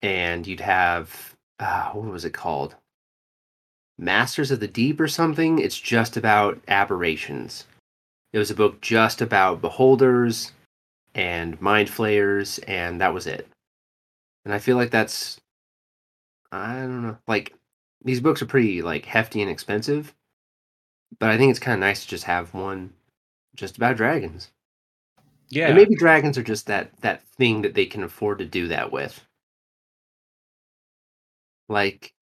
And 0.02 0.46
you'd 0.48 0.60
have 0.60 1.33
uh, 1.63 1.91
what 1.93 2.12
was 2.12 2.25
it 2.25 2.34
called? 2.34 2.75
Masters 3.98 4.51
of 4.51 4.60
the 4.60 4.67
Deep 4.67 5.00
or 5.00 5.08
something. 5.08 5.60
It's 5.60 5.79
just 5.79 6.17
about 6.17 6.60
aberrations. 6.67 7.65
It 8.34 8.39
was 8.39 8.51
a 8.51 8.55
book 8.55 8.82
just 8.82 9.22
about 9.22 9.62
beholders 9.62 10.51
and 11.15 11.60
mind 11.62 11.89
flayers, 11.89 12.60
and 12.60 13.00
that 13.00 13.13
was 13.13 13.27
it. 13.27 13.48
And 14.43 14.53
I 14.53 14.60
feel 14.60 14.75
like 14.75 14.91
that's 14.91 15.39
I 16.51 16.74
don't 16.74 17.03
know. 17.03 17.17
Like 17.27 17.53
these 18.03 18.20
books 18.20 18.41
are 18.41 18.48
pretty 18.48 18.82
like 18.82 19.05
hefty 19.05 19.41
and 19.41 19.50
expensive, 19.50 20.13
but 21.20 21.29
I 21.29 21.38
think 21.38 21.51
it's 21.51 21.60
kind 21.60 21.75
of 21.75 21.79
nice 21.79 22.03
to 22.03 22.10
just 22.10 22.25
have 22.25 22.53
one 22.53 22.91
just 23.55 23.77
about 23.77 23.96
dragons. 23.96 24.50
Yeah. 25.50 25.67
And 25.67 25.75
maybe 25.75 25.96
dragons 25.96 26.38
are 26.38 26.43
just 26.43 26.65
that 26.65 26.89
that 27.01 27.22
thing 27.38 27.62
that 27.62 27.75
they 27.75 27.86
can 27.86 28.03
afford 28.03 28.39
to 28.39 28.46
do 28.46 28.67
that 28.67 28.91
with. 28.91 29.24
Like 31.70 32.13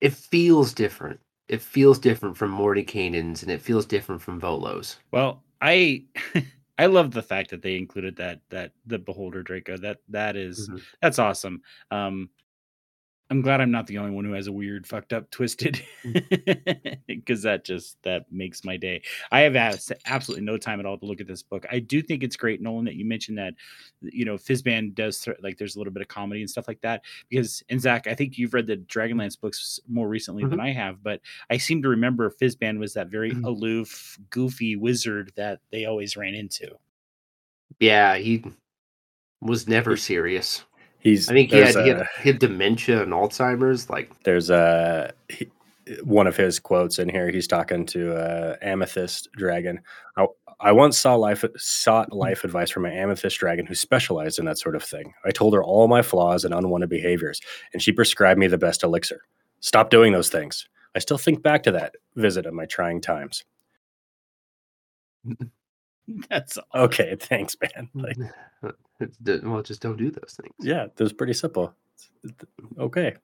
it 0.00 0.12
feels 0.12 0.72
different. 0.72 1.20
It 1.48 1.62
feels 1.62 1.98
different 1.98 2.36
from 2.36 2.50
Morty 2.50 2.84
Mordenkainen's 2.84 3.42
and 3.42 3.50
it 3.50 3.62
feels 3.62 3.86
different 3.86 4.20
from 4.20 4.40
Volo's. 4.40 4.96
Well, 5.10 5.42
I 5.60 6.04
I 6.78 6.86
love 6.86 7.10
the 7.10 7.22
fact 7.22 7.50
that 7.50 7.62
they 7.62 7.76
included 7.76 8.16
that 8.16 8.40
that 8.50 8.72
the 8.86 8.98
beholder 8.98 9.42
Draco. 9.42 9.76
That 9.76 9.98
that 10.08 10.36
is- 10.36 10.68
Mhm. 10.68 10.82
that's 11.02 11.18
awesome. 11.18 11.62
Um 11.90 12.30
I'm 13.30 13.42
glad 13.42 13.60
I'm 13.60 13.70
not 13.70 13.86
the 13.86 13.98
only 13.98 14.12
one 14.12 14.24
who 14.24 14.32
has 14.32 14.46
a 14.46 14.52
weird, 14.52 14.86
fucked 14.86 15.12
up, 15.12 15.30
twisted, 15.30 15.82
because 17.06 17.42
that 17.42 17.62
just 17.62 18.02
that 18.02 18.24
makes 18.32 18.64
my 18.64 18.78
day. 18.78 19.02
I 19.30 19.40
have 19.40 19.54
asked 19.54 19.92
absolutely 20.06 20.46
no 20.46 20.56
time 20.56 20.80
at 20.80 20.86
all 20.86 20.96
to 20.96 21.04
look 21.04 21.20
at 21.20 21.26
this 21.26 21.42
book. 21.42 21.66
I 21.70 21.78
do 21.78 22.00
think 22.00 22.22
it's 22.22 22.36
great, 22.36 22.62
Nolan, 22.62 22.86
that 22.86 22.94
you 22.94 23.04
mentioned 23.04 23.36
that, 23.36 23.52
you 24.00 24.24
know, 24.24 24.36
Fizban 24.36 24.94
does 24.94 25.20
th- 25.20 25.36
like 25.42 25.58
there's 25.58 25.76
a 25.76 25.78
little 25.78 25.92
bit 25.92 26.00
of 26.00 26.08
comedy 26.08 26.40
and 26.40 26.48
stuff 26.48 26.68
like 26.68 26.80
that. 26.80 27.02
Because 27.28 27.62
and 27.68 27.78
Zach, 27.80 28.06
I 28.06 28.14
think 28.14 28.38
you've 28.38 28.54
read 28.54 28.66
the 28.66 28.78
Dragonlance 28.78 29.38
books 29.38 29.78
more 29.86 30.08
recently 30.08 30.44
than 30.46 30.60
I 30.60 30.72
have, 30.72 31.02
but 31.02 31.20
I 31.50 31.58
seem 31.58 31.82
to 31.82 31.88
remember 31.90 32.30
Fizban 32.30 32.78
was 32.78 32.94
that 32.94 33.08
very 33.08 33.32
Mhm. 33.32 33.44
aloof, 33.44 34.18
goofy 34.30 34.76
wizard 34.76 35.32
that 35.36 35.60
they 35.70 35.84
always 35.84 36.16
ran 36.16 36.34
into. 36.34 36.70
Yeah, 37.78 38.16
he 38.16 38.42
was 39.42 39.68
never 39.68 39.96
serious. 39.98 40.64
He's 41.08 41.28
I 41.28 41.32
think 41.32 41.50
he 41.50 41.56
had, 41.56 41.74
there's 41.74 41.84
he, 41.84 41.88
had, 41.88 42.06
he 42.22 42.28
had 42.28 42.38
dementia 42.38 43.02
and 43.02 43.12
Alzheimer's. 43.12 43.88
Like, 43.88 44.10
There's 44.24 44.50
a 44.50 45.12
he, 45.28 45.48
one 46.02 46.26
of 46.26 46.36
his 46.36 46.58
quotes 46.58 46.98
in 46.98 47.08
here. 47.08 47.30
He's 47.30 47.46
talking 47.46 47.86
to 47.86 48.14
uh, 48.14 48.56
Amethyst 48.60 49.28
Dragon. 49.32 49.80
I, 50.16 50.26
I 50.60 50.72
once 50.72 50.98
saw 50.98 51.14
life 51.14 51.44
sought 51.56 52.12
life 52.12 52.44
advice 52.44 52.70
from 52.70 52.84
an 52.84 52.92
Amethyst 52.92 53.38
Dragon 53.38 53.64
who 53.64 53.74
specialized 53.74 54.38
in 54.38 54.44
that 54.44 54.58
sort 54.58 54.76
of 54.76 54.82
thing. 54.82 55.14
I 55.24 55.30
told 55.30 55.54
her 55.54 55.62
all 55.62 55.88
my 55.88 56.02
flaws 56.02 56.44
and 56.44 56.52
unwanted 56.52 56.90
behaviors, 56.90 57.40
and 57.72 57.82
she 57.82 57.92
prescribed 57.92 58.38
me 58.38 58.46
the 58.46 58.58
best 58.58 58.82
elixir. 58.82 59.22
Stop 59.60 59.88
doing 59.88 60.12
those 60.12 60.28
things. 60.28 60.68
I 60.94 60.98
still 60.98 61.18
think 61.18 61.42
back 61.42 61.62
to 61.62 61.72
that 61.72 61.94
visit 62.16 62.44
of 62.44 62.54
my 62.54 62.66
trying 62.66 63.00
times. 63.00 63.44
That's 66.30 66.58
all. 66.58 66.82
Okay, 66.84 67.16
thanks, 67.18 67.56
man. 67.60 67.88
Like, 67.94 68.16
well, 69.42 69.62
just 69.62 69.80
don't 69.80 69.96
do 69.96 70.10
those 70.10 70.38
things. 70.40 70.54
yeah, 70.60 70.84
it 70.84 71.00
was 71.00 71.12
pretty 71.12 71.34
simple. 71.34 71.74
Okay. 72.78 73.14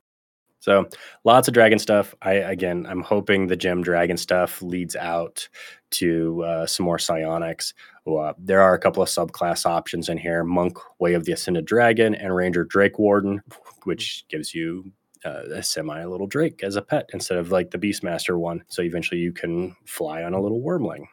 So 0.61 0.89
lots 1.25 1.47
of 1.47 1.53
dragon 1.53 1.79
stuff. 1.79 2.15
I 2.23 2.35
again, 2.35 2.87
I'm 2.89 3.03
hoping 3.03 3.47
the 3.47 3.57
gem 3.57 3.83
dragon 3.83 4.17
stuff 4.17 4.63
leads 4.63 4.97
out 4.97 5.47
to 5.91 6.43
uh, 6.43 6.67
some 6.67 6.87
more 6.87 6.99
psionics. 6.99 7.75
Uh, 8.07 8.33
there 8.39 8.63
are 8.63 8.73
a 8.73 8.79
couple 8.79 9.03
of 9.03 9.11
subclass 9.11 9.67
options 9.67 10.09
in 10.09 10.17
here: 10.17 10.43
monk, 10.43 10.79
way 11.01 11.13
of 11.13 11.27
the 11.27 11.33
ascended 11.33 11.67
dragon, 11.67 12.15
and 12.15 12.35
ranger 12.35 12.65
drake 12.65 12.99
warden, 12.99 13.43
which 13.83 14.25
gives 14.29 14.55
you 14.55 14.91
uh, 15.27 15.43
a 15.53 15.63
semi 15.63 16.03
little 16.07 16.27
drake 16.27 16.63
as 16.63 16.77
a 16.77 16.83
pet 16.83 17.11
instead 17.13 17.37
of 17.37 17.53
like 17.53 17.71
the 17.71 17.79
beastmaster 17.79 18.39
one. 18.39 18.65
So 18.69 18.81
eventually 18.81 19.21
you 19.21 19.33
can 19.33 19.77
fly 19.85 20.23
on 20.23 20.33
a 20.33 20.41
little 20.41 20.63
wormling. 20.63 21.05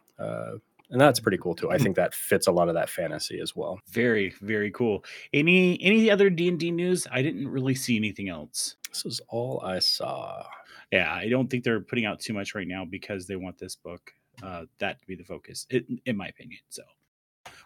And 0.92 1.00
that's 1.00 1.20
pretty 1.22 1.38
cool 1.38 1.56
too. 1.56 1.72
I 1.72 1.78
think 1.78 1.96
that 1.96 2.14
fits 2.14 2.48
a 2.48 2.52
lot 2.52 2.68
of 2.68 2.76
that 2.76 2.90
fantasy 2.90 3.40
as 3.40 3.56
well. 3.56 3.80
Very, 3.90 4.34
very 4.42 4.70
cool. 4.72 5.06
Any 5.34 5.82
any 5.82 6.12
other 6.12 6.30
D 6.30 6.50
and 6.50 6.60
D 6.60 6.70
news? 6.70 7.08
I 7.10 7.22
didn't 7.22 7.48
really 7.48 7.76
see 7.76 7.96
anything 7.96 8.28
else. 8.28 8.76
This 8.90 9.06
is 9.06 9.22
all 9.30 9.62
I 9.64 9.80
saw. 9.80 10.44
Yeah, 10.92 11.14
I 11.14 11.30
don't 11.30 11.50
think 11.50 11.64
they're 11.64 11.80
putting 11.80 12.06
out 12.06 12.20
too 12.20 12.34
much 12.34 12.54
right 12.54 12.68
now 12.68 12.84
because 12.84 13.26
they 13.26 13.38
want 13.38 13.58
this 13.58 13.76
book 13.76 14.12
uh, 14.44 14.66
that 14.80 15.00
to 15.00 15.08
be 15.08 15.16
the 15.16 15.24
focus, 15.24 15.66
in, 15.70 16.00
in 16.06 16.18
my 16.18 16.28
opinion. 16.28 16.60
So, 16.68 16.84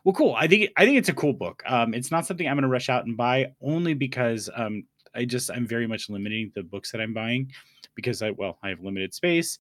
well, 0.03 0.13
cool. 0.13 0.35
I 0.35 0.47
think 0.47 0.69
I 0.77 0.85
think 0.85 0.99
it's 0.99 1.09
a 1.09 1.13
cool 1.13 1.33
book. 1.33 1.63
Um, 1.65 1.95
it's 1.95 2.11
not 2.11 2.27
something 2.27 2.47
I'm 2.47 2.55
going 2.55 2.61
to 2.61 2.69
rush 2.69 2.89
out 2.89 3.05
and 3.05 3.17
buy 3.17 3.53
only 3.61 3.95
because 3.95 4.51
um, 4.55 4.83
I 5.15 5.25
just 5.25 5.49
I'm 5.49 5.65
very 5.65 5.87
much 5.87 6.09
limiting 6.09 6.51
the 6.53 6.61
books 6.61 6.91
that 6.91 7.01
I'm 7.01 7.13
buying 7.13 7.51
because 7.95 8.21
I 8.21 8.31
well 8.31 8.59
I 8.61 8.69
have 8.69 8.81
limited 8.81 9.15
space. 9.15 9.57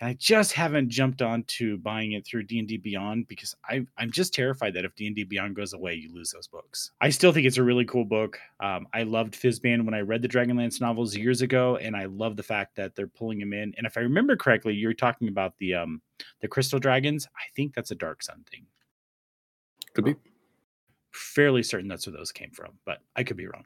And 0.00 0.08
I 0.08 0.14
just 0.14 0.52
haven't 0.52 0.88
jumped 0.88 1.20
on 1.20 1.42
to 1.44 1.76
buying 1.78 2.12
it 2.12 2.26
through 2.26 2.44
D&D 2.44 2.78
Beyond 2.78 3.28
because 3.28 3.54
I, 3.68 3.84
I'm 3.98 4.10
just 4.10 4.32
terrified 4.32 4.72
that 4.74 4.86
if 4.86 4.94
D&D 4.94 5.24
Beyond 5.24 5.54
goes 5.54 5.74
away, 5.74 5.94
you 5.94 6.12
lose 6.14 6.30
those 6.30 6.46
books. 6.46 6.92
I 7.02 7.10
still 7.10 7.32
think 7.32 7.46
it's 7.46 7.58
a 7.58 7.62
really 7.62 7.84
cool 7.84 8.06
book. 8.06 8.38
Um, 8.60 8.88
I 8.94 9.02
loved 9.02 9.34
Fizban 9.34 9.84
when 9.84 9.92
I 9.92 10.00
read 10.00 10.22
the 10.22 10.28
Dragonlance 10.28 10.80
novels 10.80 11.14
years 11.14 11.42
ago, 11.42 11.76
and 11.76 11.94
I 11.94 12.06
love 12.06 12.36
the 12.36 12.42
fact 12.42 12.76
that 12.76 12.96
they're 12.96 13.08
pulling 13.08 13.42
him 13.42 13.52
in. 13.52 13.74
And 13.76 13.86
if 13.86 13.98
I 13.98 14.00
remember 14.00 14.36
correctly, 14.36 14.72
you're 14.72 14.94
talking 14.94 15.28
about 15.28 15.58
the 15.58 15.74
um, 15.74 16.00
the 16.40 16.48
Crystal 16.48 16.78
Dragons. 16.78 17.28
I 17.36 17.44
think 17.54 17.74
that's 17.74 17.90
a 17.90 17.94
Dark 17.94 18.22
Sun 18.22 18.44
thing. 18.50 18.64
Could 19.94 20.06
be. 20.06 20.16
Fairly 21.12 21.62
certain 21.62 21.88
that's 21.88 22.06
where 22.06 22.16
those 22.16 22.32
came 22.32 22.52
from, 22.52 22.72
but 22.86 23.00
I 23.16 23.22
could 23.22 23.36
be 23.36 23.46
wrong. 23.46 23.64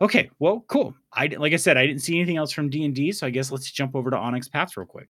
Okay, 0.00 0.28
well, 0.40 0.64
cool. 0.66 0.96
I 1.12 1.26
like 1.26 1.52
I 1.52 1.56
said, 1.56 1.76
I 1.76 1.86
didn't 1.86 2.02
see 2.02 2.16
anything 2.16 2.36
else 2.36 2.50
from 2.50 2.68
D 2.68 2.84
and 2.84 2.94
D, 2.94 3.12
so 3.12 3.28
I 3.28 3.30
guess 3.30 3.52
let's 3.52 3.70
jump 3.70 3.94
over 3.94 4.10
to 4.10 4.16
Onyx 4.16 4.48
Path 4.48 4.76
real 4.76 4.86
quick. 4.86 5.08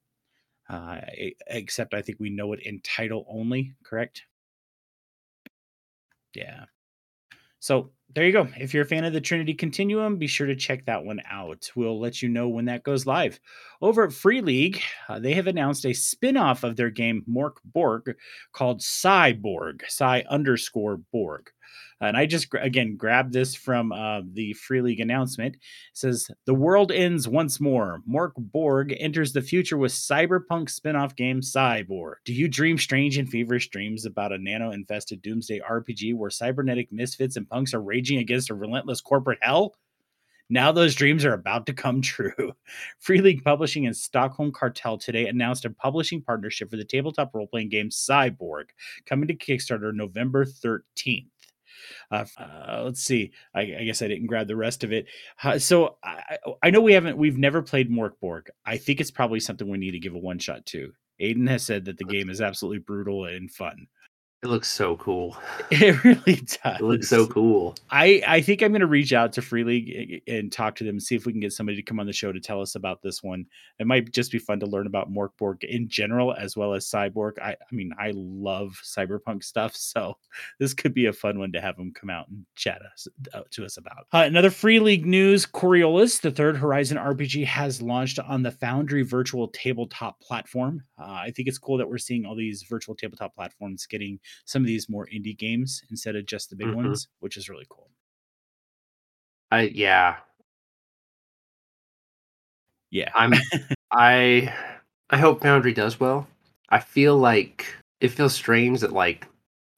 uh, 0.69 1.01
except 1.47 1.93
I 1.93 2.01
think 2.01 2.19
we 2.19 2.29
know 2.29 2.53
it 2.53 2.61
in 2.63 2.81
title 2.81 3.25
only, 3.29 3.73
correct? 3.83 4.23
Yeah. 6.33 6.65
So 7.59 7.91
there 8.13 8.25
you 8.25 8.31
go. 8.31 8.47
If 8.57 8.73
you're 8.73 8.83
a 8.83 8.87
fan 8.87 9.03
of 9.03 9.13
the 9.13 9.21
Trinity 9.21 9.53
Continuum, 9.53 10.17
be 10.17 10.27
sure 10.27 10.47
to 10.47 10.55
check 10.55 10.85
that 10.85 11.03
one 11.03 11.21
out. 11.29 11.69
We'll 11.75 11.99
let 11.99 12.21
you 12.21 12.29
know 12.29 12.49
when 12.49 12.65
that 12.65 12.83
goes 12.83 13.05
live. 13.05 13.39
Over 13.81 14.03
at 14.05 14.13
Free 14.13 14.41
League, 14.41 14.81
uh, 15.07 15.19
they 15.19 15.33
have 15.33 15.47
announced 15.47 15.85
a 15.85 15.93
spin 15.93 16.37
off 16.37 16.63
of 16.63 16.75
their 16.75 16.89
game 16.89 17.23
Mork 17.29 17.55
Borg 17.63 18.15
called 18.53 18.81
Cyborg, 18.81 19.81
Cy 19.87 20.23
underscore 20.29 20.97
Borg. 20.97 21.49
And 22.01 22.17
I 22.17 22.25
just, 22.25 22.47
again, 22.59 22.95
grabbed 22.97 23.31
this 23.31 23.53
from 23.53 23.91
uh, 23.91 24.21
the 24.33 24.53
Free 24.53 24.81
League 24.81 24.99
announcement. 24.99 25.55
It 25.55 25.61
says, 25.93 26.29
The 26.45 26.53
world 26.53 26.91
ends 26.91 27.27
once 27.27 27.61
more. 27.61 28.01
Mörk 28.09 28.31
Borg 28.37 28.95
enters 28.99 29.33
the 29.33 29.41
future 29.41 29.77
with 29.77 29.91
cyberpunk 29.91 30.69
spin 30.71 30.95
off 30.95 31.15
game 31.15 31.41
Cyborg. 31.41 32.15
Do 32.25 32.33
you 32.33 32.47
dream 32.47 32.79
strange 32.79 33.17
and 33.17 33.29
feverish 33.29 33.69
dreams 33.69 34.05
about 34.05 34.31
a 34.31 34.39
nano 34.39 34.71
infested 34.71 35.21
doomsday 35.21 35.59
RPG 35.59 36.15
where 36.15 36.31
cybernetic 36.31 36.91
misfits 36.91 37.35
and 37.35 37.47
punks 37.47 37.73
are 37.73 37.81
raging 37.81 38.17
against 38.17 38.49
a 38.49 38.55
relentless 38.55 38.99
corporate 38.99 39.39
hell? 39.41 39.75
Now 40.51 40.73
those 40.73 40.95
dreams 40.95 41.23
are 41.23 41.33
about 41.33 41.65
to 41.67 41.73
come 41.73 42.01
true. 42.01 42.51
Free 42.99 43.21
League 43.21 43.43
Publishing 43.43 43.85
and 43.85 43.95
Stockholm 43.95 44.51
Kartell 44.51 44.99
today 44.99 45.27
announced 45.27 45.63
a 45.63 45.69
publishing 45.69 46.21
partnership 46.21 46.69
for 46.69 46.75
the 46.75 46.83
tabletop 46.83 47.33
role 47.33 47.47
playing 47.47 47.69
game 47.69 47.89
Cyborg, 47.89 48.65
coming 49.05 49.29
to 49.29 49.33
Kickstarter 49.33 49.93
November 49.93 50.43
13th. 50.43 51.30
Uh, 52.11 52.25
uh, 52.37 52.81
let's 52.83 53.03
see. 53.03 53.31
I, 53.53 53.61
I, 53.61 53.83
guess 53.85 54.01
I 54.01 54.07
didn't 54.07 54.27
grab 54.27 54.47
the 54.47 54.55
rest 54.55 54.83
of 54.83 54.91
it. 54.91 55.07
Uh, 55.43 55.59
so 55.59 55.97
I, 56.03 56.37
I, 56.63 56.69
know 56.69 56.81
we 56.81 56.93
haven't. 56.93 57.17
We've 57.17 57.37
never 57.37 57.61
played 57.61 57.91
Mörk 57.91 58.13
Borg. 58.19 58.49
I 58.65 58.77
think 58.77 58.99
it's 58.99 59.11
probably 59.11 59.39
something 59.39 59.69
we 59.69 59.77
need 59.77 59.91
to 59.91 59.99
give 59.99 60.15
a 60.15 60.19
one 60.19 60.39
shot 60.39 60.65
to. 60.67 60.91
Aiden 61.21 61.47
has 61.49 61.63
said 61.63 61.85
that 61.85 61.97
the 61.97 62.03
game 62.03 62.29
is 62.29 62.41
absolutely 62.41 62.79
brutal 62.79 63.25
and 63.25 63.51
fun. 63.51 63.87
It 64.43 64.47
looks 64.47 64.69
so 64.69 64.97
cool. 64.97 65.37
It 65.69 66.03
really 66.03 66.35
does. 66.35 66.79
It 66.79 66.83
looks 66.83 67.07
so 67.07 67.25
cool. 67.27 67.75
I, 67.89 68.21
I 68.27 68.41
think 68.41 68.61
I'm 68.61 68.71
going 68.71 68.81
to 68.81 68.87
reach 68.87 69.13
out 69.13 69.31
to 69.33 69.41
Free 69.41 69.63
League 69.63 70.21
and 70.27 70.51
talk 70.51 70.75
to 70.75 70.83
them 70.83 70.95
and 70.95 71.03
see 71.03 71.15
if 71.15 71.25
we 71.25 71.31
can 71.31 71.39
get 71.39 71.53
somebody 71.53 71.77
to 71.77 71.81
come 71.81 71.99
on 71.99 72.05
the 72.05 72.13
show 72.13 72.31
to 72.31 72.39
tell 72.39 72.61
us 72.61 72.75
about 72.75 73.01
this 73.01 73.23
one. 73.23 73.45
It 73.79 73.87
might 73.87 74.11
just 74.11 74.31
be 74.31 74.37
fun 74.37 74.59
to 74.59 74.65
learn 74.65 74.85
about 74.85 75.11
Mörk 75.11 75.29
Borg 75.39 75.63
in 75.63 75.87
general 75.87 76.33
as 76.33 76.57
well 76.57 76.73
as 76.73 76.89
Cyborg. 76.89 77.39
I, 77.39 77.51
I 77.51 77.75
mean, 77.75 77.93
I 77.97 78.11
love 78.13 78.79
cyberpunk 78.83 79.43
stuff, 79.43 79.75
so 79.75 80.17
this 80.59 80.73
could 80.73 80.93
be 80.93 81.05
a 81.05 81.13
fun 81.13 81.39
one 81.39 81.51
to 81.53 81.61
have 81.61 81.77
them 81.77 81.93
come 81.93 82.09
out 82.09 82.27
and 82.27 82.45
chat 82.55 82.81
us 82.93 83.07
uh, 83.33 83.41
to 83.51 83.65
us 83.65 83.77
about. 83.77 84.07
Uh, 84.11 84.25
another 84.25 84.51
Free 84.51 84.79
League 84.79 85.05
news: 85.05 85.45
Coriolis, 85.45 86.19
the 86.19 86.31
third 86.31 86.57
Horizon 86.57 86.97
RPG, 86.97 87.45
has 87.45 87.81
launched 87.81 88.19
on 88.19 88.43
the 88.43 88.51
Foundry 88.51 89.03
virtual 89.03 89.47
tabletop 89.49 90.19
platform. 90.19 90.83
Uh, 90.99 91.11
I 91.11 91.31
think 91.31 91.47
it's 91.47 91.57
cool 91.57 91.77
that 91.77 91.89
we're 91.89 91.97
seeing 91.97 92.25
all 92.25 92.35
these 92.35 92.63
virtual 92.63 92.95
tabletop 92.95 93.33
platforms 93.33 93.85
getting 93.85 94.19
some 94.45 94.61
of 94.61 94.67
these 94.67 94.89
more 94.89 95.07
indie 95.07 95.37
games 95.37 95.83
instead 95.89 96.15
of 96.15 96.25
just 96.25 96.49
the 96.49 96.55
big 96.55 96.67
mm-hmm. 96.67 96.87
ones, 96.87 97.07
which 97.19 97.37
is 97.37 97.49
really 97.49 97.67
cool. 97.69 97.89
I 99.51 99.61
yeah. 99.63 100.17
Yeah. 102.89 103.11
I'm 103.15 103.33
I 103.91 104.53
I 105.09 105.17
hope 105.17 105.41
Foundry 105.41 105.73
does 105.73 105.99
well. 105.99 106.27
I 106.69 106.79
feel 106.79 107.17
like 107.17 107.75
it 107.99 108.09
feels 108.09 108.33
strange 108.33 108.79
that 108.79 108.93
like 108.93 109.27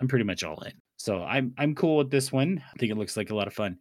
I'm 0.00 0.08
pretty 0.08 0.24
much 0.24 0.44
all 0.44 0.62
in. 0.62 0.72
So 0.96 1.22
I'm 1.22 1.52
I'm 1.58 1.74
cool 1.74 1.98
with 1.98 2.10
this 2.10 2.32
one. 2.32 2.62
I 2.74 2.78
think 2.78 2.90
it 2.90 2.96
looks 2.96 3.16
like 3.16 3.30
a 3.30 3.34
lot 3.34 3.46
of 3.46 3.54
fun. 3.54 3.78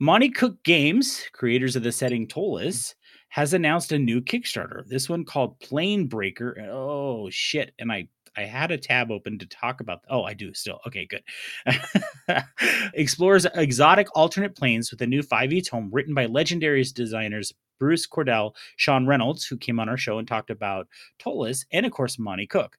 Monte 0.00 0.30
Cook 0.30 0.62
Games, 0.64 1.22
creators 1.32 1.76
of 1.76 1.82
the 1.82 1.92
setting 1.92 2.26
mm-hmm. 2.26 2.38
Ptolus, 2.38 2.94
has 3.28 3.54
announced 3.54 3.92
a 3.92 3.98
new 3.98 4.20
Kickstarter. 4.20 4.86
This 4.86 5.08
one 5.08 5.24
called 5.24 5.58
Planebreaker. 5.60 6.68
Oh 6.68 7.28
shit! 7.30 7.72
And 7.78 7.90
I 7.90 8.08
I 8.36 8.42
had 8.42 8.70
a 8.70 8.78
tab 8.78 9.10
open 9.10 9.38
to 9.38 9.46
talk 9.46 9.80
about. 9.80 10.00
Oh, 10.08 10.24
I 10.24 10.34
do 10.34 10.52
still. 10.54 10.80
Okay, 10.86 11.06
good. 11.06 11.22
Explores 12.94 13.46
exotic 13.54 14.08
alternate 14.14 14.56
planes 14.56 14.90
with 14.90 15.00
a 15.02 15.06
new 15.06 15.22
5e 15.22 15.68
tome 15.68 15.90
written 15.92 16.14
by 16.14 16.26
legendary 16.26 16.82
designers 16.82 17.52
Bruce 17.78 18.06
Cordell, 18.06 18.54
Sean 18.76 19.06
Reynolds, 19.06 19.44
who 19.44 19.56
came 19.56 19.78
on 19.78 19.88
our 19.88 19.96
show 19.96 20.18
and 20.18 20.26
talked 20.26 20.50
about 20.50 20.88
Ptolus, 21.18 21.64
and 21.72 21.86
of 21.86 21.92
course 21.92 22.18
Monte 22.18 22.46
Cook. 22.46 22.78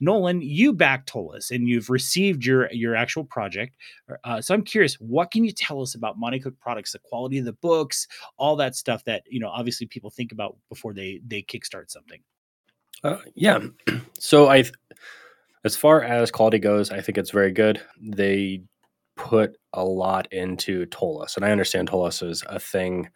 Nolan, 0.00 0.40
you 0.42 0.72
back 0.72 1.06
Ptolus 1.06 1.50
and 1.50 1.68
you've 1.68 1.90
received 1.90 2.44
your 2.44 2.70
your 2.72 2.94
actual 2.94 3.24
project. 3.24 3.76
Uh, 4.24 4.40
so 4.40 4.54
I'm 4.54 4.62
curious, 4.62 4.94
what 4.94 5.30
can 5.30 5.44
you 5.44 5.52
tell 5.52 5.80
us 5.82 5.94
about 5.94 6.18
Monte 6.18 6.40
Cook 6.40 6.58
products, 6.60 6.92
the 6.92 6.98
quality 6.98 7.38
of 7.38 7.44
the 7.44 7.52
books, 7.52 8.06
all 8.36 8.56
that 8.56 8.76
stuff 8.76 9.04
that 9.04 9.22
you 9.28 9.40
know 9.40 9.48
obviously 9.48 9.86
people 9.86 10.10
think 10.10 10.32
about 10.32 10.56
before 10.68 10.92
they 10.92 11.20
they 11.26 11.42
kickstart 11.42 11.90
something. 11.90 12.20
Uh, 13.02 13.18
yeah, 13.34 13.60
so 14.18 14.48
I, 14.48 14.64
as 15.64 15.76
far 15.76 16.02
as 16.02 16.30
quality 16.30 16.58
goes, 16.58 16.90
I 16.90 17.00
think 17.00 17.18
it's 17.18 17.30
very 17.30 17.52
good. 17.52 17.80
They 18.00 18.62
put 19.16 19.56
a 19.72 19.84
lot 19.84 20.32
into 20.32 20.86
Ptolus, 20.86 21.36
and 21.36 21.44
I 21.44 21.50
understand 21.50 21.88
Ptolus 21.88 22.22
is 22.22 22.42
a 22.48 22.58
thing 22.58 23.10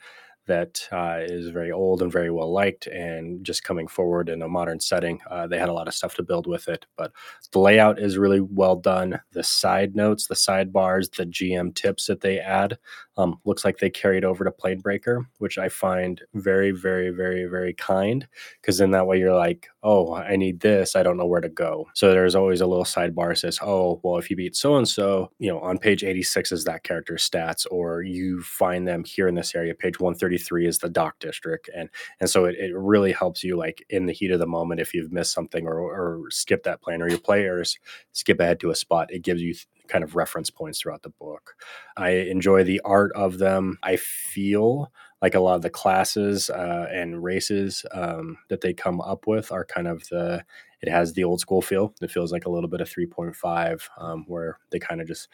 that 0.49 0.87
uh, 0.93 1.19
is 1.21 1.49
very 1.51 1.71
old 1.71 2.03
and 2.03 2.11
very 2.11 2.31
well 2.31 2.53
liked 2.53 2.87
and 2.89 3.45
just 3.45 3.63
coming 3.63 3.87
forward 3.87 4.29
in 4.29 4.43
a 4.43 4.49
modern 4.49 4.81
setting 4.81 5.21
uh, 5.31 5.47
they 5.47 5.59
had 5.59 5.69
a 5.69 5.73
lot 5.73 5.89
of 5.89 5.95
stuff 5.95 6.15
to 6.15 6.23
build 6.23 6.47
with 6.47 6.69
it 6.69 6.85
but 6.97 7.13
the 7.53 7.59
layout 7.59 7.99
is 7.99 8.19
really 8.19 8.41
well 8.41 8.77
done. 8.77 9.21
The 9.33 9.45
side 9.45 9.95
notes 9.95 10.27
the 10.27 10.35
sidebars 10.35 11.15
the 11.15 11.27
gm 11.27 11.75
tips 11.75 12.07
that 12.07 12.21
they 12.21 12.39
add 12.41 12.77
um, 13.17 13.39
looks 13.45 13.65
like 13.65 13.79
they 13.79 13.91
carried 13.91 14.25
over 14.25 14.45
to 14.45 14.51
Planebreaker 14.51 15.25
which 15.39 15.59
i 15.59 15.69
find 15.69 16.23
very 16.35 16.71
very 16.71 17.11
very 17.11 17.47
very 17.47 17.75
kind 17.75 18.27
because 18.61 18.79
then 18.79 18.91
that 18.91 19.07
way 19.07 19.19
you're 19.19 19.37
like 19.37 19.69
oh 19.83 20.15
i 20.15 20.37
need 20.37 20.61
this. 20.61 20.97
I 20.97 21.03
don't 21.03 21.17
know 21.17 21.27
where 21.27 21.41
to 21.41 21.49
go. 21.49 21.87
So 21.95 22.11
there's 22.11 22.35
always 22.35 22.61
a 22.61 22.67
little 22.67 22.85
sidebar 22.85 23.37
says 23.37 23.59
oh 23.63 24.01
well 24.03 24.17
if 24.17 24.31
you 24.31 24.37
beat 24.37 24.57
so 24.57 24.77
and 24.77 24.89
so 24.89 25.31
you 25.39 25.51
know 25.51 25.61
on 25.61 25.79
page 25.79 26.05
86 26.05 26.53
is 26.53 26.65
that 26.65 26.85
character's 26.85 27.29
stats 27.29 27.67
or 27.71 28.03
you 28.03 28.43
find 28.43 28.87
them 28.87 29.05
here 29.05 29.29
in 29.29 29.35
this 29.35 29.55
area 29.55 29.75
page 29.75 30.01
130 30.01 30.38
33 30.39 30.67
is 30.67 30.79
the 30.79 30.89
dock 30.89 31.19
district 31.19 31.69
and 31.75 31.89
and 32.21 32.31
so 32.31 32.45
it, 32.45 32.57
it 32.57 32.77
really 32.77 33.13
helps 33.13 33.43
you 33.43 33.57
like 33.57 33.85
in 33.91 34.07
the 34.07 34.13
heat 34.13 34.31
of 34.31 34.39
the 34.39 34.47
moment 34.47 34.81
if 34.81 34.95
you've 34.95 35.13
missed 35.13 35.33
something 35.33 35.67
or, 35.67 35.79
or 35.79 36.31
skip 36.31 36.63
that 36.63 36.81
plan 36.81 37.03
or 37.03 37.09
your 37.09 37.19
players 37.19 37.79
skip 38.13 38.41
ahead 38.41 38.61
to 38.61 38.71
a 38.71 38.75
spot 38.75 39.13
it 39.13 39.23
gives 39.23 39.43
you 39.43 39.55
kind 39.89 40.05
of 40.05 40.15
reference 40.15 40.51
points 40.51 40.81
throughout 40.81 41.03
the 41.03 41.09
book. 41.09 41.57
I 41.97 42.11
enjoy 42.11 42.63
the 42.63 42.81
art 42.85 43.11
of 43.17 43.39
them. 43.39 43.79
I 43.83 43.97
feel 43.97 44.93
like 45.21 45.35
a 45.35 45.41
lot 45.41 45.57
of 45.57 45.63
the 45.63 45.71
classes 45.71 46.49
uh, 46.49 46.87
and 46.93 47.23
races 47.23 47.85
um, 47.93 48.39
that 48.49 48.61
they 48.61 48.73
come 48.73 49.01
up 49.01 49.27
with 49.27 49.51
are 49.51 49.65
kind 49.65 49.89
of 49.89 50.07
the 50.11 50.45
it 50.81 50.89
has 50.89 51.13
the 51.13 51.25
old 51.25 51.41
school 51.41 51.61
feel. 51.61 51.93
It 52.01 52.11
feels 52.11 52.31
like 52.31 52.47
a 52.47 52.51
little 52.51 52.69
bit 52.69 52.81
of 52.81 52.89
3.5 52.89 53.83
um, 53.99 54.25
where 54.29 54.61
they 54.71 54.79
kind 54.79 55.01
of 55.01 55.09
just 55.09 55.29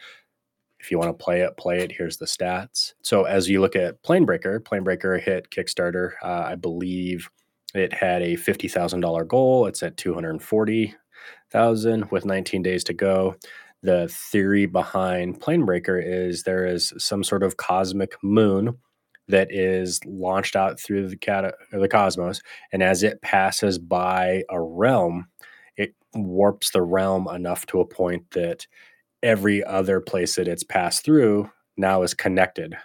if 0.85 0.91
you 0.91 0.99
want 0.99 1.17
to 1.17 1.23
play 1.23 1.41
it, 1.41 1.57
play 1.57 1.79
it. 1.79 1.91
Here's 1.91 2.17
the 2.17 2.27
stats. 2.27 2.93
So 3.01 3.23
as 3.23 3.49
you 3.49 3.59
look 3.59 3.75
at 3.75 4.03
Planebreaker, 4.03 4.59
Planebreaker 4.59 5.19
hit 5.19 5.49
Kickstarter. 5.49 6.11
Uh, 6.21 6.43
I 6.45 6.53
believe 6.55 7.27
it 7.73 7.91
had 7.91 8.21
a 8.21 8.35
fifty 8.35 8.67
thousand 8.67 8.99
dollar 9.01 9.23
goal. 9.23 9.65
It's 9.65 9.81
at 9.81 9.97
two 9.97 10.13
hundred 10.13 10.41
forty 10.43 10.93
thousand 11.51 12.11
with 12.11 12.23
19 12.23 12.61
days 12.61 12.83
to 12.83 12.93
go. 12.93 13.35
The 13.81 14.07
theory 14.31 14.67
behind 14.67 15.41
Planebreaker 15.41 15.99
is 16.03 16.43
there 16.43 16.67
is 16.67 16.93
some 16.99 17.23
sort 17.23 17.41
of 17.41 17.57
cosmic 17.57 18.13
moon 18.21 18.77
that 19.27 19.51
is 19.51 19.99
launched 20.05 20.55
out 20.55 20.79
through 20.79 21.09
the 21.09 21.53
the 21.71 21.87
cosmos, 21.87 22.43
and 22.71 22.83
as 22.83 23.01
it 23.01 23.23
passes 23.23 23.79
by 23.79 24.43
a 24.51 24.61
realm, 24.61 25.25
it 25.77 25.95
warps 26.13 26.69
the 26.69 26.83
realm 26.83 27.27
enough 27.33 27.65
to 27.65 27.79
a 27.79 27.87
point 27.87 28.29
that 28.31 28.67
every 29.25 29.63
other 29.65 30.01
place 30.01 30.35
that 30.35 30.47
it's 30.49 30.63
passed 30.63 31.05
through 31.05 31.51
now 31.77 32.03
is 32.03 32.13
connected 32.13 32.75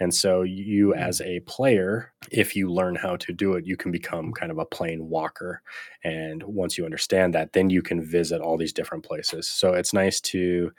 and 0.00 0.14
so 0.14 0.42
you 0.42 0.94
Mm. 0.94 0.96
as 0.96 1.20
a 1.20 1.40
player, 1.40 2.12
if 2.30 2.56
you 2.56 2.70
learn 2.72 2.96
how 2.96 3.16
to 3.16 3.32
do 3.32 3.54
it, 3.54 3.66
you 3.66 3.76
can 3.76 3.92
become 3.92 4.32
kind 4.32 4.50
of 4.50 4.58
a 4.58 4.64
plane 4.66 5.08
walker. 5.08 5.62
And 6.02 6.42
once 6.42 6.76
you 6.76 6.84
understand 6.84 7.34
that, 7.34 7.52
then 7.52 7.70
you 7.70 7.82
can 7.82 8.02
visit 8.02 8.40
all 8.40 8.56
these 8.56 8.72
different 8.72 9.04
places. 9.04 9.48
So 9.48 9.74
it's 9.74 9.92
nice 9.92 10.20
to, 10.22 10.72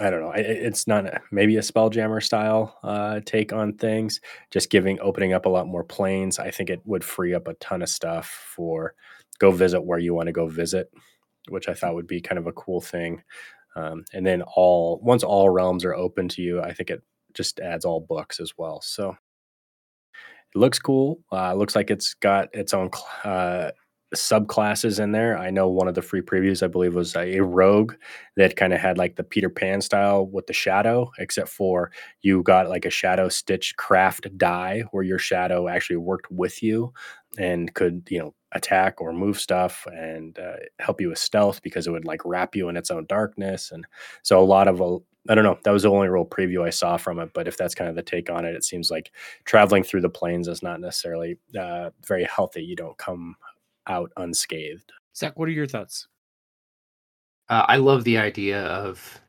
I 0.00 0.08
don't 0.10 0.20
know, 0.20 0.32
it's 0.34 0.86
not 0.86 1.04
maybe 1.30 1.56
a 1.56 1.60
spelljammer 1.62 2.22
style 2.22 2.78
uh, 2.82 3.20
take 3.26 3.52
on 3.52 3.74
things, 3.74 4.20
just 4.50 4.70
giving, 4.70 4.98
opening 5.00 5.32
up 5.34 5.46
a 5.46 5.50
lot 5.50 5.66
more 5.66 5.84
planes. 5.84 6.38
I 6.38 6.50
think 6.50 6.70
it 6.70 6.80
would 6.84 7.04
free 7.04 7.34
up 7.34 7.48
a 7.48 7.54
ton 7.54 7.82
of 7.82 7.88
stuff 7.88 8.28
for 8.54 8.94
go 9.38 9.50
visit 9.50 9.82
where 9.82 9.98
you 9.98 10.14
want 10.14 10.28
to 10.28 10.32
go 10.32 10.46
visit, 10.46 10.90
which 11.48 11.68
I 11.68 11.74
thought 11.74 11.94
would 11.94 12.06
be 12.06 12.20
kind 12.20 12.38
of 12.38 12.46
a 12.46 12.52
cool 12.52 12.80
thing. 12.80 13.22
Um, 13.76 14.04
and 14.12 14.26
then 14.26 14.42
all 14.42 15.00
once 15.02 15.22
all 15.22 15.48
realms 15.48 15.84
are 15.84 15.94
open 15.94 16.28
to 16.30 16.42
you, 16.42 16.60
I 16.60 16.72
think 16.72 16.90
it 16.90 17.02
just 17.34 17.60
adds 17.60 17.84
all 17.84 18.00
books 18.00 18.40
as 18.40 18.52
well. 18.58 18.80
So 18.82 19.10
it 19.10 20.58
looks 20.58 20.78
cool. 20.78 21.20
Uh, 21.30 21.54
looks 21.54 21.76
like 21.76 21.90
it's 21.90 22.14
got 22.14 22.48
its 22.52 22.74
own 22.74 22.90
uh, 23.24 23.70
subclasses 24.14 24.98
in 24.98 25.12
there. 25.12 25.38
I 25.38 25.50
know 25.50 25.68
one 25.68 25.88
of 25.88 25.94
the 25.94 26.02
free 26.02 26.20
previews, 26.20 26.62
I 26.62 26.66
believe, 26.66 26.94
was 26.94 27.14
a, 27.16 27.40
rogue 27.40 27.94
that 28.36 28.56
kind 28.56 28.72
of 28.72 28.80
had 28.80 28.98
like 28.98 29.16
the 29.16 29.24
Peter 29.24 29.48
Pan 29.48 29.80
style 29.80 30.26
with 30.26 30.46
the 30.46 30.52
shadow, 30.52 31.10
except 31.18 31.48
for 31.48 31.90
you 32.22 32.42
got 32.42 32.68
like 32.68 32.84
a 32.84 32.90
shadow 32.90 33.28
stitch 33.28 33.76
craft 33.76 34.26
die 34.36 34.84
where 34.90 35.04
your 35.04 35.18
shadow 35.18 35.68
actually 35.68 35.96
worked 35.96 36.30
with 36.30 36.62
you 36.62 36.92
and 37.38 37.72
could, 37.74 38.06
you 38.10 38.18
know, 38.18 38.34
attack 38.52 39.00
or 39.00 39.12
move 39.12 39.38
stuff 39.38 39.86
and 39.92 40.38
uh, 40.38 40.56
help 40.80 41.00
you 41.00 41.08
with 41.08 41.18
stealth 41.18 41.62
because 41.62 41.86
it 41.86 41.92
would 41.92 42.04
like 42.04 42.24
wrap 42.24 42.56
you 42.56 42.68
in 42.68 42.76
its 42.76 42.90
own 42.90 43.06
darkness. 43.06 43.70
And 43.70 43.86
so 44.22 44.40
a 44.40 44.44
lot 44.44 44.66
of 44.66 44.82
uh, 44.82 44.98
I 45.28 45.34
don't 45.34 45.44
know. 45.44 45.58
That 45.64 45.72
was 45.72 45.82
the 45.82 45.90
only 45.90 46.08
real 46.08 46.24
preview 46.24 46.66
I 46.66 46.70
saw 46.70 46.96
from 46.96 47.18
it. 47.18 47.30
But 47.34 47.46
if 47.46 47.56
that's 47.56 47.74
kind 47.74 47.90
of 47.90 47.96
the 47.96 48.02
take 48.02 48.30
on 48.30 48.44
it, 48.44 48.54
it 48.54 48.64
seems 48.64 48.90
like 48.90 49.12
traveling 49.44 49.82
through 49.82 50.00
the 50.00 50.08
plains 50.08 50.48
is 50.48 50.62
not 50.62 50.80
necessarily 50.80 51.36
uh, 51.58 51.90
very 52.06 52.24
healthy. 52.24 52.64
You 52.64 52.74
don't 52.74 52.96
come 52.96 53.36
out 53.90 54.12
unscathed. 54.16 54.92
Zach, 55.14 55.38
what 55.38 55.48
are 55.48 55.52
your 55.52 55.66
thoughts? 55.66 56.06
Uh, 57.48 57.66
I 57.66 57.76
love 57.76 58.04
the 58.04 58.16
idea 58.16 58.62
of 58.64 59.20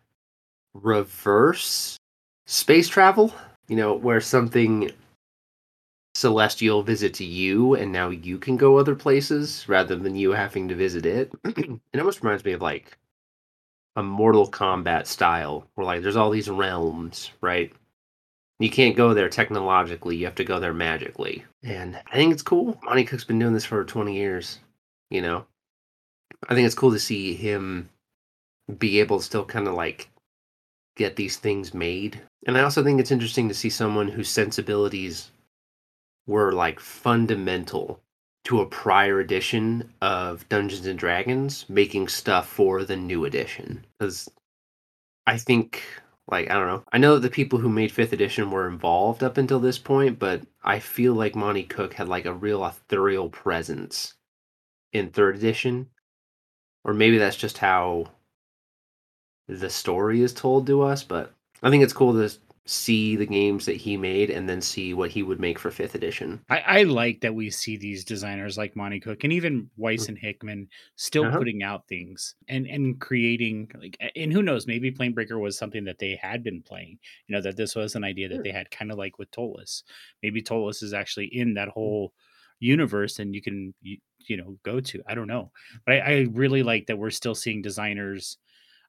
reverse 0.73 1.97
space 2.45 2.87
travel. 2.87 3.33
You 3.67 3.75
know, 3.77 3.93
where 3.93 4.21
something 4.21 4.91
celestial 6.13 6.83
visits 6.83 7.21
you, 7.21 7.75
and 7.75 7.91
now 7.91 8.09
you 8.09 8.37
can 8.37 8.57
go 8.57 8.77
other 8.77 8.95
places 8.95 9.67
rather 9.67 9.95
than 9.95 10.15
you 10.15 10.31
having 10.31 10.67
to 10.67 10.75
visit 10.75 11.05
it. 11.05 11.31
it 11.45 11.99
almost 11.99 12.21
reminds 12.21 12.43
me 12.43 12.51
of 12.51 12.61
like 12.61 12.97
a 13.95 14.03
Mortal 14.03 14.49
Kombat 14.49 15.07
style, 15.07 15.65
where 15.75 15.85
like 15.85 16.01
there's 16.01 16.15
all 16.17 16.29
these 16.29 16.49
realms, 16.49 17.31
right? 17.41 17.73
You 18.61 18.69
can't 18.69 18.95
go 18.95 19.13
there 19.13 19.29
technologically; 19.29 20.15
you 20.15 20.25
have 20.25 20.35
to 20.35 20.43
go 20.43 20.59
there 20.59 20.73
magically. 20.73 21.43
And 21.63 21.99
I 22.11 22.15
think 22.15 22.31
it's 22.31 22.43
cool. 22.43 22.79
Monte 22.83 23.05
Cook's 23.05 23.23
been 23.23 23.39
doing 23.39 23.53
this 23.53 23.65
for 23.65 23.83
20 23.83 24.15
years. 24.15 24.59
You 25.09 25.21
know, 25.21 25.45
I 26.47 26.53
think 26.53 26.65
it's 26.65 26.75
cool 26.75 26.91
to 26.91 26.99
see 26.99 27.33
him 27.33 27.89
be 28.77 28.99
able 28.99 29.17
to 29.17 29.25
still 29.25 29.45
kind 29.45 29.67
of 29.67 29.73
like 29.73 30.09
get 30.95 31.15
these 31.15 31.37
things 31.37 31.73
made. 31.73 32.21
And 32.45 32.57
I 32.57 32.61
also 32.61 32.83
think 32.83 32.99
it's 32.99 33.11
interesting 33.11 33.47
to 33.47 33.53
see 33.53 33.69
someone 33.69 34.07
whose 34.07 34.29
sensibilities 34.29 35.31
were 36.27 36.51
like 36.51 36.79
fundamental 36.79 37.99
to 38.43 38.61
a 38.61 38.65
prior 38.65 39.19
edition 39.19 39.91
of 40.01 40.47
Dungeons 40.49 40.85
and 40.85 40.97
Dragons 40.97 41.65
making 41.69 42.07
stuff 42.07 42.47
for 42.47 42.83
the 42.83 42.95
new 42.95 43.25
edition. 43.25 43.85
Because 43.99 44.29
I 45.27 45.37
think, 45.37 45.83
like, 46.27 46.49
I 46.49 46.53
don't 46.53 46.67
know. 46.67 46.83
I 46.91 46.97
know 46.97 47.15
that 47.15 47.21
the 47.21 47.29
people 47.29 47.59
who 47.59 47.69
made 47.69 47.91
fifth 47.91 48.13
edition 48.13 48.51
were 48.51 48.67
involved 48.67 49.23
up 49.23 49.37
until 49.37 49.59
this 49.59 49.77
point, 49.77 50.19
but 50.19 50.41
I 50.63 50.79
feel 50.79 51.13
like 51.13 51.35
Monte 51.35 51.63
Cook 51.63 51.95
had 51.95 52.07
like 52.07 52.25
a 52.25 52.33
real 52.33 52.63
authorial 52.63 53.29
presence 53.29 54.13
in 54.93 55.09
third 55.09 55.35
edition. 55.35 55.89
Or 56.83 56.93
maybe 56.93 57.17
that's 57.17 57.35
just 57.35 57.57
how 57.59 58.11
the 59.47 59.69
story 59.69 60.21
is 60.21 60.33
told 60.33 60.67
to 60.67 60.81
us, 60.81 61.03
but 61.03 61.33
I 61.61 61.69
think 61.69 61.83
it's 61.83 61.93
cool 61.93 62.13
to 62.13 62.37
see 62.65 63.15
the 63.15 63.25
games 63.25 63.65
that 63.65 63.77
he 63.77 63.97
made 63.97 64.29
and 64.29 64.47
then 64.49 64.61
see 64.61 64.93
what 64.93 65.11
he 65.11 65.23
would 65.23 65.39
make 65.39 65.59
for 65.59 65.71
fifth 65.71 65.95
edition. 65.95 66.45
I, 66.49 66.59
I 66.59 66.83
like 66.83 67.21
that 67.21 67.33
we 67.35 67.49
see 67.49 67.77
these 67.77 68.03
designers 68.03 68.57
like 68.57 68.75
Monte 68.75 68.99
Cook 68.99 69.23
and 69.23 69.31
even 69.31 69.69
Weis 69.79 70.09
and 70.09 70.17
Hickman 70.17 70.67
still 70.97 71.27
Uh-huh. 71.27 71.37
putting 71.37 71.63
out 71.63 71.87
things 71.87 72.35
and 72.49 72.67
and 72.67 72.99
creating 72.99 73.71
like 73.79 73.95
and 74.15 74.33
who 74.33 74.43
knows 74.43 74.67
maybe 74.67 74.91
Planebreaker 74.91 75.39
was 75.39 75.57
something 75.57 75.85
that 75.85 75.99
they 75.99 76.15
had 76.15 76.43
been 76.43 76.61
playing 76.61 76.99
you 77.27 77.35
know 77.35 77.41
that 77.41 77.55
this 77.55 77.73
was 77.75 77.95
an 77.95 78.03
idea 78.03 78.27
that 78.27 78.41
Sure. 78.41 78.43
they 78.43 78.51
had 78.51 78.69
kind 78.69 78.91
of 78.91 78.97
like 78.97 79.17
with 79.17 79.31
Ptolus 79.31 79.83
maybe 80.21 80.41
Ptolus 80.41 80.83
is 80.83 80.93
actually 80.93 81.27
in 81.27 81.53
that 81.53 81.69
whole 81.69 82.13
universe 82.59 83.17
and 83.17 83.33
you 83.33 83.41
can 83.41 83.73
you, 83.81 83.97
you 84.27 84.35
know 84.35 84.57
go 84.63 84.81
to 84.81 85.01
I 85.07 85.15
don't 85.15 85.27
know 85.27 85.51
but 85.85 85.95
I, 85.95 85.99
I 85.99 86.19
really 86.31 86.63
like 86.63 86.87
that 86.87 86.97
we're 86.97 87.09
still 87.11 87.35
seeing 87.35 87.61
designers 87.61 88.37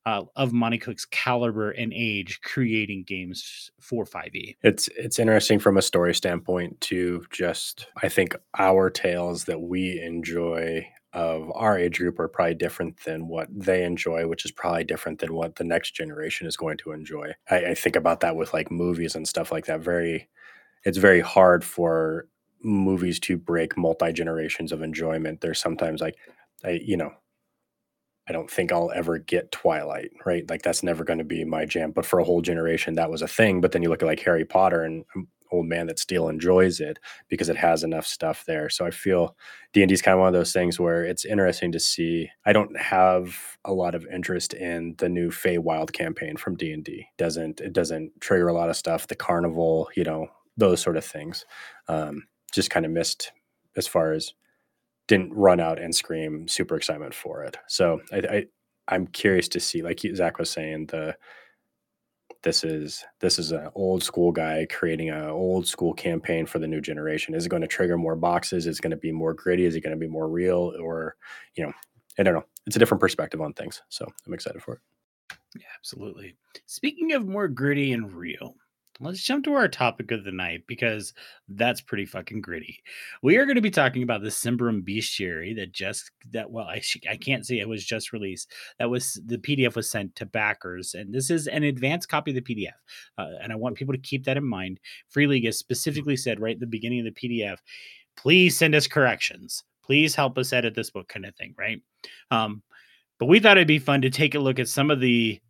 uh, 0.04 0.24
of 0.36 0.52
Monte 0.52 0.78
Cook's 0.78 1.04
caliber 1.04 1.70
and 1.70 1.92
age 1.94 2.40
creating 2.42 3.04
games 3.06 3.70
for 3.80 4.04
E. 4.04 4.06
5e 4.06 4.56
It's 4.62 4.88
it's 4.96 5.18
interesting 5.18 5.58
from 5.58 5.76
a 5.76 5.82
story 5.82 6.14
standpoint 6.14 6.80
to 6.82 7.24
just 7.30 7.86
I 8.02 8.08
think 8.08 8.36
our 8.58 8.90
tales 8.90 9.44
that 9.44 9.60
we 9.60 10.00
enjoy 10.00 10.86
of 11.12 11.50
our 11.54 11.78
age 11.78 11.98
group 11.98 12.18
are 12.18 12.28
probably 12.28 12.54
different 12.54 13.04
than 13.04 13.28
what 13.28 13.48
they 13.54 13.84
enjoy, 13.84 14.26
which 14.26 14.44
is 14.44 14.50
probably 14.50 14.84
different 14.84 15.18
than 15.18 15.34
what 15.34 15.56
the 15.56 15.64
next 15.64 15.94
generation 15.94 16.46
is 16.46 16.56
going 16.56 16.78
to 16.78 16.92
enjoy. 16.92 17.32
I, 17.50 17.56
I 17.66 17.74
think 17.74 17.96
about 17.96 18.20
that 18.20 18.36
with 18.36 18.54
like 18.54 18.70
movies 18.70 19.14
and 19.14 19.28
stuff 19.28 19.52
like 19.52 19.66
that. 19.66 19.80
Very, 19.80 20.28
it's 20.84 20.98
very 20.98 21.20
hard 21.20 21.64
for 21.64 22.28
movies 22.62 23.20
to 23.20 23.36
break 23.36 23.76
multi 23.76 24.12
generations 24.12 24.72
of 24.72 24.80
enjoyment. 24.80 25.42
There's 25.42 25.60
sometimes 25.60 26.00
like, 26.00 26.16
I 26.64 26.80
you 26.82 26.96
know, 26.96 27.12
I 28.32 28.34
don't 28.34 28.50
think 28.50 28.72
I'll 28.72 28.90
ever 28.94 29.18
get 29.18 29.52
Twilight, 29.52 30.10
right? 30.24 30.48
Like 30.48 30.62
that's 30.62 30.82
never 30.82 31.04
going 31.04 31.18
to 31.18 31.24
be 31.24 31.44
my 31.44 31.66
jam. 31.66 31.90
But 31.90 32.06
for 32.06 32.18
a 32.18 32.24
whole 32.24 32.40
generation, 32.40 32.94
that 32.94 33.10
was 33.10 33.20
a 33.20 33.28
thing. 33.28 33.60
But 33.60 33.72
then 33.72 33.82
you 33.82 33.90
look 33.90 34.02
at 34.02 34.06
like 34.06 34.20
Harry 34.20 34.46
Potter, 34.46 34.82
and 34.82 35.04
I'm 35.14 35.28
old 35.50 35.66
man 35.66 35.86
that 35.88 35.98
still 35.98 36.30
enjoys 36.30 36.80
it 36.80 36.98
because 37.28 37.50
it 37.50 37.58
has 37.58 37.84
enough 37.84 38.06
stuff 38.06 38.44
there. 38.46 38.70
So 38.70 38.86
I 38.86 38.90
feel 38.90 39.36
D 39.74 39.82
and 39.82 39.88
D 39.90 39.92
is 39.92 40.00
kind 40.00 40.14
of 40.14 40.20
one 40.20 40.28
of 40.28 40.32
those 40.32 40.54
things 40.54 40.80
where 40.80 41.04
it's 41.04 41.26
interesting 41.26 41.72
to 41.72 41.78
see. 41.78 42.30
I 42.46 42.54
don't 42.54 42.74
have 42.80 43.36
a 43.66 43.74
lot 43.74 43.94
of 43.94 44.06
interest 44.06 44.54
in 44.54 44.94
the 44.96 45.10
new 45.10 45.30
Feywild 45.30 45.92
campaign 45.92 46.38
from 46.38 46.56
D 46.56 46.72
and 46.72 46.82
D. 46.82 47.06
Doesn't 47.18 47.60
it 47.60 47.74
doesn't 47.74 48.18
trigger 48.22 48.48
a 48.48 48.54
lot 48.54 48.70
of 48.70 48.76
stuff. 48.76 49.08
The 49.08 49.14
carnival, 49.14 49.90
you 49.94 50.04
know, 50.04 50.28
those 50.56 50.80
sort 50.80 50.96
of 50.96 51.04
things. 51.04 51.44
Um, 51.86 52.22
just 52.50 52.70
kind 52.70 52.86
of 52.86 52.92
missed 52.92 53.30
as 53.76 53.86
far 53.86 54.12
as 54.12 54.32
didn't 55.08 55.32
run 55.34 55.60
out 55.60 55.80
and 55.80 55.94
scream 55.94 56.46
super 56.48 56.76
excitement 56.76 57.14
for 57.14 57.42
it. 57.42 57.56
So 57.66 58.00
I, 58.12 58.16
I 58.18 58.46
I'm 58.88 59.06
curious 59.06 59.48
to 59.48 59.60
see, 59.60 59.82
like 59.82 60.00
Zach 60.14 60.38
was 60.38 60.50
saying, 60.50 60.86
the 60.86 61.16
this 62.42 62.64
is 62.64 63.04
this 63.20 63.38
is 63.38 63.52
an 63.52 63.68
old 63.74 64.02
school 64.02 64.32
guy 64.32 64.66
creating 64.70 65.10
an 65.10 65.28
old 65.28 65.66
school 65.66 65.94
campaign 65.94 66.46
for 66.46 66.58
the 66.58 66.66
new 66.66 66.80
generation. 66.80 67.34
Is 67.34 67.46
it 67.46 67.50
going 67.50 67.62
to 67.62 67.68
trigger 67.68 67.96
more 67.96 68.16
boxes? 68.16 68.66
Is 68.66 68.78
it 68.78 68.82
going 68.82 68.90
to 68.90 68.96
be 68.96 69.12
more 69.12 69.34
gritty? 69.34 69.64
Is 69.64 69.76
it 69.76 69.82
going 69.82 69.96
to 69.96 70.00
be 70.00 70.08
more 70.08 70.28
real? 70.28 70.72
Or 70.80 71.16
you 71.54 71.64
know, 71.64 71.72
I 72.18 72.22
don't 72.22 72.34
know. 72.34 72.44
It's 72.66 72.76
a 72.76 72.78
different 72.78 73.00
perspective 73.00 73.40
on 73.40 73.52
things. 73.52 73.82
So 73.88 74.06
I'm 74.26 74.34
excited 74.34 74.62
for 74.62 74.74
it. 74.74 74.80
Yeah, 75.56 75.66
absolutely. 75.76 76.34
Speaking 76.66 77.12
of 77.12 77.26
more 77.26 77.48
gritty 77.48 77.92
and 77.92 78.12
real, 78.12 78.56
let's 79.00 79.22
jump 79.22 79.44
to 79.44 79.54
our 79.54 79.68
topic 79.68 80.10
of 80.10 80.24
the 80.24 80.32
night 80.32 80.64
because 80.66 81.12
that's 81.48 81.80
pretty 81.80 82.06
fucking 82.06 82.40
gritty. 82.40 82.82
We 83.22 83.36
are 83.36 83.44
going 83.44 83.56
to 83.56 83.62
be 83.62 83.70
talking 83.70 84.02
about 84.02 84.22
the 84.22 84.28
Symbaroum 84.28 84.82
Bestiary 84.82 85.56
that 85.56 85.72
just 85.72 86.10
that 86.32 86.50
well, 86.50 86.66
I 86.66 86.82
I 87.10 87.16
can't 87.16 87.46
say 87.46 87.58
it 87.58 87.68
was 87.68 87.84
just 87.84 88.12
released. 88.12 88.52
That 88.78 88.90
was 88.90 89.20
the 89.26 89.38
PDF 89.38 89.74
was 89.76 89.90
sent 89.90 90.14
to 90.16 90.26
backers, 90.26 90.94
and 90.94 91.12
this 91.12 91.30
is 91.30 91.46
an 91.46 91.62
advanced 91.64 92.08
copy 92.08 92.36
of 92.36 92.44
the 92.44 92.54
PDF. 92.54 92.72
Uh, 93.18 93.36
and 93.42 93.52
I 93.52 93.56
want 93.56 93.76
people 93.76 93.94
to 93.94 94.00
keep 94.00 94.24
that 94.24 94.36
in 94.36 94.44
mind. 94.44 94.80
Free 95.08 95.26
League 95.26 95.46
has 95.46 95.58
specifically 95.58 96.16
said 96.16 96.40
right 96.40 96.54
at 96.56 96.60
the 96.60 96.66
beginning 96.66 97.06
of 97.06 97.14
the 97.14 97.28
PDF, 97.28 97.58
please 98.16 98.56
send 98.56 98.74
us 98.74 98.86
corrections. 98.86 99.64
Please 99.84 100.14
help 100.14 100.38
us 100.38 100.52
edit 100.52 100.74
this 100.74 100.90
book, 100.90 101.08
kind 101.08 101.26
of 101.26 101.34
thing, 101.34 101.54
right? 101.58 101.80
Um, 102.30 102.62
but 103.18 103.26
we 103.26 103.40
thought 103.40 103.56
it'd 103.56 103.68
be 103.68 103.78
fun 103.78 104.02
to 104.02 104.10
take 104.10 104.34
a 104.34 104.40
look 104.40 104.58
at 104.58 104.68
some 104.68 104.90
of 104.90 105.00
the 105.00 105.40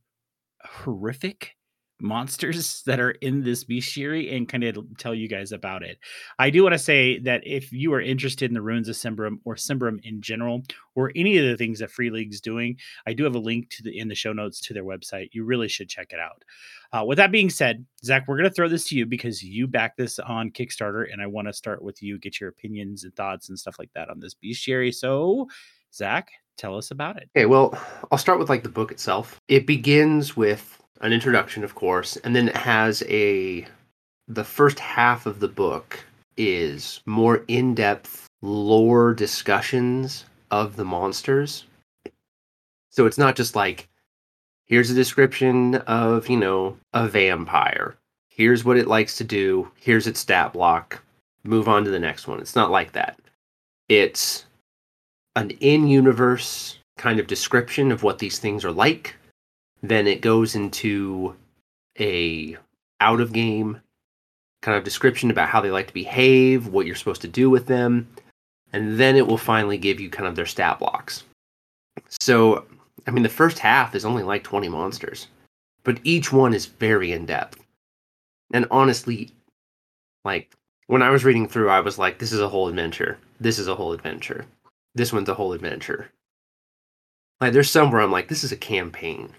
horrific 0.65 1.55
monsters 2.03 2.83
that 2.87 3.01
are 3.01 3.13
in 3.13 3.43
this 3.43 3.65
bestiary 3.65 4.35
and 4.35 4.49
kind 4.49 4.65
of 4.65 4.85
tell 4.99 5.15
you 5.15 5.29
guys 5.29 5.53
about 5.53 5.83
it. 5.83 5.99
I 6.39 6.51
do 6.51 6.63
want 6.63 6.75
to 6.75 6.79
say 6.79 7.19
that 7.21 7.47
if 7.47 7.73
you 7.73 7.93
are 7.95 8.01
interested 8.01 8.51
in 8.51 8.55
the 8.55 8.63
ruins 8.63 8.89
of 8.89 8.97
Symbaroum 8.97 9.39
or 9.45 9.55
Symbaroum 9.55 10.01
in 10.05 10.21
general, 10.21 10.63
or 10.95 11.13
any 11.17 11.39
of 11.39 11.47
the 11.47 11.57
things 11.57 11.79
that 11.79 11.91
Free 11.91 12.11
League's 12.11 12.41
doing, 12.41 12.77
I 13.07 13.15
do 13.15 13.25
have 13.25 13.35
a 13.35 13.41
link 13.41 13.71
to 13.71 13.83
the 13.83 13.99
in 13.99 14.09
the 14.09 14.15
show 14.15 14.33
notes 14.33 14.61
to 14.63 14.75
their 14.75 14.85
website. 14.85 15.31
You 15.33 15.45
really 15.45 15.69
should 15.69 15.89
check 15.89 16.13
it 16.13 16.21
out. 16.21 16.45
Uh, 16.93 17.05
with 17.05 17.17
that 17.17 17.33
being 17.33 17.49
said, 17.49 17.87
Zach, 18.05 18.25
we're 18.29 18.37
going 18.37 18.49
to 18.49 18.55
throw 18.55 18.69
this 18.69 18.85
to 18.89 18.97
you 18.97 19.07
because 19.07 19.43
you 19.43 19.67
back 19.67 19.97
this 19.97 20.19
on 20.19 20.51
Kickstarter, 20.51 21.11
and 21.11 21.23
I 21.23 21.27
want 21.27 21.49
to 21.49 21.53
start 21.55 21.83
with 21.83 22.03
you, 22.03 22.19
get 22.19 22.41
your 22.41 22.51
opinions 22.51 23.05
and 23.05 23.15
thoughts 23.17 23.49
and 23.49 23.59
stuff 23.59 23.77
like 23.79 23.91
that 23.95 24.11
on 24.11 24.21
this 24.21 24.35
bestiary. 24.35 24.95
So, 24.95 25.49
Zach, 25.95 26.31
tell 26.59 26.77
us 26.77 26.91
about 26.91 27.17
it. 27.17 27.31
Okay, 27.35 27.47
well, 27.47 27.79
I'll 28.11 28.19
start 28.19 28.39
with 28.39 28.51
like 28.51 28.63
the 28.63 28.69
book 28.69 28.93
itself. 28.93 29.41
It 29.49 29.67
begins 29.67 30.37
with 30.37 30.82
an 31.01 31.13
introduction, 31.13 31.65
of 31.65 31.75
course, 31.75 32.17
and 32.19 32.35
then 32.35 32.49
it 32.49 32.57
has 32.57 33.03
a 33.09 33.67
the 34.29 34.45
first 34.45 34.79
half 34.79 35.27
of 35.27 35.41
the 35.41 35.49
book 35.49 36.05
is 36.37 37.01
more 37.07 37.45
in-depth 37.49 38.27
lore 38.41 39.13
discussions 39.13 40.25
of 40.51 40.77
the 40.77 40.85
monsters. 40.85 41.65
So 42.91 43.07
it's 43.07 43.19
not 43.19 43.37
just 43.37 43.57
like 43.57 43.89
here's 44.67 44.91
a 44.91 44.95
description 44.95 45.77
of, 45.77 46.29
you 46.29 46.37
know, 46.37 46.77
a 46.93 47.09
vampire. 47.09 47.97
Here's 48.29 48.65
what 48.65 48.79
it 48.79 48.89
likes 48.89 49.17
to 49.19 49.25
do. 49.25 49.71
Here's 49.77 50.07
its 50.07 50.21
stat 50.21 50.53
block. 50.53 51.03
Move 51.45 51.69
on 51.69 51.85
to 51.85 51.91
the 51.91 51.99
next 51.99 52.27
one. 52.27 52.41
It's 52.41 52.57
not 52.57 52.71
like 52.71 52.93
that. 52.93 53.19
It's 53.89 54.47
an 55.37 55.51
in-universe 55.51 56.79
kind 56.97 57.19
of 57.19 57.27
description 57.27 57.93
of 57.93 58.03
what 58.03 58.19
these 58.19 58.39
things 58.39 58.65
are 58.65 58.73
like. 58.73 59.17
Then 59.83 60.07
it 60.07 60.21
goes 60.21 60.55
into 60.55 61.37
a 61.99 62.57
out 63.01 63.21
of 63.21 63.33
game 63.33 63.81
kind 64.63 64.79
of 64.79 64.85
description 64.85 65.31
about 65.31 65.49
how 65.49 65.61
they 65.61 65.71
like 65.71 65.89
to 65.89 65.95
behave, 65.95 66.69
what 66.69 66.87
you're 66.87 66.95
supposed 66.95 67.23
to 67.23 67.29
do 67.29 67.51
with 67.51 67.67
them, 67.67 68.09
and 68.73 68.99
then 68.99 69.17
it 69.17 69.27
will 69.27 69.39
finally 69.39 69.77
give 69.77 70.01
you 70.01 70.09
kind 70.09 70.29
of 70.29 70.37
their 70.37 70.47
stat 70.47 70.79
blocks. 70.79 71.25
So, 72.09 72.65
I 73.07 73.11
mean, 73.11 73.25
the 73.25 73.29
first 73.29 73.59
half 73.59 73.95
is 73.95 74.05
only 74.05 74.23
like 74.23 74.45
20 74.45 74.69
monsters, 74.69 75.27
but 75.83 75.99
each 76.05 76.33
one 76.33 76.55
is 76.55 76.67
very 76.67 77.13
in 77.13 77.27
depth. 77.27 77.59
And 78.55 78.67
honestly, 78.71 79.31
like 80.25 80.55
when 80.87 81.03
I 81.03 81.11
was 81.11 81.25
reading 81.25 81.49
through, 81.49 81.71
I 81.71 81.81
was 81.81 81.99
like, 81.99 82.19
this 82.19 82.33
is 82.33 82.41
a 82.41 82.49
whole 82.49 82.69
adventure. 82.69 83.19
This 83.41 83.59
is 83.59 83.67
a 83.67 83.75
whole 83.75 83.93
adventure. 83.93 84.47
This 84.95 85.13
one's 85.13 85.29
a 85.29 85.35
whole 85.35 85.53
adventure. 85.53 86.11
Like, 87.41 87.53
there's 87.53 87.71
some 87.71 87.91
where 87.91 88.01
I'm 88.01 88.13
like, 88.13 88.29
this 88.29 88.45
is 88.45 88.53
a 88.53 88.57
campaign. 88.57 89.31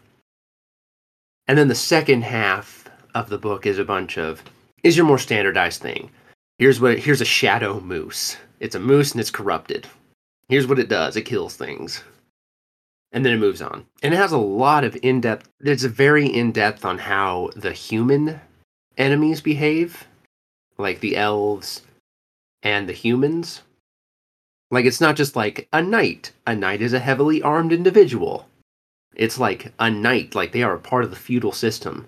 And 1.48 1.58
then 1.58 1.68
the 1.68 1.76
second 1.76 2.24
half 2.24 2.90
of 3.14 3.30
the 3.30 3.38
book 3.38 3.66
is 3.66 3.78
a 3.78 3.86
bunch 3.86 4.18
of 4.18 4.44
is 4.84 4.98
your 4.98 5.06
more 5.06 5.18
standardized 5.18 5.82
thing. 5.82 6.10
Here's 6.58 6.80
what 6.80 7.00
here's 7.00 7.22
a 7.22 7.26
shadow 7.26 7.80
moose. 7.80 8.38
It's 8.60 8.76
a 8.76 8.80
moose 8.80 9.12
and 9.12 9.22
it's 9.22 9.32
corrupted. 9.32 9.88
Here's 10.48 10.68
what 10.68 10.80
it 10.80 10.90
does. 10.90 11.16
It 11.16 11.24
kills 11.24 11.56
things. 11.56 12.04
And 13.12 13.26
then 13.26 13.34
it 13.34 13.40
moves 13.40 13.62
on. 13.62 13.86
And 14.02 14.14
it 14.14 14.18
has 14.18 14.32
a 14.32 14.38
lot 14.38 14.84
of 14.84 14.98
in-depth 15.02 15.50
there's 15.60 15.84
a 15.84 15.90
very 15.90 16.28
in-depth 16.28 16.86
on 16.86 16.98
how 16.98 17.50
the 17.56 17.72
human 17.72 18.40
enemies 18.98 19.42
behave, 19.42 20.06
like 20.78 21.00
the 21.00 21.16
elves 21.18 21.82
and 22.62 22.88
the 22.88 22.94
humans. 22.94 23.62
Like 24.72 24.86
it's 24.86 25.02
not 25.02 25.16
just 25.16 25.36
like 25.36 25.68
a 25.72 25.82
knight. 25.82 26.32
A 26.48 26.56
knight 26.56 26.82
is 26.82 26.94
a 26.94 27.00
heavily 27.00 27.42
armed 27.42 27.72
individual. 27.72 28.48
It's 29.16 29.40
like 29.40 29.74
a 29.80 29.90
knight, 29.90 30.36
like 30.36 30.52
they 30.52 30.64
are 30.64 30.76
a 30.76 30.80
part 30.80 31.04
of 31.04 31.10
the 31.10 31.16
feudal 31.16 31.52
system 31.52 32.08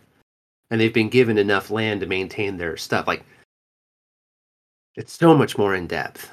and 0.69 0.81
they've 0.81 0.93
been 0.93 1.09
given 1.09 1.37
enough 1.37 1.69
land 1.69 2.01
to 2.01 2.07
maintain 2.07 2.57
their 2.57 2.77
stuff. 2.77 3.07
Like 3.07 3.23
it's 4.95 5.13
so 5.13 5.35
much 5.35 5.57
more 5.57 5.75
in 5.75 5.87
depth. 5.87 6.31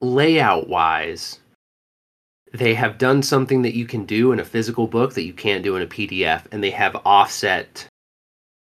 Layout 0.00 0.68
wise, 0.68 1.40
they 2.52 2.74
have 2.74 2.98
done 2.98 3.22
something 3.22 3.62
that 3.62 3.74
you 3.74 3.84
can 3.84 4.04
do 4.04 4.32
in 4.32 4.40
a 4.40 4.44
physical 4.44 4.86
book 4.86 5.14
that 5.14 5.24
you 5.24 5.32
can't 5.32 5.64
do 5.64 5.76
in 5.76 5.82
a 5.82 5.86
PDF, 5.86 6.44
and 6.52 6.62
they 6.62 6.70
have 6.70 6.96
offset 7.04 7.86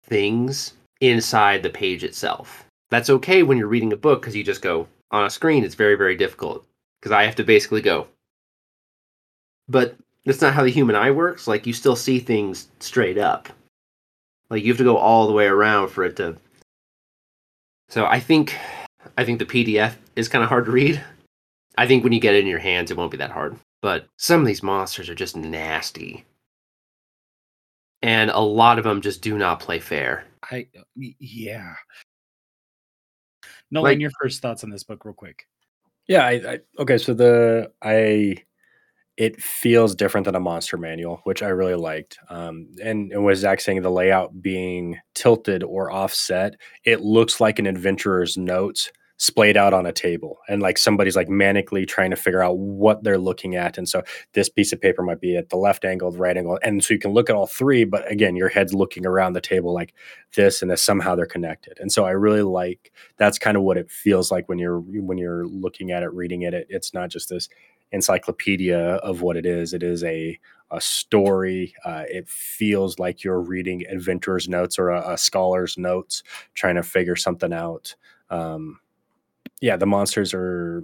things 0.05 0.73
inside 1.01 1.61
the 1.61 1.69
page 1.69 2.03
itself. 2.03 2.65
That's 2.89 3.09
okay 3.09 3.43
when 3.43 3.57
you're 3.57 3.67
reading 3.67 3.91
a 3.91 3.97
book 3.97 4.21
because 4.21 4.35
you 4.35 4.43
just 4.43 4.61
go 4.61 4.87
on 5.11 5.25
a 5.25 5.29
screen. 5.29 5.65
It's 5.65 5.75
very, 5.75 5.95
very 5.95 6.15
difficult 6.15 6.65
because 6.99 7.11
I 7.11 7.23
have 7.23 7.35
to 7.35 7.43
basically 7.43 7.81
go. 7.81 8.07
But 9.67 9.97
that's 10.27 10.41
not 10.41 10.53
how 10.53 10.63
the 10.63 10.69
human 10.69 10.95
eye 10.97 11.09
works. 11.09 11.47
Like 11.47 11.65
you 11.65 11.71
still 11.71 11.95
see 11.95 12.19
things 12.19 12.67
straight 12.81 13.17
up. 13.17 13.47
Like 14.49 14.61
you 14.61 14.71
have 14.71 14.77
to 14.77 14.83
go 14.83 14.97
all 14.97 15.25
the 15.25 15.33
way 15.33 15.45
around 15.45 15.87
for 15.87 16.03
it 16.03 16.17
to. 16.17 16.35
So 17.87 18.05
I 18.05 18.19
think, 18.19 18.53
I 19.17 19.23
think 19.23 19.39
the 19.39 19.45
PDF 19.45 19.95
is 20.17 20.27
kind 20.27 20.43
of 20.43 20.49
hard 20.49 20.65
to 20.65 20.71
read. 20.71 21.01
I 21.77 21.87
think 21.87 22.03
when 22.03 22.11
you 22.11 22.19
get 22.19 22.35
it 22.35 22.41
in 22.41 22.47
your 22.47 22.59
hands, 22.59 22.91
it 22.91 22.97
won't 22.97 23.11
be 23.11 23.17
that 23.17 23.31
hard. 23.31 23.57
But 23.81 24.07
some 24.17 24.41
of 24.41 24.47
these 24.47 24.61
monsters 24.61 25.09
are 25.09 25.15
just 25.15 25.37
nasty, 25.37 26.25
and 28.01 28.29
a 28.31 28.39
lot 28.39 28.79
of 28.79 28.83
them 28.83 29.01
just 29.01 29.21
do 29.21 29.37
not 29.37 29.59
play 29.59 29.79
fair. 29.79 30.25
I 30.43 30.67
uh, 30.77 30.81
yeah. 31.19 31.75
Nolan, 33.69 33.91
like, 33.91 33.99
your 33.99 34.11
first 34.19 34.41
thoughts 34.41 34.63
on 34.63 34.71
this 34.71 34.83
book, 34.83 35.05
real 35.05 35.13
quick. 35.13 35.45
Yeah, 36.07 36.25
I, 36.25 36.31
I 36.31 36.59
okay. 36.79 36.97
So 36.97 37.13
the 37.13 37.71
I 37.81 38.37
it 39.17 39.41
feels 39.41 39.95
different 39.95 40.25
than 40.25 40.35
a 40.35 40.39
monster 40.39 40.77
manual, 40.77 41.21
which 41.23 41.41
I 41.41 41.47
really 41.47 41.75
liked. 41.75 42.19
Um, 42.29 42.69
and, 42.83 43.11
and 43.11 43.25
with 43.25 43.39
Zach 43.39 43.59
saying 43.59 43.81
the 43.81 43.89
layout 43.89 44.41
being 44.41 44.99
tilted 45.15 45.63
or 45.63 45.91
offset, 45.91 46.53
it 46.83 47.01
looks 47.01 47.41
like 47.41 47.57
an 47.57 47.65
adventurer's 47.65 48.37
notes 48.37 48.91
splayed 49.19 49.57
out 49.57 49.73
on 49.73 49.87
a 49.87 49.91
table 49.91 50.37
and 50.47 50.61
like 50.61 50.77
somebody's 50.77 51.15
like 51.15 51.27
manically 51.27 51.87
trying 51.87 52.11
to 52.11 52.15
figure 52.15 52.43
out 52.43 52.55
what 52.59 53.03
they're 53.03 53.17
looking 53.17 53.55
at 53.55 53.75
and 53.75 53.89
so 53.89 54.03
this 54.33 54.47
piece 54.47 54.71
of 54.71 54.79
paper 54.79 55.01
might 55.01 55.19
be 55.19 55.35
at 55.35 55.49
the 55.49 55.55
left 55.55 55.83
angle 55.85 56.11
the 56.11 56.19
right 56.19 56.37
angle 56.37 56.59
and 56.61 56.83
so 56.83 56.93
you 56.93 56.99
can 56.99 57.11
look 57.11 57.27
at 57.27 57.35
all 57.35 57.47
three 57.47 57.83
but 57.83 58.09
again 58.11 58.35
your 58.35 58.47
head's 58.47 58.75
looking 58.75 59.07
around 59.07 59.33
the 59.33 59.41
table 59.41 59.73
like 59.73 59.91
this 60.35 60.61
and 60.61 60.69
this 60.69 60.83
somehow 60.83 61.15
they're 61.15 61.25
connected 61.25 61.75
and 61.79 61.91
so 61.91 62.05
i 62.05 62.11
really 62.11 62.43
like 62.43 62.91
that's 63.17 63.39
kind 63.39 63.57
of 63.57 63.63
what 63.63 63.75
it 63.75 63.89
feels 63.89 64.31
like 64.31 64.47
when 64.47 64.59
you're 64.59 64.79
when 64.81 65.17
you're 65.17 65.47
looking 65.47 65.89
at 65.89 66.03
it 66.03 66.13
reading 66.13 66.43
it, 66.43 66.53
it 66.53 66.67
it's 66.69 66.93
not 66.93 67.09
just 67.09 67.27
this 67.27 67.49
encyclopedia 67.91 68.77
of 68.77 69.21
what 69.21 69.37
it 69.37 69.45
is. 69.45 69.73
It 69.73 69.83
is 69.83 70.03
a 70.03 70.39
a 70.69 70.81
story. 70.81 71.73
Uh, 71.85 72.03
it 72.09 72.27
feels 72.27 72.99
like 72.99 73.23
you're 73.23 73.39
reading 73.39 73.85
adventurer's 73.89 74.49
notes 74.49 74.77
or 74.77 74.89
a, 74.89 75.13
a, 75.13 75.17
scholar's 75.17 75.77
notes, 75.77 76.23
trying 76.55 76.75
to 76.75 76.83
figure 76.83 77.15
something 77.15 77.53
out. 77.53 77.95
Um, 78.29 78.79
yeah, 79.61 79.77
the 79.77 79.85
monsters 79.85 80.33
are 80.33 80.83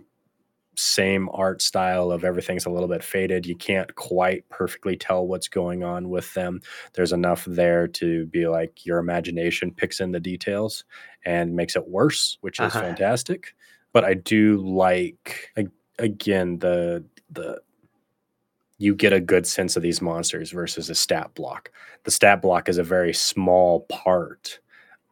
same 0.75 1.29
art 1.33 1.61
style 1.61 2.11
of 2.11 2.23
everything's 2.23 2.65
a 2.65 2.69
little 2.69 2.87
bit 2.87 3.03
faded. 3.03 3.45
You 3.45 3.55
can't 3.55 3.93
quite 3.95 4.47
perfectly 4.49 4.95
tell 4.95 5.27
what's 5.27 5.47
going 5.47 5.83
on 5.83 6.09
with 6.09 6.33
them. 6.33 6.61
There's 6.93 7.13
enough 7.13 7.45
there 7.45 7.87
to 7.89 8.25
be 8.27 8.47
like 8.47 8.85
your 8.85 8.97
imagination 8.97 9.71
picks 9.71 9.99
in 9.99 10.11
the 10.11 10.19
details 10.19 10.83
and 11.25 11.55
makes 11.55 11.75
it 11.75 11.87
worse, 11.87 12.37
which 12.41 12.59
is 12.59 12.67
uh-huh. 12.67 12.81
fantastic. 12.81 13.53
But 13.91 14.03
I 14.03 14.15
do 14.15 14.57
like 14.65 15.51
again 15.99 16.59
the 16.59 17.03
the 17.31 17.61
you 18.77 18.95
get 18.95 19.13
a 19.13 19.19
good 19.19 19.47
sense 19.47 19.75
of 19.75 19.83
these 19.83 20.01
monsters 20.01 20.51
versus 20.51 20.89
a 20.89 20.95
stat 20.95 21.33
block. 21.35 21.71
The 22.03 22.11
stat 22.11 22.41
block 22.41 22.67
is 22.67 22.77
a 22.77 22.83
very 22.83 23.13
small 23.13 23.81
part 23.81 24.59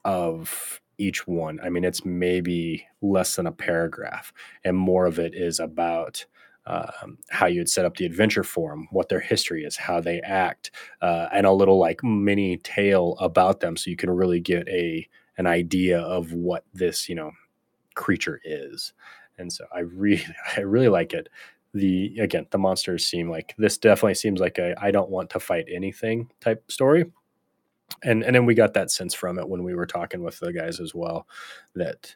of 0.04 0.82
each 0.98 1.26
one. 1.26 1.60
I 1.64 1.70
mean, 1.70 1.84
it's 1.84 2.04
maybe 2.04 2.86
less 3.02 3.36
than 3.36 3.48
a 3.48 3.52
paragraph, 3.52 4.34
and 4.64 4.76
more 4.76 5.06
of 5.06 5.20
it 5.20 5.34
is 5.34 5.60
about 5.60 6.26
um, 6.66 7.18
how 7.30 7.48
you'd 7.48 7.70
set 7.70 7.86
up 7.86 7.98
the 7.98 8.06
adventure 8.06 8.44
for 8.44 8.72
them, 8.72 8.88
what 8.92 9.10
their 9.10 9.20
history 9.20 9.64
is, 9.64 9.78
how 9.78 10.00
they 10.00 10.22
act, 10.22 10.72
uh, 11.02 11.28
and 11.34 11.46
a 11.46 11.52
little 11.52 11.80
like 11.80 12.04
mini 12.04 12.58
tale 12.58 13.16
about 13.20 13.62
them, 13.62 13.78
so 13.78 13.90
you 13.90 13.96
can 13.96 14.10
really 14.10 14.40
get 14.40 14.68
a 14.68 15.08
an 15.38 15.48
idea 15.48 16.00
of 16.00 16.34
what 16.34 16.66
this 16.74 17.08
you 17.08 17.16
know 17.16 17.32
creature 17.96 18.40
is 18.44 18.94
and 19.38 19.52
so 19.52 19.66
I 19.74 19.80
really 19.80 20.26
I 20.58 20.62
really 20.62 20.90
like 20.90 21.14
it. 21.14 21.30
The 21.74 22.18
again, 22.20 22.48
the 22.52 22.58
monsters 22.58 23.06
seem 23.06 23.30
like 23.30 23.56
this 23.58 23.78
definitely 23.78 24.16
seems 24.16 24.40
like 24.40 24.58
a 24.58 24.76
I 24.82 24.92
don't 24.92 25.10
want 25.10 25.30
to 25.32 25.40
fight 25.40 25.66
anything 25.72 26.30
type 26.42 26.70
story. 26.72 27.06
And 28.04 28.24
and 28.24 28.36
then 28.36 28.46
we 28.46 28.56
got 28.56 28.74
that 28.74 28.92
sense 28.92 29.14
from 29.14 29.40
it 29.40 29.48
when 29.48 29.64
we 29.64 29.76
were 29.76 29.86
talking 29.86 30.22
with 30.22 30.40
the 30.40 30.54
guys 30.54 30.80
as 30.80 30.94
well 30.94 31.28
that 31.76 32.16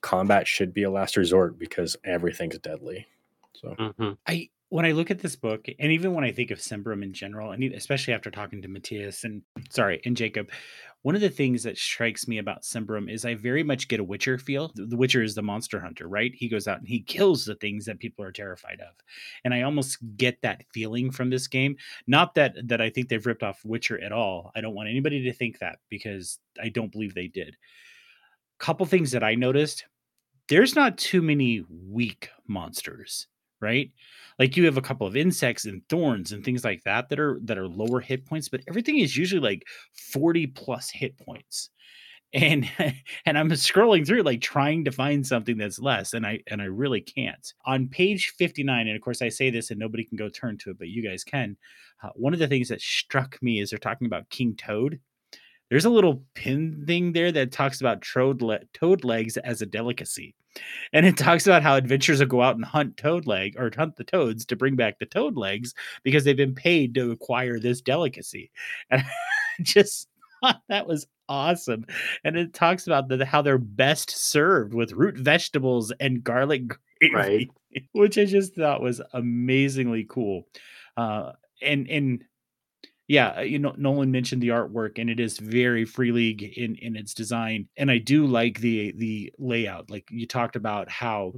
combat 0.00 0.46
should 0.46 0.72
be 0.72 0.84
a 0.84 0.90
last 0.90 1.16
resort 1.16 1.58
because 1.58 1.96
everything's 2.04 2.58
deadly. 2.58 3.06
So 3.54 3.74
mm-hmm. 3.78 4.12
I 4.26 4.48
when 4.68 4.84
I 4.84 4.92
look 4.92 5.10
at 5.12 5.20
this 5.20 5.36
book, 5.36 5.66
and 5.78 5.92
even 5.92 6.12
when 6.12 6.24
I 6.24 6.32
think 6.32 6.50
of 6.50 6.58
Symbaroum 6.58 7.04
in 7.04 7.12
general, 7.12 7.52
and 7.52 7.62
especially 7.72 8.14
after 8.14 8.30
talking 8.32 8.62
to 8.62 8.68
Matthias 8.68 9.22
and 9.22 9.42
sorry, 9.70 10.00
and 10.04 10.16
Jacob, 10.16 10.50
one 11.02 11.14
of 11.14 11.20
the 11.20 11.30
things 11.30 11.62
that 11.62 11.78
strikes 11.78 12.26
me 12.26 12.38
about 12.38 12.64
Symbaroum 12.64 13.08
is 13.08 13.24
I 13.24 13.36
very 13.36 13.62
much 13.62 13.86
get 13.86 14.00
a 14.00 14.04
Witcher 14.04 14.38
feel. 14.38 14.72
The 14.74 14.96
Witcher 14.96 15.22
is 15.22 15.36
the 15.36 15.42
monster 15.42 15.80
hunter, 15.80 16.08
right? 16.08 16.32
He 16.34 16.48
goes 16.48 16.66
out 16.66 16.78
and 16.78 16.88
he 16.88 17.00
kills 17.00 17.44
the 17.44 17.54
things 17.54 17.84
that 17.84 18.00
people 18.00 18.24
are 18.24 18.32
terrified 18.32 18.80
of. 18.80 18.92
And 19.44 19.54
I 19.54 19.62
almost 19.62 19.98
get 20.16 20.42
that 20.42 20.64
feeling 20.74 21.12
from 21.12 21.30
this 21.30 21.46
game. 21.46 21.76
Not 22.08 22.34
that 22.34 22.56
that 22.64 22.80
I 22.80 22.90
think 22.90 23.08
they've 23.08 23.24
ripped 23.24 23.44
off 23.44 23.64
Witcher 23.64 24.02
at 24.02 24.10
all. 24.10 24.50
I 24.56 24.60
don't 24.60 24.74
want 24.74 24.88
anybody 24.88 25.22
to 25.22 25.32
think 25.32 25.60
that 25.60 25.78
because 25.88 26.40
I 26.60 26.70
don't 26.70 26.90
believe 26.90 27.14
they 27.14 27.28
did. 27.28 27.56
Couple 28.58 28.84
things 28.86 29.12
that 29.12 29.22
I 29.22 29.36
noticed. 29.36 29.84
There's 30.48 30.74
not 30.74 30.98
too 30.98 31.22
many 31.22 31.64
weak 31.68 32.30
monsters 32.48 33.28
right? 33.60 33.90
Like 34.38 34.56
you 34.56 34.64
have 34.66 34.76
a 34.76 34.82
couple 34.82 35.06
of 35.06 35.16
insects 35.16 35.64
and 35.64 35.82
thorns 35.88 36.32
and 36.32 36.44
things 36.44 36.64
like 36.64 36.82
that 36.84 37.08
that 37.08 37.20
are 37.20 37.40
that 37.44 37.58
are 37.58 37.68
lower 37.68 38.00
hit 38.00 38.26
points 38.26 38.48
but 38.48 38.60
everything 38.68 38.98
is 38.98 39.16
usually 39.16 39.40
like 39.40 39.64
40 40.12 40.48
plus 40.48 40.90
hit 40.90 41.18
points. 41.18 41.70
And 42.32 42.68
and 43.26 43.38
i'm 43.38 43.50
scrolling 43.50 44.06
through 44.06 44.22
like 44.22 44.40
trying 44.40 44.84
to 44.84 44.92
find 44.92 45.26
something 45.26 45.56
that's 45.56 45.78
less 45.78 46.12
and 46.12 46.26
i 46.26 46.40
and 46.48 46.60
i 46.60 46.66
really 46.66 47.00
can't. 47.00 47.52
On 47.64 47.88
page 47.88 48.34
59 48.36 48.88
and 48.88 48.96
of 48.96 49.02
course 49.02 49.22
i 49.22 49.28
say 49.28 49.50
this 49.50 49.70
and 49.70 49.78
nobody 49.78 50.04
can 50.04 50.16
go 50.16 50.28
turn 50.28 50.58
to 50.58 50.70
it 50.70 50.78
but 50.78 50.88
you 50.88 51.02
guys 51.08 51.24
can 51.24 51.56
uh, 52.02 52.10
one 52.14 52.34
of 52.34 52.38
the 52.38 52.48
things 52.48 52.68
that 52.68 52.80
struck 52.80 53.38
me 53.42 53.60
is 53.60 53.70
they're 53.70 53.78
talking 53.78 54.06
about 54.06 54.28
king 54.28 54.54
toad 54.56 55.00
there's 55.70 55.84
a 55.84 55.90
little 55.90 56.22
pin 56.34 56.84
thing 56.86 57.12
there 57.12 57.32
that 57.32 57.50
talks 57.50 57.80
about 57.80 58.02
toad, 58.02 58.40
le- 58.42 58.60
toad 58.72 59.04
legs 59.04 59.36
as 59.38 59.62
a 59.62 59.66
delicacy 59.66 60.34
and 60.92 61.06
it 61.06 61.16
talks 61.18 61.46
about 61.46 61.62
how 61.62 61.76
adventurers 61.76 62.20
will 62.20 62.26
go 62.26 62.42
out 62.42 62.56
and 62.56 62.64
hunt 62.64 62.96
toad 62.96 63.26
leg 63.26 63.54
or 63.58 63.70
hunt 63.76 63.96
the 63.96 64.04
toads 64.04 64.44
to 64.46 64.56
bring 64.56 64.76
back 64.76 64.98
the 64.98 65.06
toad 65.06 65.36
legs 65.36 65.74
because 66.02 66.24
they've 66.24 66.36
been 66.36 66.54
paid 66.54 66.94
to 66.94 67.10
acquire 67.10 67.58
this 67.58 67.80
delicacy. 67.80 68.50
And 68.90 69.02
I 69.02 69.62
just 69.62 70.08
thought 70.42 70.60
that 70.68 70.86
was 70.86 71.06
awesome. 71.28 71.86
And 72.24 72.36
it 72.36 72.52
talks 72.54 72.86
about 72.86 73.08
the, 73.08 73.24
how 73.24 73.42
they're 73.42 73.58
best 73.58 74.10
served 74.10 74.74
with 74.74 74.92
root 74.92 75.16
vegetables 75.16 75.92
and 75.98 76.22
garlic 76.22 76.68
gravy 77.00 77.14
Right. 77.14 77.50
which 77.92 78.16
i 78.16 78.24
just 78.24 78.54
thought 78.54 78.80
was 78.82 79.00
amazingly 79.12 80.04
cool. 80.08 80.46
Uh 80.96 81.32
and 81.62 81.88
and 81.88 82.24
yeah, 83.08 83.34
uh, 83.38 83.40
you 83.42 83.58
know, 83.58 83.74
Nolan 83.76 84.10
mentioned 84.10 84.42
the 84.42 84.48
artwork, 84.48 84.98
and 84.98 85.08
it 85.08 85.20
is 85.20 85.38
very 85.38 85.84
Free 85.84 86.12
League 86.12 86.42
in 86.42 86.74
in 86.76 86.96
its 86.96 87.14
design, 87.14 87.68
and 87.76 87.90
I 87.90 87.98
do 87.98 88.26
like 88.26 88.60
the 88.60 88.92
the 88.96 89.32
layout. 89.38 89.90
Like 89.90 90.08
you 90.10 90.26
talked 90.26 90.56
about 90.56 90.90
how 90.90 91.34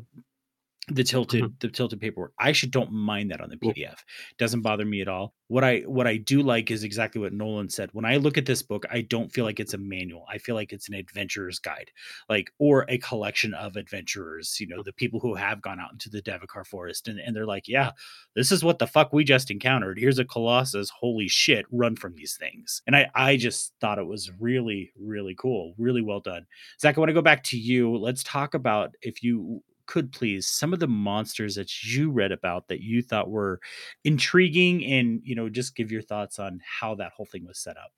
the 0.91 1.05
tilted 1.05 1.43
mm-hmm. 1.43 1.55
the 1.61 1.69
tilted 1.69 2.01
paperwork. 2.01 2.33
I 2.39 2.49
actually 2.49 2.71
don't 2.71 2.93
mind 2.93 3.31
that 3.31 3.41
on 3.41 3.51
the. 3.51 3.59
PDF. 3.59 3.97
Doesn't 4.39 4.63
bother 4.63 4.85
me 4.85 5.01
at 5.01 5.09
all. 5.09 5.35
What 5.49 5.65
I 5.65 5.81
what 5.81 6.07
I 6.07 6.17
do 6.17 6.43
like 6.43 6.71
is 6.71 6.85
exactly 6.85 7.21
what 7.21 7.33
Nolan 7.33 7.69
said. 7.69 7.91
When 7.93 8.05
I 8.05 8.17
look 8.17 8.39
at 8.39 8.47
this 8.47 8.63
book, 8.63 8.85
I 8.91 9.03
don't 9.03 9.33
feel 9.33 9.45
like 9.45 9.61
it's 9.61 9.75
a 9.75 9.79
manual. 9.79 10.25
I 10.29 10.39
feel 10.39 10.55
like 10.55 10.73
it's 10.73 10.89
an 10.89 10.95
adventurer's 10.95 11.59
guide, 11.59 11.91
like 12.29 12.51
or 12.59 12.85
a 12.89 12.99
collection 12.99 13.55
of 13.55 13.77
adventurers. 13.77 14.59
You 14.61 14.69
know, 14.69 14.81
mm. 14.81 14.85
the 14.85 14.93
people 14.93 15.21
who 15.21 15.35
have 15.35 15.63
gone 15.63 15.81
out 15.81 15.93
into 15.93 16.11
the 16.11 16.23
Davokar 16.23 16.67
forest 16.67 17.09
and, 17.09 17.19
and 17.19 17.35
they're 17.35 17.47
like, 17.47 17.67
yeah, 17.67 17.93
this 18.35 18.53
is 18.53 18.63
what 18.63 18.79
the 18.79 18.87
fuck 18.87 19.13
we 19.13 19.25
just 19.25 19.51
encountered. 19.51 19.99
Here's 19.99 20.19
a 20.19 20.25
colossus. 20.25 20.91
Holy 20.91 21.29
shit, 21.29 21.67
run 21.71 21.97
from 21.97 22.15
these 22.15 22.37
things. 22.37 22.83
And 22.87 22.95
I 22.95 23.09
I 23.15 23.37
just 23.37 23.73
thought 23.81 23.99
it 23.99 24.07
was 24.07 24.31
really 24.39 24.93
really 24.99 25.35
cool, 25.35 25.75
really 25.79 26.03
well 26.03 26.21
done. 26.21 26.47
Zach, 26.81 26.97
I 26.97 27.01
want 27.01 27.11
to 27.11 27.15
go 27.15 27.23
back 27.23 27.43
to 27.45 27.59
you. 27.59 27.97
Let's 27.97 28.23
talk 28.23 28.55
about 28.55 28.95
if 29.03 29.23
you 29.23 29.63
could 29.89 30.13
please 30.13 30.47
some 30.47 30.73
of 30.73 30.79
the 30.79 30.87
monsters 30.87 31.57
that 31.57 31.83
you 31.83 32.13
read 32.13 32.31
about 32.31 32.69
that 32.69 32.81
you 32.81 33.03
thought 33.03 33.31
were 33.31 33.59
intriguing 34.05 34.85
and 34.85 35.21
you 35.25 35.35
know 35.35 35.49
just 35.49 35.75
give 35.75 35.91
your 35.91 36.03
thoughts 36.03 36.39
on 36.39 36.61
how 36.65 36.95
that 36.95 37.13
whole 37.13 37.27
thing 37.27 37.45
was 37.47 37.59
set 37.59 37.77
up 37.77 37.91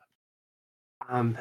Um, 1.08 1.36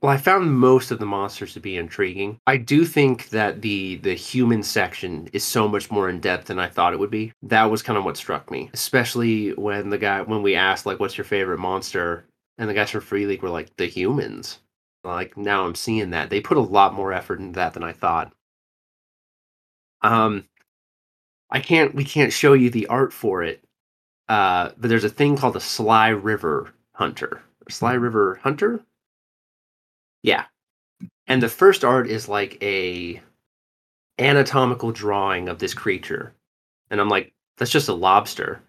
well, 0.00 0.12
I 0.12 0.16
found 0.16 0.56
most 0.58 0.92
of 0.92 1.00
the 1.00 1.06
monsters 1.06 1.52
to 1.54 1.60
be 1.60 1.76
intriguing. 1.76 2.38
I 2.46 2.56
do 2.56 2.84
think 2.84 3.30
that 3.30 3.62
the 3.62 3.96
the 3.96 4.14
human 4.14 4.62
section 4.62 5.28
is 5.32 5.42
so 5.44 5.66
much 5.66 5.90
more 5.90 6.08
in 6.08 6.20
depth 6.20 6.46
than 6.46 6.58
I 6.60 6.68
thought 6.68 6.92
it 6.92 7.00
would 7.00 7.10
be. 7.10 7.32
That 7.42 7.64
was 7.64 7.82
kind 7.82 7.98
of 7.98 8.04
what 8.04 8.16
struck 8.16 8.50
me, 8.50 8.70
especially 8.72 9.50
when 9.54 9.90
the 9.90 9.98
guy 9.98 10.22
when 10.22 10.42
we 10.42 10.54
asked 10.54 10.86
like, 10.86 11.00
"What's 11.00 11.18
your 11.18 11.24
favorite 11.24 11.58
monster?" 11.58 12.26
and 12.58 12.68
the 12.70 12.74
guys 12.74 12.90
from 12.90 13.00
Free 13.00 13.26
League 13.26 13.42
were 13.42 13.50
like, 13.50 13.74
"The 13.76 13.86
humans." 13.86 14.60
Like 15.04 15.36
now 15.36 15.64
I'm 15.66 15.74
seeing 15.74 16.10
that 16.10 16.30
they 16.30 16.40
put 16.40 16.56
a 16.58 16.60
lot 16.60 16.94
more 16.94 17.12
effort 17.12 17.40
into 17.40 17.56
that 17.56 17.74
than 17.74 17.82
I 17.82 17.92
thought. 17.92 18.32
Um, 20.02 20.48
I 21.50 21.60
can't 21.60 21.94
we 21.94 22.04
can't 22.04 22.32
show 22.32 22.52
you 22.52 22.70
the 22.70 22.86
art 22.88 23.12
for 23.12 23.42
it, 23.42 23.64
uh, 24.28 24.70
but 24.76 24.88
there's 24.88 25.04
a 25.04 25.08
thing 25.08 25.36
called 25.36 25.56
a 25.56 25.60
Sly 25.60 26.08
River 26.08 26.72
Hunter. 26.92 27.42
Sly 27.70 27.94
River 27.94 28.36
Hunter. 28.42 28.80
Yeah, 30.22 30.44
and 31.26 31.42
the 31.42 31.48
first 31.48 31.84
art 31.84 32.08
is 32.08 32.28
like 32.28 32.62
a 32.62 33.20
anatomical 34.18 34.92
drawing 34.92 35.48
of 35.48 35.58
this 35.58 35.74
creature, 35.74 36.34
and 36.90 37.00
I'm 37.00 37.08
like, 37.08 37.32
that's 37.56 37.70
just 37.70 37.88
a 37.88 37.94
lobster. 37.94 38.60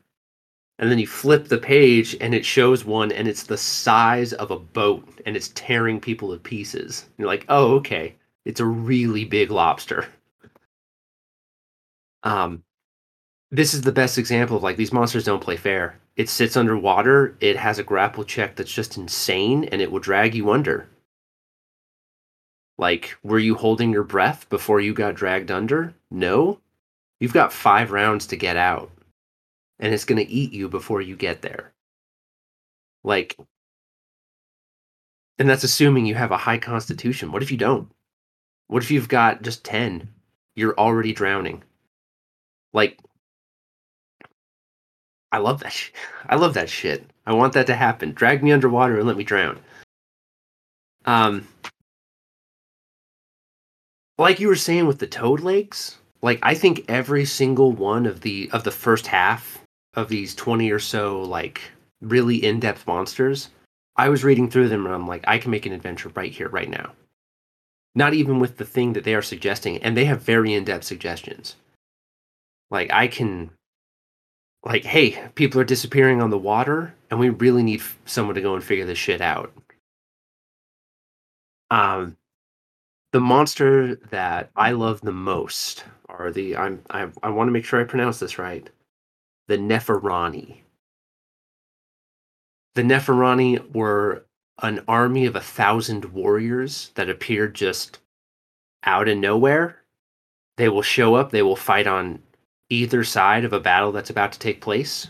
And 0.79 0.89
then 0.89 0.99
you 0.99 1.07
flip 1.07 1.49
the 1.49 1.57
page, 1.57 2.15
and 2.21 2.33
it 2.33 2.45
shows 2.45 2.85
one, 2.85 3.11
and 3.11 3.27
it's 3.27 3.43
the 3.43 3.57
size 3.57 4.31
of 4.33 4.51
a 4.51 4.59
boat, 4.59 5.05
and 5.25 5.35
it's 5.35 5.49
tearing 5.49 5.99
people 5.99 6.31
to 6.31 6.39
pieces. 6.39 7.03
And 7.03 7.13
you're 7.19 7.27
like, 7.27 7.45
oh, 7.49 7.75
okay, 7.75 8.15
it's 8.45 8.61
a 8.61 8.65
really 8.65 9.25
big 9.25 9.51
lobster. 9.51 10.07
Um, 12.23 12.63
this 13.51 13.73
is 13.73 13.81
the 13.81 13.91
best 13.91 14.17
example 14.17 14.57
of 14.57 14.63
like 14.63 14.77
these 14.77 14.93
monsters 14.93 15.23
don't 15.23 15.41
play 15.41 15.57
fair. 15.57 15.99
It 16.15 16.29
sits 16.29 16.57
underwater. 16.57 17.37
It 17.39 17.55
has 17.57 17.79
a 17.79 17.83
grapple 17.83 18.23
check 18.23 18.55
that's 18.55 18.71
just 18.71 18.97
insane, 18.97 19.63
and 19.65 19.81
it 19.81 19.91
will 19.91 19.99
drag 19.99 20.35
you 20.35 20.51
under. 20.51 20.87
Like, 22.77 23.17
were 23.23 23.39
you 23.39 23.55
holding 23.55 23.91
your 23.91 24.03
breath 24.03 24.47
before 24.49 24.79
you 24.79 24.93
got 24.93 25.15
dragged 25.15 25.51
under? 25.51 25.93
No. 26.11 26.59
You've 27.19 27.33
got 27.33 27.51
five 27.51 27.91
rounds 27.91 28.27
to 28.27 28.37
get 28.37 28.55
out, 28.55 28.91
and 29.79 29.93
it's 29.93 30.05
going 30.05 30.23
to 30.25 30.31
eat 30.31 30.53
you 30.53 30.69
before 30.69 31.01
you 31.01 31.15
get 31.15 31.41
there. 31.41 31.73
Like, 33.03 33.37
and 35.37 35.49
that's 35.49 35.63
assuming 35.63 36.05
you 36.05 36.15
have 36.15 36.31
a 36.31 36.37
high 36.37 36.57
constitution. 36.57 37.31
What 37.31 37.43
if 37.43 37.51
you 37.51 37.57
don't? 37.57 37.91
What 38.67 38.83
if 38.83 38.91
you've 38.91 39.09
got 39.09 39.41
just 39.41 39.63
10? 39.65 40.07
You're 40.55 40.77
already 40.77 41.13
drowning. 41.13 41.63
Like, 42.73 42.99
I 45.31 45.37
love 45.37 45.59
that. 45.61 45.71
Sh- 45.71 45.91
I 46.27 46.35
love 46.35 46.53
that 46.55 46.69
shit. 46.69 47.05
I 47.25 47.33
want 47.33 47.53
that 47.53 47.67
to 47.67 47.75
happen. 47.75 48.13
Drag 48.13 48.43
me 48.43 48.51
underwater 48.51 48.97
and 48.97 49.07
let 49.07 49.17
me 49.17 49.23
drown. 49.23 49.59
Um, 51.05 51.47
like 54.17 54.39
you 54.39 54.47
were 54.47 54.55
saying 54.55 54.87
with 54.87 54.99
the 54.99 55.07
toad 55.07 55.39
legs, 55.39 55.97
like 56.21 56.39
I 56.43 56.55
think 56.55 56.85
every 56.87 57.25
single 57.25 57.71
one 57.71 58.05
of 58.05 58.21
the 58.21 58.49
of 58.51 58.63
the 58.63 58.71
first 58.71 59.07
half 59.07 59.63
of 59.93 60.09
these 60.09 60.35
twenty 60.35 60.71
or 60.71 60.79
so 60.79 61.21
like 61.21 61.61
really 62.01 62.43
in 62.43 62.59
depth 62.59 62.85
monsters, 62.87 63.49
I 63.95 64.09
was 64.09 64.23
reading 64.23 64.49
through 64.49 64.69
them 64.69 64.85
and 64.85 64.93
I'm 64.93 65.07
like, 65.07 65.23
I 65.27 65.37
can 65.37 65.51
make 65.51 65.65
an 65.65 65.73
adventure 65.73 66.09
right 66.15 66.31
here, 66.31 66.49
right 66.49 66.69
now. 66.69 66.93
Not 67.95 68.13
even 68.13 68.39
with 68.39 68.57
the 68.57 68.65
thing 68.65 68.93
that 68.93 69.03
they 69.03 69.15
are 69.15 69.21
suggesting, 69.21 69.77
and 69.79 69.97
they 69.97 70.05
have 70.05 70.21
very 70.21 70.53
in 70.53 70.63
depth 70.63 70.85
suggestions. 70.85 71.55
Like 72.71 72.91
I 72.91 73.07
can 73.07 73.51
like, 74.63 74.83
hey, 74.83 75.29
people 75.35 75.61
are 75.61 75.65
disappearing 75.65 76.21
on 76.21 76.29
the 76.29 76.37
water, 76.37 76.93
and 77.09 77.19
we 77.19 77.29
really 77.29 77.63
need 77.63 77.81
someone 78.05 78.35
to 78.35 78.41
go 78.41 78.55
and 78.55 78.63
figure 78.63 78.85
this 78.85 78.97
shit 78.97 79.21
out. 79.21 79.53
Um, 81.71 82.17
the 83.11 83.19
monster 83.19 83.95
that 83.95 84.51
I 84.55 84.71
love 84.71 85.01
the 85.01 85.11
most 85.11 85.85
are 86.07 86.31
the 86.31 86.57
I'm 86.57 86.81
I 86.89 87.07
I 87.23 87.29
want 87.29 87.47
to 87.47 87.51
make 87.51 87.65
sure 87.65 87.79
I 87.79 87.85
pronounce 87.85 88.19
this 88.19 88.37
right, 88.37 88.69
the 89.47 89.57
Neferani. 89.57 90.57
The 92.75 92.83
Neferani 92.83 93.73
were 93.73 94.25
an 94.61 94.83
army 94.87 95.25
of 95.25 95.35
a 95.35 95.41
thousand 95.41 96.05
warriors 96.05 96.91
that 96.95 97.09
appeared 97.09 97.55
just 97.55 97.99
out 98.83 99.07
of 99.07 99.17
nowhere. 99.17 99.77
They 100.57 100.69
will 100.69 100.81
show 100.81 101.15
up. 101.15 101.31
They 101.31 101.41
will 101.41 101.55
fight 101.55 101.87
on 101.87 102.21
either 102.69 103.03
side 103.03 103.43
of 103.43 103.53
a 103.53 103.59
battle 103.59 103.91
that's 103.91 104.09
about 104.09 104.31
to 104.33 104.39
take 104.39 104.61
place. 104.61 105.07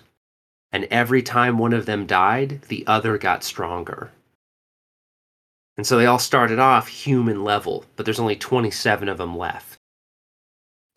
And 0.72 0.86
every 0.86 1.24
time 1.24 1.58
one 1.58 1.74
of 1.74 1.86
them 1.86 2.06
died, 2.06 2.62
the 2.68 2.86
other 2.88 3.18
got 3.18 3.44
stronger. 3.44 4.12
And 5.78 5.88
so 5.88 5.98
they 5.98 6.06
all 6.06 6.20
started 6.20 6.60
off 6.60 6.88
human 6.88 7.44
level, 7.44 7.86
but 7.96 8.06
there's 8.06 8.20
only 8.20 8.36
27 8.36 9.08
of 9.08 9.18
them 9.18 9.38
left. 9.38 9.78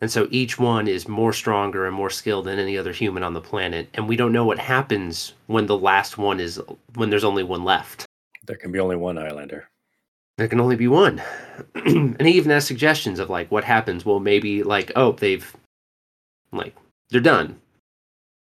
And 0.01 0.11
so 0.11 0.27
each 0.31 0.59
one 0.59 0.89
is 0.89 1.07
more 1.07 1.31
stronger 1.31 1.87
and 1.87 1.95
more 1.95 2.09
skilled 2.09 2.45
than 2.45 2.59
any 2.59 2.77
other 2.77 2.91
human 2.91 3.23
on 3.23 3.33
the 3.33 3.39
planet. 3.39 3.87
And 3.93 4.07
we 4.07 4.17
don't 4.17 4.33
know 4.33 4.45
what 4.45 4.59
happens 4.59 5.33
when 5.47 5.65
the 5.65 5.77
last 5.77 6.17
one 6.17 6.41
is, 6.41 6.61
when 6.95 7.09
there's 7.09 7.23
only 7.23 7.43
one 7.43 7.63
left. 7.63 8.05
There 8.45 8.57
can 8.57 8.73
be 8.73 8.79
only 8.79 8.97
one 8.97 9.17
Islander. 9.17 9.69
There 10.37 10.49
can 10.49 10.59
only 10.59 10.75
be 10.75 10.89
one. 10.89 11.21
and 11.75 12.21
he 12.21 12.33
even 12.33 12.51
has 12.51 12.67
suggestions 12.67 13.19
of 13.19 13.29
like 13.29 13.49
what 13.49 13.63
happens. 13.63 14.05
Well, 14.05 14.19
maybe 14.19 14.63
like, 14.63 14.91
oh, 14.97 15.13
they've 15.13 15.55
like 16.57 16.75
they're 17.09 17.21
done. 17.21 17.59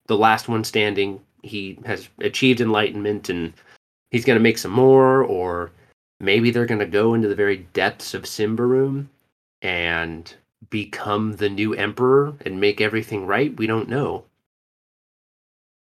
The 0.06 0.16
last 0.16 0.48
one 0.48 0.64
standing, 0.64 1.20
he 1.42 1.78
has 1.84 2.08
achieved 2.18 2.60
enlightenment 2.60 3.28
and 3.28 3.52
he's 4.10 4.24
gonna 4.24 4.40
make 4.40 4.58
some 4.58 4.72
more, 4.72 5.22
or 5.22 5.70
maybe 6.20 6.50
they're 6.50 6.66
gonna 6.66 6.86
go 6.86 7.14
into 7.14 7.28
the 7.28 7.34
very 7.34 7.58
depths 7.72 8.14
of 8.14 8.22
Symbaroum 8.22 9.06
and 9.62 10.34
become 10.68 11.36
the 11.36 11.48
new 11.48 11.74
emperor 11.74 12.34
and 12.44 12.60
make 12.60 12.80
everything 12.80 13.26
right. 13.26 13.56
We 13.56 13.66
don't 13.66 13.88
know. 13.88 14.24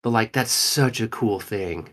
But 0.03 0.11
like 0.11 0.31
that's 0.31 0.51
such 0.51 1.01
a 1.01 1.07
cool 1.07 1.39
thing. 1.39 1.89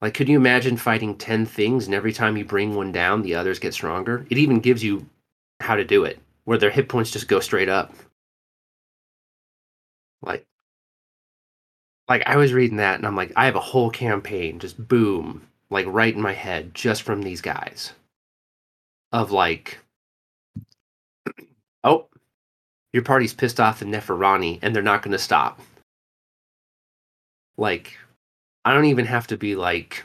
Like, 0.00 0.14
could 0.14 0.28
you 0.28 0.36
imagine 0.36 0.76
fighting 0.78 1.14
10 1.14 1.44
things 1.44 1.84
and 1.84 1.94
every 1.94 2.12
time 2.12 2.36
you 2.36 2.44
bring 2.44 2.74
one 2.74 2.90
down, 2.90 3.20
the 3.20 3.34
others 3.34 3.58
get 3.58 3.74
stronger? 3.74 4.26
It 4.30 4.38
even 4.38 4.60
gives 4.60 4.82
you 4.82 5.06
how 5.60 5.76
to 5.76 5.84
do 5.84 6.04
it, 6.04 6.18
where 6.44 6.56
their 6.56 6.70
hit 6.70 6.88
points 6.88 7.10
just 7.10 7.28
go 7.28 7.38
straight 7.38 7.68
up. 7.68 7.92
Like, 10.22 10.46
like 12.08 12.22
I 12.26 12.36
was 12.36 12.52
reading 12.52 12.78
that 12.78 12.96
and 12.96 13.06
I'm 13.06 13.16
like, 13.16 13.32
I 13.36 13.46
have 13.46 13.56
a 13.56 13.60
whole 13.60 13.90
campaign 13.90 14.58
just 14.58 14.88
boom, 14.88 15.46
like 15.70 15.86
right 15.88 16.14
in 16.14 16.20
my 16.22 16.32
head 16.32 16.74
just 16.74 17.02
from 17.02 17.22
these 17.22 17.40
guys. 17.40 17.92
of 19.12 19.30
like, 19.32 19.78
oh, 21.84 22.08
your 22.92 23.02
party's 23.02 23.34
pissed 23.34 23.60
off 23.60 23.80
the 23.80 23.84
Neferani 23.84 24.58
and 24.62 24.74
they're 24.74 24.82
not 24.82 25.02
going 25.02 25.12
to 25.12 25.18
stop. 25.18 25.60
Like, 27.56 27.96
I 28.64 28.72
don't 28.74 28.86
even 28.86 29.06
have 29.06 29.26
to 29.28 29.36
be 29.36 29.54
like, 29.54 30.04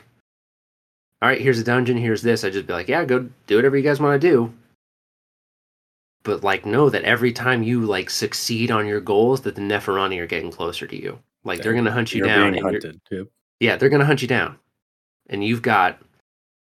all 1.22 1.28
right, 1.28 1.40
here's 1.40 1.58
a 1.58 1.64
dungeon, 1.64 1.96
here's 1.96 2.22
this. 2.22 2.44
I 2.44 2.50
just 2.50 2.66
be 2.66 2.72
like, 2.72 2.88
yeah, 2.88 3.04
go 3.04 3.28
do 3.46 3.56
whatever 3.56 3.76
you 3.76 3.82
guys 3.82 4.00
want 4.00 4.20
to 4.20 4.28
do. 4.28 4.52
But 6.26 6.42
like, 6.42 6.66
know 6.66 6.90
that 6.90 7.04
every 7.04 7.32
time 7.32 7.62
you 7.62 7.82
like 7.86 8.10
succeed 8.10 8.72
on 8.72 8.84
your 8.84 9.00
goals, 9.00 9.42
that 9.42 9.54
the 9.54 9.60
Neferani 9.60 10.18
are 10.18 10.26
getting 10.26 10.50
closer 10.50 10.84
to 10.84 11.00
you. 11.00 11.20
Like 11.44 11.62
they're 11.62 11.72
gonna 11.72 11.92
hunt 11.92 12.12
you 12.12 12.18
You're 12.18 12.26
down. 12.26 12.52
being 12.52 12.64
and 12.64 12.72
you're- 12.72 12.90
hunted. 12.90 13.00
Yep. 13.12 13.26
yeah, 13.60 13.76
they're 13.76 13.88
gonna 13.88 14.04
hunt 14.04 14.22
you 14.22 14.26
down, 14.28 14.58
and 15.28 15.44
you've 15.44 15.62
got 15.62 16.02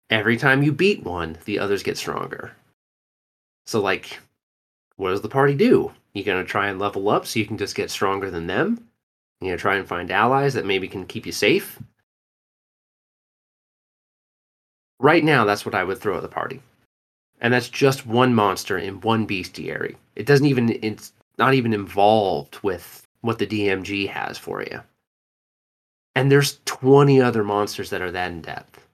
every 0.10 0.36
time 0.36 0.62
you 0.62 0.74
beat 0.74 1.04
one, 1.04 1.38
the 1.46 1.58
others 1.60 1.84
get 1.84 1.96
stronger. 1.98 2.52
So 3.66 3.80
like, 3.80 4.20
what 4.98 5.12
does 5.12 5.22
the 5.22 5.30
party 5.30 5.56
do? 5.56 5.94
You 6.14 6.26
gonna 6.26 6.44
try 6.44 6.68
and 6.68 6.78
level 6.78 7.08
up 7.10 7.26
so 7.26 7.40
you 7.40 7.46
can 7.46 7.58
just 7.58 7.76
get 7.76 7.90
stronger 7.90 8.30
than 8.30 8.48
them? 8.48 8.90
You 9.40 9.48
gonna 9.48 9.58
try 9.58 9.78
and 9.78 9.88
find 9.88 10.12
allies 10.12 10.54
that 10.56 10.66
maybe 10.66 10.90
can 10.90 11.06
keep 11.08 11.26
you 11.26 11.32
safe? 11.32 11.80
Right 15.00 15.24
now, 15.24 15.46
that's 15.46 15.66
what 15.66 15.76
I 15.76 15.86
would 15.86 16.00
throw 16.00 16.18
at 16.18 16.24
the 16.24 16.28
party. 16.28 16.62
And 17.42 17.54
that's 17.54 17.70
just 17.70 18.06
one 18.06 18.34
monster 18.34 18.78
in 18.78 19.02
one 19.02 19.28
bestiary. 19.28 19.96
It 20.16 20.26
doesn't 20.26 20.46
even, 20.46 20.80
it's 20.82 21.14
not 21.38 21.54
even 21.54 21.74
involved 21.74 22.58
with 22.64 23.06
what 23.22 23.40
the 23.40 23.48
DMG 23.48 24.08
has 24.10 24.38
for 24.38 24.62
you. 24.64 24.82
And 26.16 26.32
there's 26.32 26.60
20 26.66 27.22
other 27.22 27.44
monsters 27.44 27.90
that 27.90 28.02
are 28.02 28.12
that 28.12 28.32
in 28.32 28.42
depth. 28.42 28.88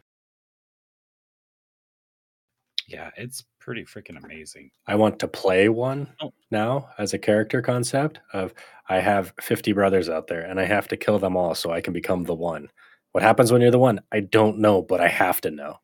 Yeah, 2.88 3.12
it's 3.16 3.46
pretty 3.60 3.86
freaking 3.86 4.22
amazing. 4.22 4.72
I 4.88 4.96
want 4.96 5.20
to 5.20 5.28
play 5.28 5.70
one 5.70 6.08
Oh. 6.22 6.34
now 6.50 6.90
as 6.98 7.14
a 7.14 7.20
character 7.20 7.62
concept 7.62 8.20
of 8.34 8.54
I 8.90 9.00
have 9.00 9.34
50 9.40 9.72
brothers 9.72 10.10
out 10.10 10.28
there 10.28 10.42
and 10.42 10.60
I 10.60 10.66
have 10.66 10.88
to 10.90 10.98
kill 10.98 11.20
them 11.20 11.38
all 11.38 11.56
so 11.56 11.72
I 11.72 11.80
can 11.80 11.94
become 11.94 12.24
the 12.24 12.34
one. 12.36 12.70
What 13.14 13.24
happens 13.24 13.52
when 13.52 13.62
you're 13.62 13.72
the 13.72 13.80
one? 13.80 14.02
I 14.12 14.22
don't 14.22 14.58
know, 14.60 14.82
but 14.82 15.00
I 15.00 15.08
have 15.08 15.40
to 15.42 15.52
know. 15.52 15.80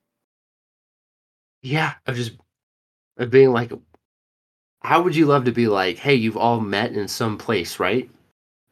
Yeah, 1.62 1.94
of 2.06 2.16
just 2.16 2.34
of 3.18 3.30
being 3.30 3.52
like, 3.52 3.72
how 4.82 5.02
would 5.02 5.16
you 5.16 5.26
love 5.26 5.46
to 5.46 5.52
be 5.52 5.68
like, 5.68 5.98
hey, 5.98 6.16
you've 6.16 6.38
all 6.38 6.60
met 6.60 6.94
in 6.94 7.08
some 7.08 7.38
place, 7.38 7.80
right? 7.80 8.10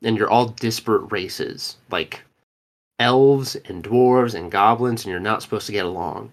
And 0.03 0.17
you're 0.17 0.29
all 0.29 0.47
disparate 0.49 1.11
races, 1.11 1.77
like 1.89 2.21
elves 2.99 3.55
and 3.55 3.83
dwarves 3.83 4.35
and 4.35 4.51
goblins, 4.51 5.03
and 5.03 5.11
you're 5.11 5.19
not 5.19 5.41
supposed 5.41 5.65
to 5.65 5.71
get 5.71 5.85
along. 5.85 6.31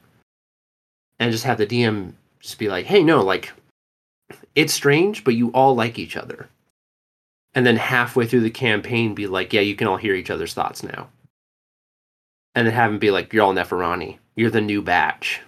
And 1.18 1.32
just 1.32 1.44
have 1.44 1.58
the 1.58 1.66
DM 1.66 2.12
just 2.40 2.58
be 2.58 2.68
like, 2.68 2.86
hey, 2.86 3.02
no, 3.02 3.22
like, 3.22 3.52
it's 4.54 4.72
strange, 4.72 5.24
but 5.24 5.34
you 5.34 5.50
all 5.50 5.74
like 5.74 5.98
each 5.98 6.16
other. 6.16 6.48
And 7.54 7.66
then 7.66 7.76
halfway 7.76 8.26
through 8.26 8.40
the 8.40 8.50
campaign, 8.50 9.14
be 9.14 9.26
like, 9.26 9.52
yeah, 9.52 9.60
you 9.60 9.76
can 9.76 9.86
all 9.86 9.96
hear 9.96 10.14
each 10.14 10.30
other's 10.30 10.54
thoughts 10.54 10.82
now. 10.82 11.08
And 12.54 12.66
then 12.66 12.74
have 12.74 12.90
them 12.90 12.98
be 12.98 13.10
like, 13.10 13.32
you're 13.32 13.44
all 13.44 13.54
Neferani. 13.54 14.18
You're 14.36 14.50
the 14.50 14.60
new 14.60 14.82
batch. 14.82 15.40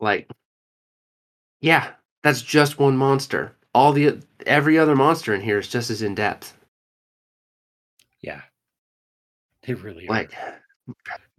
Like, 0.00 0.30
yeah, 1.60 1.90
that's 2.22 2.42
just 2.42 2.78
one 2.78 2.96
monster. 2.96 3.54
All 3.74 3.92
the 3.92 4.18
every 4.46 4.78
other 4.78 4.96
monster 4.96 5.34
in 5.34 5.40
here 5.40 5.58
is 5.58 5.68
just 5.68 5.90
as 5.90 6.02
in 6.02 6.14
depth. 6.14 6.56
Yeah, 8.20 8.42
they 9.64 9.74
really 9.74 10.08
are. 10.08 10.12
Like, 10.14 10.34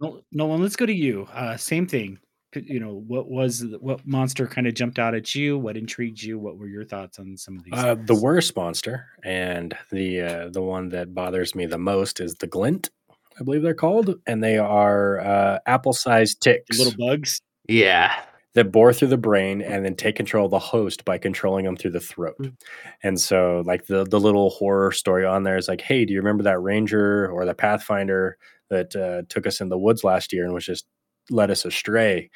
Nol- 0.00 0.22
Nolan, 0.32 0.62
let's 0.62 0.76
go 0.76 0.86
to 0.86 0.92
you. 0.94 1.26
Uh, 1.32 1.56
same 1.56 1.86
thing. 1.86 2.18
You 2.54 2.80
know, 2.80 3.04
what 3.06 3.30
was 3.30 3.64
what 3.80 4.04
monster 4.06 4.46
kind 4.46 4.66
of 4.66 4.74
jumped 4.74 4.98
out 4.98 5.14
at 5.14 5.34
you? 5.36 5.56
What 5.56 5.76
intrigued 5.76 6.20
you? 6.20 6.38
What 6.38 6.58
were 6.58 6.66
your 6.66 6.84
thoughts 6.84 7.18
on 7.20 7.36
some 7.36 7.56
of 7.58 7.64
these? 7.64 7.74
Uh, 7.74 7.94
the 7.94 8.14
worst 8.14 8.56
monster 8.56 9.06
and 9.24 9.76
the 9.92 10.20
uh, 10.20 10.48
the 10.48 10.62
one 10.62 10.88
that 10.88 11.14
bothers 11.14 11.54
me 11.54 11.66
the 11.66 11.78
most 11.78 12.18
is 12.18 12.34
the 12.34 12.48
glint, 12.48 12.90
I 13.38 13.44
believe 13.44 13.62
they're 13.62 13.72
called, 13.74 14.16
and 14.26 14.42
they 14.42 14.58
are 14.58 15.20
uh, 15.20 15.58
apple-sized 15.66 16.38
The 16.42 16.54
ticks 16.54 16.78
little 16.78 16.94
bugs. 16.98 17.40
yeah, 17.68 18.20
that 18.54 18.72
bore 18.72 18.92
through 18.92 19.08
the 19.08 19.16
brain 19.16 19.62
and 19.62 19.84
then 19.84 19.94
take 19.94 20.16
control 20.16 20.46
of 20.46 20.50
the 20.50 20.58
host 20.58 21.04
by 21.04 21.18
controlling 21.18 21.64
them 21.64 21.76
through 21.76 21.92
the 21.92 22.00
throat. 22.00 22.36
Mm. 22.40 22.56
And 23.02 23.20
so, 23.20 23.62
like 23.66 23.86
the 23.86 24.04
the 24.04 24.20
little 24.20 24.50
horror 24.50 24.92
story 24.92 25.24
on 25.24 25.44
there 25.44 25.56
is 25.56 25.68
like, 25.68 25.80
hey, 25.80 26.04
do 26.04 26.12
you 26.12 26.18
remember 26.18 26.42
that 26.44 26.60
ranger 26.60 27.30
or 27.30 27.44
the 27.44 27.54
pathfinder 27.54 28.36
that 28.68 28.94
uh, 28.96 29.22
took 29.28 29.46
us 29.46 29.60
in 29.60 29.68
the 29.68 29.78
woods 29.78 30.04
last 30.04 30.32
year 30.32 30.44
and 30.44 30.54
was 30.54 30.66
just 30.66 30.86
led 31.30 31.50
us 31.50 31.64
astray? 31.64 32.30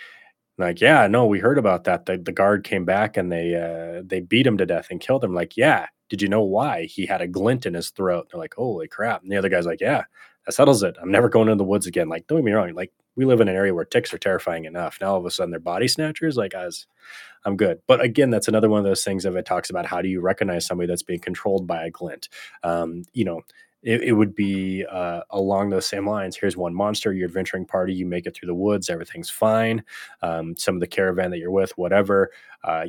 Like, 0.56 0.80
yeah, 0.80 1.08
no, 1.08 1.26
we 1.26 1.40
heard 1.40 1.58
about 1.58 1.84
that. 1.84 2.06
The, 2.06 2.16
the 2.16 2.32
guard 2.32 2.62
came 2.62 2.84
back 2.84 3.16
and 3.16 3.32
they 3.32 3.54
uh, 3.54 4.02
they 4.06 4.20
beat 4.20 4.46
him 4.46 4.58
to 4.58 4.66
death 4.66 4.88
and 4.90 5.00
killed 5.00 5.24
him. 5.24 5.34
Like, 5.34 5.56
yeah, 5.56 5.86
did 6.10 6.22
you 6.22 6.28
know 6.28 6.44
why? 6.44 6.84
He 6.84 7.06
had 7.06 7.20
a 7.22 7.28
glint 7.28 7.66
in 7.66 7.74
his 7.74 7.90
throat. 7.90 8.28
They're 8.30 8.40
like, 8.40 8.54
holy 8.54 8.86
crap. 8.86 9.22
And 9.22 9.32
the 9.32 9.36
other 9.36 9.48
guy's 9.48 9.66
like, 9.66 9.80
yeah, 9.80 10.04
that 10.46 10.52
settles 10.52 10.82
it. 10.82 10.96
I'm 11.00 11.10
never 11.10 11.28
going 11.28 11.48
into 11.48 11.58
the 11.58 11.64
woods 11.64 11.86
again. 11.86 12.08
Like, 12.08 12.26
don't 12.26 12.38
get 12.38 12.44
me 12.44 12.52
wrong. 12.52 12.72
Like, 12.74 12.92
we 13.16 13.24
live 13.24 13.40
in 13.40 13.48
an 13.48 13.54
area 13.54 13.74
where 13.74 13.84
ticks 13.84 14.12
are 14.12 14.18
terrifying 14.18 14.64
enough. 14.64 14.98
Now 15.00 15.12
all 15.12 15.18
of 15.18 15.26
a 15.26 15.30
sudden 15.30 15.50
they're 15.50 15.60
body 15.60 15.88
snatchers. 15.88 16.36
Like, 16.36 16.54
as 16.54 16.86
I'm 17.44 17.56
good. 17.56 17.80
But 17.86 18.00
again, 18.00 18.30
that's 18.30 18.48
another 18.48 18.68
one 18.68 18.78
of 18.78 18.84
those 18.84 19.04
things 19.04 19.24
of 19.24 19.36
it 19.36 19.46
talks 19.46 19.70
about 19.70 19.86
how 19.86 20.02
do 20.02 20.08
you 20.08 20.20
recognize 20.20 20.66
somebody 20.66 20.88
that's 20.88 21.02
being 21.02 21.20
controlled 21.20 21.66
by 21.66 21.84
a 21.84 21.90
glint. 21.90 22.28
Um, 22.62 23.02
you 23.12 23.24
know, 23.24 23.42
it, 23.82 24.02
it 24.02 24.12
would 24.12 24.34
be 24.34 24.84
uh, 24.90 25.20
along 25.30 25.70
those 25.70 25.86
same 25.86 26.08
lines. 26.08 26.36
Here's 26.36 26.56
one 26.56 26.74
monster, 26.74 27.12
your 27.12 27.28
adventuring 27.28 27.66
party, 27.66 27.92
you 27.92 28.06
make 28.06 28.26
it 28.26 28.34
through 28.34 28.46
the 28.46 28.54
woods, 28.54 28.88
everything's 28.88 29.30
fine. 29.30 29.84
Um, 30.22 30.56
some 30.56 30.74
of 30.74 30.80
the 30.80 30.86
caravan 30.86 31.30
that 31.30 31.38
you're 31.38 31.50
with, 31.50 31.76
whatever. 31.76 32.30
Uh, 32.62 32.86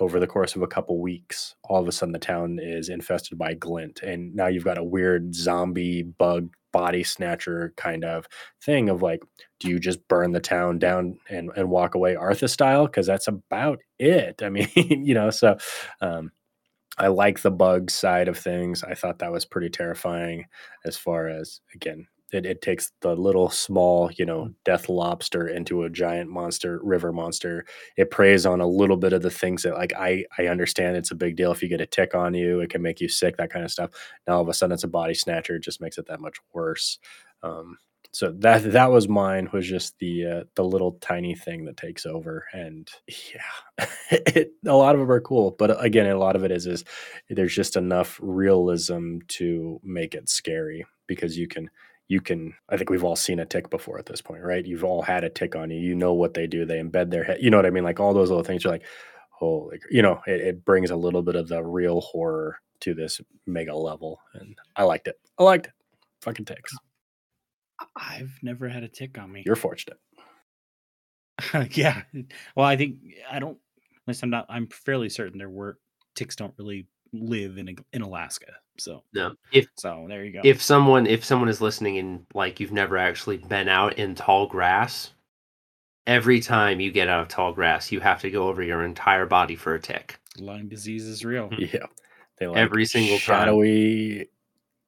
over 0.00 0.18
the 0.18 0.26
course 0.26 0.56
of 0.56 0.62
a 0.62 0.66
couple 0.66 1.00
weeks, 1.00 1.54
all 1.64 1.80
of 1.80 1.88
a 1.88 1.92
sudden 1.92 2.12
the 2.12 2.18
town 2.18 2.58
is 2.60 2.88
infested 2.88 3.38
by 3.38 3.54
glint, 3.54 4.02
and 4.02 4.34
now 4.34 4.46
you've 4.46 4.64
got 4.64 4.78
a 4.78 4.84
weird 4.84 5.34
zombie 5.34 6.02
bug 6.02 6.52
body 6.74 7.04
snatcher 7.04 7.72
kind 7.76 8.04
of 8.04 8.26
thing 8.60 8.90
of 8.90 9.00
like, 9.00 9.22
do 9.60 9.68
you 9.70 9.78
just 9.78 10.06
burn 10.08 10.32
the 10.32 10.40
town 10.40 10.80
down 10.80 11.18
and, 11.30 11.50
and 11.56 11.70
walk 11.70 11.94
away 11.94 12.16
Arthur 12.16 12.48
style? 12.48 12.86
Because 12.86 13.06
that's 13.06 13.28
about 13.28 13.78
it. 13.98 14.42
I 14.42 14.48
mean, 14.50 14.68
you 14.74 15.14
know, 15.14 15.30
so 15.30 15.56
um, 16.00 16.32
I 16.98 17.06
like 17.06 17.40
the 17.40 17.52
bug 17.52 17.90
side 17.90 18.26
of 18.26 18.36
things. 18.36 18.82
I 18.82 18.94
thought 18.94 19.20
that 19.20 19.32
was 19.32 19.44
pretty 19.44 19.70
terrifying 19.70 20.46
as 20.84 20.96
far 20.96 21.28
as, 21.28 21.60
again, 21.74 22.08
it, 22.32 22.46
it 22.46 22.62
takes 22.62 22.90
the 23.00 23.14
little 23.14 23.48
small, 23.50 24.10
you 24.16 24.24
know, 24.26 24.50
death 24.64 24.88
lobster 24.88 25.46
into 25.48 25.84
a 25.84 25.90
giant 25.90 26.30
monster, 26.30 26.80
river 26.82 27.12
monster. 27.12 27.64
It 27.96 28.10
preys 28.10 28.46
on 28.46 28.60
a 28.60 28.66
little 28.66 28.96
bit 28.96 29.12
of 29.12 29.22
the 29.22 29.30
things 29.30 29.62
that, 29.62 29.74
like, 29.74 29.92
I 29.96 30.24
I 30.38 30.46
understand 30.46 30.96
it's 30.96 31.10
a 31.12 31.14
big 31.16 31.36
deal 31.36 31.52
if 31.52 31.62
you 31.62 31.68
get 31.68 31.80
a 31.80 31.86
tick 31.86 32.14
on 32.14 32.34
you, 32.34 32.60
it 32.60 32.70
can 32.70 32.82
make 32.82 33.00
you 33.00 33.08
sick, 33.08 33.36
that 33.36 33.50
kind 33.52 33.64
of 33.64 33.70
stuff. 33.70 33.90
Now 34.26 34.36
all 34.36 34.42
of 34.42 34.48
a 34.48 34.54
sudden 34.54 34.74
it's 34.74 34.84
a 34.84 34.88
body 34.88 35.14
snatcher, 35.14 35.56
it 35.56 35.62
just 35.62 35.80
makes 35.80 35.98
it 35.98 36.06
that 36.06 36.20
much 36.20 36.36
worse. 36.52 36.98
Um, 37.42 37.78
so 38.12 38.30
that 38.38 38.72
that 38.72 38.90
was 38.92 39.08
mine 39.08 39.48
was 39.52 39.66
just 39.66 39.98
the 39.98 40.24
uh, 40.26 40.44
the 40.54 40.64
little 40.64 40.92
tiny 41.00 41.34
thing 41.34 41.64
that 41.64 41.76
takes 41.76 42.06
over 42.06 42.44
and 42.52 42.88
yeah 43.34 43.86
it, 44.10 44.52
a 44.66 44.72
lot 44.72 44.94
of 44.94 45.00
them 45.00 45.10
are 45.10 45.20
cool 45.20 45.50
but 45.58 45.82
again 45.84 46.06
a 46.06 46.16
lot 46.16 46.36
of 46.36 46.44
it 46.44 46.52
is 46.52 46.66
is 46.66 46.84
there's 47.28 47.54
just 47.54 47.76
enough 47.76 48.18
realism 48.22 49.18
to 49.26 49.80
make 49.82 50.14
it 50.14 50.28
scary 50.28 50.86
because 51.08 51.36
you 51.36 51.48
can 51.48 51.68
you 52.08 52.20
can 52.20 52.54
i 52.68 52.76
think 52.76 52.90
we've 52.90 53.04
all 53.04 53.16
seen 53.16 53.38
a 53.40 53.46
tick 53.46 53.70
before 53.70 53.98
at 53.98 54.06
this 54.06 54.20
point 54.20 54.42
right 54.42 54.66
you've 54.66 54.84
all 54.84 55.02
had 55.02 55.24
a 55.24 55.30
tick 55.30 55.56
on 55.56 55.70
you 55.70 55.80
you 55.80 55.94
know 55.94 56.12
what 56.12 56.34
they 56.34 56.46
do 56.46 56.64
they 56.64 56.78
embed 56.78 57.10
their 57.10 57.24
head 57.24 57.38
you 57.40 57.50
know 57.50 57.56
what 57.56 57.66
i 57.66 57.70
mean 57.70 57.84
like 57.84 58.00
all 58.00 58.14
those 58.14 58.30
little 58.30 58.44
things 58.44 58.64
you're 58.64 58.72
like 58.72 58.84
holy 59.30 59.78
you 59.90 60.02
know 60.02 60.20
it, 60.26 60.40
it 60.40 60.64
brings 60.64 60.90
a 60.90 60.96
little 60.96 61.22
bit 61.22 61.36
of 61.36 61.48
the 61.48 61.62
real 61.62 62.00
horror 62.00 62.58
to 62.80 62.94
this 62.94 63.20
mega 63.46 63.74
level 63.74 64.20
and 64.34 64.56
i 64.76 64.82
liked 64.82 65.06
it 65.08 65.16
i 65.38 65.42
liked 65.42 65.66
it 65.66 65.72
fucking 66.20 66.44
ticks 66.44 66.74
I've 67.96 68.38
never 68.42 68.68
had 68.68 68.82
a 68.82 68.88
tick 68.88 69.18
on 69.18 69.32
me. 69.32 69.42
you're 69.44 69.56
fortunate 69.56 69.98
yeah. 71.70 72.02
Well, 72.56 72.66
I 72.66 72.76
think 72.76 72.98
I 73.30 73.38
don't. 73.38 73.58
Unless 74.06 74.22
I'm 74.22 74.30
not. 74.30 74.46
I'm 74.48 74.68
fairly 74.68 75.08
certain 75.08 75.38
there 75.38 75.50
were 75.50 75.78
ticks 76.14 76.36
don't 76.36 76.54
really 76.58 76.86
live 77.12 77.58
in 77.58 77.76
in 77.92 78.02
Alaska. 78.02 78.52
So 78.78 79.02
no. 79.12 79.34
If 79.52 79.66
so 79.76 80.06
there 80.08 80.24
you 80.24 80.32
go. 80.32 80.40
if 80.44 80.60
someone 80.62 81.06
if 81.06 81.24
someone 81.24 81.48
is 81.48 81.60
listening 81.60 81.98
and 81.98 82.26
like 82.34 82.58
you've 82.60 82.72
never 82.72 82.96
actually 82.98 83.36
been 83.38 83.68
out 83.68 83.98
in 83.98 84.14
tall 84.14 84.46
grass, 84.46 85.12
every 86.06 86.40
time 86.40 86.80
you 86.80 86.90
get 86.90 87.08
out 87.08 87.20
of 87.22 87.28
tall 87.28 87.52
grass, 87.52 87.92
you 87.92 88.00
have 88.00 88.20
to 88.22 88.30
go 88.30 88.48
over 88.48 88.62
your 88.62 88.84
entire 88.84 89.26
body 89.26 89.56
for 89.56 89.74
a 89.74 89.80
tick. 89.80 90.18
Lyme 90.38 90.68
disease 90.68 91.06
is 91.06 91.24
real. 91.24 91.50
Yeah. 91.58 91.86
They 92.38 92.48
like 92.48 92.58
Every 92.58 92.84
single 92.84 93.18
time. 93.18 93.46
shadowy, 93.46 94.28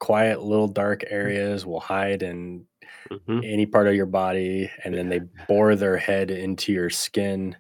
quiet 0.01 0.43
little 0.43 0.67
dark 0.69 1.05
areas 1.09 1.65
will 1.65 1.81
hide 1.81 2.23
in 2.23 2.67
Mhm, 3.11 3.45
any 3.45 3.67
part 3.67 3.87
of 3.87 3.95
your 3.95 4.07
body 4.07 4.69
and 4.83 4.93
then 4.93 5.09
they 5.09 5.21
bore 5.47 5.77
their 5.77 5.97
head 5.97 6.31
into 6.33 6.73
your 6.73 6.91
skin. 6.91 7.57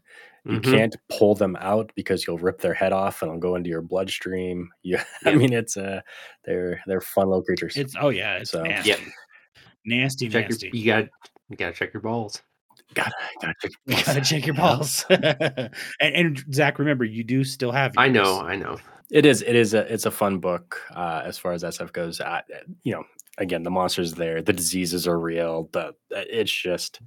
You 0.48 0.60
mhm. 0.60 0.62
can't 0.62 0.96
pull 1.10 1.34
them 1.34 1.56
out 1.60 1.90
because 1.96 2.26
you'll 2.26 2.38
rip 2.38 2.60
their 2.60 2.74
head 2.74 2.92
off 2.92 3.20
and 3.22 3.28
it'll 3.30 3.40
go 3.40 3.56
into 3.56 3.68
your 3.68 3.82
bloodstream. 3.82 4.70
You 4.82 4.98
I 5.24 5.34
mean 5.34 5.52
it's 5.52 5.76
uh 5.76 6.00
they're 6.44 6.80
they're 6.86 7.00
fun 7.00 7.26
little 7.28 7.42
creatures. 7.42 7.76
It's 7.76 7.94
oh 8.00 8.10
yeah, 8.10 8.36
it's 8.36 8.52
So- 8.52 8.62
nasty. 8.62 8.90
Yep. 8.90 9.00
Nasty, 9.84 10.28
Check 10.28 10.48
nasty. 10.50 10.66
your, 10.68 10.76
you 10.76 10.84
got 10.86 11.08
you 11.48 11.56
got 11.56 11.66
to 11.68 11.72
check 11.72 11.92
your 11.94 12.00
balls. 12.00 12.42
Gotta, 12.94 13.12
gotta 13.40 13.54
check 13.60 13.70
You 13.86 13.94
your 13.96 14.04
gotta 14.04 14.20
check 14.20 14.46
your 14.46 14.54
Yeah. 14.56 14.60
pulse. 14.60 15.04
and, 15.10 15.70
and 16.00 16.44
Zach, 16.52 16.78
remember, 16.78 17.04
you 17.04 17.22
do 17.24 17.44
still 17.44 17.72
have. 17.72 17.92
I 17.96 18.08
know. 18.08 18.40
I 18.40 18.56
know. 18.56 18.78
It 19.10 19.24
is. 19.26 19.42
It 19.42 19.54
is 19.54 19.74
a. 19.74 19.92
It's 19.92 20.06
a 20.06 20.10
fun 20.10 20.38
book 20.38 20.80
uh, 20.94 21.22
as 21.24 21.38
far 21.38 21.52
as 21.52 21.62
that 21.62 21.74
stuff 21.74 21.92
goes. 21.92 22.20
Uh, 22.20 22.40
you 22.82 22.92
know, 22.92 23.04
again, 23.38 23.62
the 23.62 23.70
monsters 23.70 24.14
there, 24.14 24.42
the 24.42 24.52
diseases 24.52 25.06
are 25.06 25.18
real. 25.20 25.68
The 25.72 25.94
it's 26.10 26.50
just 26.52 27.00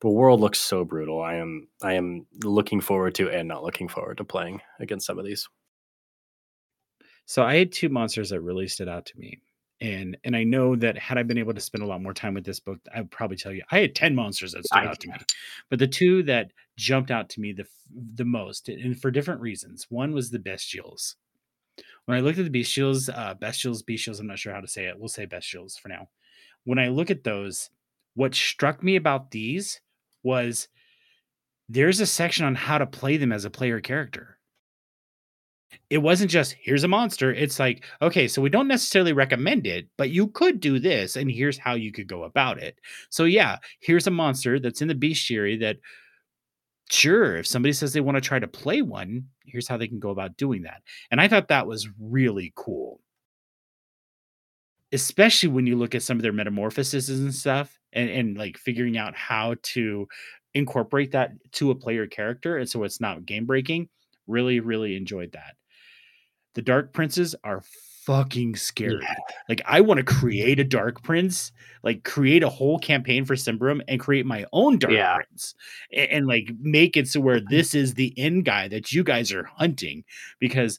the 0.00 0.08
world 0.08 0.40
looks 0.40 0.58
so 0.58 0.84
brutal. 0.84 1.22
I 1.22 1.34
am. 1.36 1.68
I 1.82 1.94
am 1.94 2.26
looking 2.44 2.80
forward 2.80 3.14
to 3.16 3.30
and 3.30 3.48
not 3.48 3.62
looking 3.64 3.88
forward 3.88 4.18
to 4.18 4.24
playing 4.24 4.60
against 4.78 5.06
some 5.06 5.18
of 5.18 5.24
these. 5.24 5.48
So 7.26 7.42
I 7.42 7.56
had 7.56 7.72
two 7.72 7.88
monsters 7.88 8.30
that 8.30 8.40
really 8.40 8.68
stood 8.68 8.88
out 8.88 9.06
to 9.06 9.18
me. 9.18 9.40
And 9.80 10.16
and 10.24 10.34
I 10.34 10.44
know 10.44 10.74
that 10.76 10.96
had 10.96 11.18
I 11.18 11.22
been 11.22 11.36
able 11.36 11.52
to 11.52 11.60
spend 11.60 11.84
a 11.84 11.86
lot 11.86 12.00
more 12.00 12.14
time 12.14 12.32
with 12.32 12.44
this 12.44 12.60
book, 12.60 12.78
I 12.94 13.00
would 13.00 13.10
probably 13.10 13.36
tell 13.36 13.52
you 13.52 13.62
I 13.70 13.80
had 13.80 13.94
10 13.94 14.14
monsters 14.14 14.52
that 14.52 14.64
stood 14.64 14.78
I- 14.78 14.86
out 14.86 15.00
to 15.00 15.08
me. 15.08 15.14
But 15.68 15.78
the 15.78 15.86
two 15.86 16.22
that 16.24 16.52
jumped 16.76 17.10
out 17.10 17.28
to 17.30 17.40
me 17.40 17.52
the 17.52 17.66
the 18.14 18.24
most, 18.24 18.68
and 18.68 18.98
for 19.00 19.10
different 19.10 19.40
reasons. 19.40 19.86
One 19.90 20.12
was 20.12 20.30
the 20.30 20.38
bestials. 20.38 21.16
When 22.06 22.16
I 22.16 22.20
looked 22.20 22.38
at 22.38 22.50
the 22.50 22.60
bestials, 22.62 23.10
uh 23.14 23.34
bestials, 23.34 23.82
bestials, 23.82 24.18
I'm 24.20 24.26
not 24.26 24.38
sure 24.38 24.54
how 24.54 24.60
to 24.60 24.68
say 24.68 24.86
it. 24.86 24.98
We'll 24.98 25.08
say 25.08 25.26
bestials 25.26 25.78
for 25.78 25.88
now. 25.88 26.08
When 26.64 26.78
I 26.78 26.88
look 26.88 27.10
at 27.10 27.24
those, 27.24 27.68
what 28.14 28.34
struck 28.34 28.82
me 28.82 28.96
about 28.96 29.30
these 29.30 29.80
was 30.26 30.68
there's 31.68 32.00
a 32.00 32.06
section 32.06 32.44
on 32.44 32.54
how 32.54 32.78
to 32.78 32.86
play 32.86 33.16
them 33.16 33.32
as 33.32 33.44
a 33.44 33.50
player 33.50 33.80
character 33.80 34.36
it 35.90 35.98
wasn't 35.98 36.30
just 36.30 36.56
here's 36.60 36.84
a 36.84 36.88
monster. 36.88 37.32
It's 37.32 37.58
like, 37.58 37.84
okay, 38.02 38.28
so 38.28 38.42
we 38.42 38.50
don't 38.50 38.68
necessarily 38.68 39.12
recommend 39.12 39.66
it, 39.66 39.88
but 39.96 40.10
you 40.10 40.28
could 40.28 40.60
do 40.60 40.78
this, 40.78 41.16
and 41.16 41.30
here's 41.30 41.58
how 41.58 41.74
you 41.74 41.92
could 41.92 42.08
go 42.08 42.24
about 42.24 42.58
it. 42.58 42.78
So, 43.10 43.24
yeah, 43.24 43.58
here's 43.80 44.06
a 44.06 44.10
monster 44.10 44.58
that's 44.58 44.82
in 44.82 44.88
the 44.88 44.94
bestiary 44.94 45.60
that, 45.60 45.76
sure, 46.90 47.36
if 47.36 47.46
somebody 47.46 47.72
says 47.72 47.92
they 47.92 48.00
want 48.00 48.16
to 48.16 48.20
try 48.20 48.38
to 48.38 48.48
play 48.48 48.82
one, 48.82 49.26
here's 49.44 49.68
how 49.68 49.76
they 49.76 49.88
can 49.88 50.00
go 50.00 50.10
about 50.10 50.36
doing 50.36 50.62
that. 50.62 50.82
And 51.10 51.20
I 51.20 51.28
thought 51.28 51.48
that 51.48 51.66
was 51.66 51.88
really 52.00 52.52
cool. 52.56 53.00
Especially 54.92 55.48
when 55.48 55.66
you 55.66 55.76
look 55.76 55.94
at 55.94 56.02
some 56.02 56.16
of 56.16 56.22
their 56.22 56.32
metamorphoses 56.32 57.10
and 57.10 57.34
stuff 57.34 57.78
and, 57.96 58.10
and 58.10 58.38
like 58.38 58.58
figuring 58.58 58.96
out 58.96 59.16
how 59.16 59.56
to 59.62 60.06
incorporate 60.54 61.12
that 61.12 61.32
to 61.52 61.70
a 61.70 61.74
player 61.74 62.06
character. 62.06 62.58
And 62.58 62.68
so 62.68 62.84
it's 62.84 63.00
not 63.00 63.26
game 63.26 63.46
breaking. 63.46 63.88
Really, 64.28 64.60
really 64.60 64.96
enjoyed 64.96 65.32
that. 65.32 65.56
The 66.54 66.62
Dark 66.62 66.92
Princes 66.92 67.34
are 67.42 67.62
fucking 68.04 68.54
scary. 68.54 69.00
Yeah. 69.02 69.14
Like 69.48 69.62
I 69.66 69.80
want 69.80 69.98
to 69.98 70.04
create 70.04 70.60
a 70.60 70.64
Dark 70.64 71.02
Prince, 71.02 71.52
like 71.82 72.04
create 72.04 72.42
a 72.42 72.48
whole 72.48 72.78
campaign 72.78 73.24
for 73.24 73.34
Symbaroum 73.34 73.82
and 73.88 74.00
create 74.00 74.24
my 74.24 74.46
own 74.52 74.78
Dark 74.78 74.94
Yeah. 74.94 75.16
Prince, 75.16 75.54
and, 75.92 76.10
and 76.10 76.26
like 76.26 76.50
make 76.60 76.96
it 76.96 77.08
so 77.08 77.20
where 77.20 77.38
mm-hmm. 77.38 77.54
this 77.54 77.74
is 77.74 77.94
the 77.94 78.14
end 78.16 78.44
guy 78.44 78.68
that 78.68 78.92
you 78.92 79.02
guys 79.02 79.32
are 79.32 79.44
hunting. 79.44 80.04
Because 80.38 80.78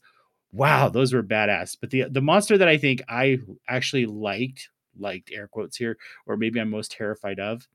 wow, 0.51 0.89
those 0.89 1.13
were 1.13 1.23
badass. 1.23 1.77
But 1.79 1.89
the 1.89 2.05
the 2.09 2.21
monster 2.21 2.57
that 2.57 2.67
I 2.67 2.77
think 2.77 3.03
I 3.09 3.39
actually 3.67 4.05
liked, 4.05 4.69
liked 4.99 5.31
air 5.31 5.47
quotes 5.47 5.77
here, 5.77 5.97
or 6.25 6.37
maybe 6.37 6.59
I'm 6.59 6.69
most 6.69 6.91
terrified 6.91 7.39
of, 7.39 7.67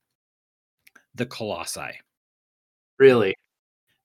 the 1.14 1.26
Colossi. 1.26 2.00
Really. 2.98 3.34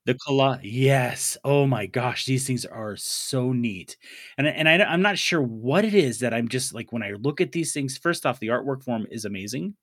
The 0.06 0.16
Colo 0.16 0.60
yes. 0.64 1.38
Oh 1.46 1.68
my 1.68 1.86
gosh, 1.88 2.26
these 2.26 2.48
things 2.48 2.66
are 2.66 2.96
so 2.98 3.54
neat. 3.54 3.98
And 4.38 4.48
and 4.48 4.70
I, 4.70 4.78
I'm 4.84 5.02
not 5.02 5.18
sure 5.20 5.42
what 5.42 5.86
it 5.86 5.94
is 5.96 6.20
that 6.22 6.34
I'm 6.34 6.48
just 6.48 6.74
like 6.74 6.94
when 6.94 7.04
I 7.04 7.12
look 7.14 7.42
at 7.42 7.52
these 7.54 7.74
things. 7.74 7.98
First 7.98 8.26
off, 8.26 8.40
the 8.40 8.48
artwork 8.50 8.84
form 8.84 9.08
is 9.12 9.26
amazing. 9.26 9.76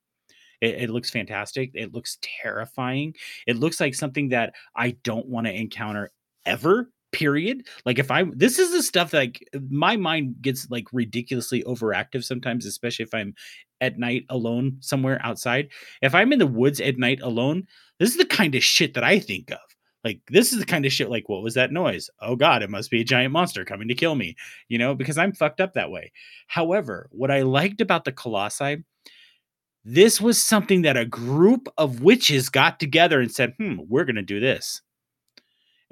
It, 0.61 0.83
it 0.83 0.89
looks 0.91 1.09
fantastic. 1.11 1.71
It 1.75 1.93
looks 1.93 2.17
terrifying. 2.21 3.15
It 3.47 3.57
looks 3.57 3.79
like 3.81 3.95
something 3.95 4.29
that 4.29 4.53
I 4.75 4.91
don't 5.03 5.27
want 5.27 5.47
to 5.47 5.53
encounter 5.53 6.11
ever. 6.45 6.91
Period. 7.11 7.67
Like 7.85 7.99
if 7.99 8.11
I 8.11 8.23
this 8.33 8.59
is 8.59 8.71
the 8.71 8.83
stuff 8.83 9.11
that 9.11 9.19
like 9.19 9.47
my 9.69 9.95
mind 9.95 10.35
gets 10.41 10.69
like 10.69 10.85
ridiculously 10.91 11.63
overactive 11.63 12.23
sometimes, 12.23 12.65
especially 12.65 13.03
if 13.03 13.13
I'm 13.13 13.33
at 13.81 13.97
night 13.97 14.25
alone 14.29 14.77
somewhere 14.79 15.19
outside. 15.23 15.69
If 16.01 16.15
I'm 16.15 16.33
in 16.33 16.39
the 16.39 16.47
woods 16.47 16.81
at 16.81 16.97
night 16.97 17.21
alone, 17.21 17.67
this 17.99 18.09
is 18.09 18.17
the 18.17 18.25
kind 18.25 18.55
of 18.55 18.63
shit 18.63 18.93
that 18.95 19.03
I 19.03 19.19
think 19.19 19.51
of. 19.51 19.59
Like 20.03 20.19
this 20.29 20.53
is 20.53 20.59
the 20.59 20.65
kind 20.65 20.85
of 20.85 20.93
shit 20.93 21.09
like 21.09 21.27
what 21.27 21.41
was 21.41 21.55
that 21.55 21.71
noise? 21.71 22.09
Oh 22.21 22.35
god, 22.35 22.61
it 22.61 22.69
must 22.69 22.91
be 22.91 23.01
a 23.01 23.05
giant 23.05 23.33
monster 23.33 23.65
coming 23.65 23.87
to 23.87 23.95
kill 23.95 24.15
me, 24.15 24.35
you 24.69 24.77
know, 24.77 24.93
because 24.93 25.17
I'm 25.17 25.33
fucked 25.33 25.59
up 25.59 25.73
that 25.73 25.89
way. 25.89 26.11
However, 26.47 27.09
what 27.11 27.31
I 27.31 27.41
liked 27.41 27.81
about 27.81 28.05
the 28.05 28.11
Colossi, 28.11 28.83
this 29.83 30.21
was 30.21 30.41
something 30.41 30.83
that 30.83 30.95
a 30.97 31.05
group 31.05 31.67
of 31.77 32.01
witches 32.01 32.49
got 32.49 32.79
together 32.79 33.19
and 33.19 33.31
said, 33.31 33.53
"Hmm, 33.57 33.77
we're 33.87 34.05
going 34.05 34.15
to 34.15 34.21
do 34.21 34.39
this." 34.39 34.81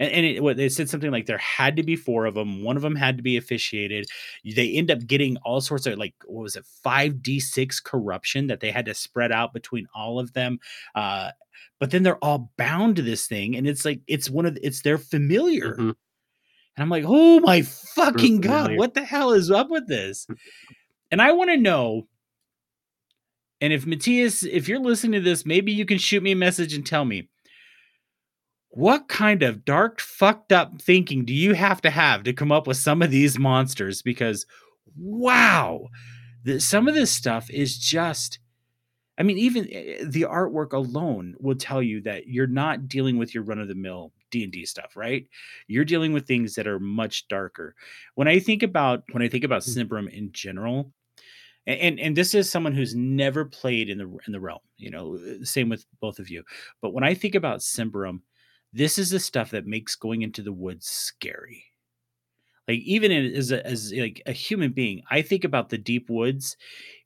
And, 0.04 0.12
and 0.12 0.26
it, 0.26 0.43
what 0.43 0.58
they 0.58 0.68
said 0.68 0.89
something 0.89 1.12
like 1.12 1.28
there 1.28 1.38
had 1.38 1.78
to 1.78 1.84
be 1.84 1.95
four 1.95 2.26
of 2.26 2.34
them. 2.34 2.62
One 2.62 2.76
of 2.76 2.82
them 2.82 2.95
had 2.95 3.16
to 3.16 3.24
be 3.24 3.38
officiated. 3.38 4.08
They 4.43 4.72
end 4.72 4.91
up 4.91 5.06
getting 5.08 5.38
all 5.38 5.62
sorts 5.62 5.86
of 5.86 5.97
like 5.97 6.14
what 6.26 6.43
was 6.43 6.58
it, 6.58 6.66
five 6.66 7.24
d 7.24 7.39
six 7.39 7.80
corruption 7.80 8.47
that 8.47 8.60
they 8.60 8.70
had 8.70 8.86
to 8.86 8.93
spread 8.93 9.32
out 9.32 9.54
between 9.54 9.88
all 9.95 10.20
of 10.20 10.34
them. 10.34 10.60
Uh, 10.93 11.32
but 11.80 11.91
then 11.91 12.04
they're 12.04 12.24
all 12.24 12.51
bound 12.58 12.97
to 12.97 13.01
this 13.01 13.28
thing, 13.28 13.56
and 13.56 13.66
it's 13.66 13.86
like 13.86 14.01
it's 14.08 14.30
one 14.30 14.45
of 14.45 14.58
it's 14.62 14.82
their 14.82 14.97
familiar. 14.97 15.76
Mhm. 15.76 15.95
And 16.76 16.84
I'm 16.84 16.89
like, 16.89 17.06
oh 17.08 17.39
my 17.39 17.62
fucking 17.62 18.41
god, 18.41 18.76
what 18.76 18.95
the 18.95 19.04
hell 19.06 19.32
is 19.32 19.49
up 19.51 19.70
with 19.70 19.88
this? 19.88 20.28
And 21.12 21.22
I 21.22 21.32
want 21.32 21.49
to 21.51 21.58
know. 21.58 22.08
And 23.62 23.72
if 23.72 23.86
Matthias, 23.86 24.43
if 24.43 24.68
you're 24.68 24.80
listening 24.80 25.22
to 25.22 25.30
this, 25.30 25.45
maybe 25.45 25.72
you 25.72 25.86
can 25.86 25.97
shoot 25.97 26.22
me 26.22 26.34
a 26.34 26.36
message 26.36 26.74
and 26.74 26.86
tell 26.86 27.06
me 27.06 27.30
what 28.76 29.08
kind 29.08 29.44
of 29.44 29.64
dark, 29.66 30.02
fucked 30.02 30.52
up 30.52 30.82
thinking 30.82 31.26
do 31.26 31.34
you 31.34 31.54
have 31.54 31.80
to 31.82 31.92
have 31.92 32.24
to 32.24 32.34
come 32.34 32.52
up 32.52 32.66
with 32.66 32.78
some 32.78 33.04
of 33.04 33.12
these 33.12 33.38
monsters? 33.38 34.02
Because 34.02 34.48
wow, 34.98 35.90
the, 36.44 36.60
some 36.60 36.88
of 36.88 36.96
this 36.96 37.12
stuff 37.12 37.50
is 37.50 37.78
just. 37.78 38.40
I 39.16 39.22
mean, 39.22 39.38
even 39.38 39.68
eh, 39.72 40.04
the 40.04 40.24
artwork 40.24 40.74
alone 40.74 41.36
will 41.40 41.54
tell 41.54 41.84
you 41.84 42.02
that 42.02 42.26
you're 42.26 42.48
not 42.48 42.88
dealing 42.88 43.18
with 43.18 43.36
your 43.36 43.44
run 43.44 43.60
of 43.60 43.68
the 43.68 43.76
mill 43.76 44.12
D 44.32 44.44
and 44.44 44.52
D 44.52 44.66
stuff, 44.66 44.96
right? 44.96 45.28
You're 45.68 45.86
dealing 45.86 46.14
with 46.14 46.26
things 46.26 46.56
that 46.56 46.66
are 46.66 46.80
much 46.80 47.28
darker. 47.28 47.76
When 48.16 48.28
I 48.28 48.40
think 48.40 48.64
about 48.64 49.04
when 49.12 49.22
I 49.22 49.28
think 49.28 49.44
about 49.44 49.62
Symbaroum 49.62 50.10
in 50.10 50.32
general, 50.32 50.92
and 51.68 52.00
and 52.00 52.18
this 52.18 52.34
is 52.34 52.50
someone 52.50 52.74
who's 52.74 52.96
never 52.96 53.46
played 53.46 53.92
in 53.92 54.00
the 54.00 54.18
in 54.26 54.34
the 54.34 54.40
realm, 54.40 54.62
you 54.78 54.90
know, 54.90 55.16
uh, 55.18 55.46
same 55.46 55.70
with 55.70 55.86
both 56.02 56.18
of 56.18 56.32
you. 56.32 56.44
But 56.82 56.94
when 56.94 57.04
I 57.04 57.14
think 57.14 57.36
about 57.36 57.60
Symbaroum, 57.60 58.22
this 58.74 58.98
is 58.98 59.10
the 59.10 59.20
stuff 59.20 59.52
that 59.52 59.68
makes 59.68 59.96
going 59.96 60.24
into 60.24 60.42
the 60.42 60.54
woods 60.54 60.88
scary. 60.88 61.66
Like 62.68 62.80
even 62.80 63.12
as 63.12 63.52
a, 63.52 63.66
as 63.68 63.92
like 63.92 64.22
a 64.26 64.32
human 64.32 64.72
being, 64.72 65.04
I 65.12 65.22
think 65.22 65.44
about 65.44 65.68
the 65.68 65.78
deep 65.78 66.10
woods. 66.10 66.56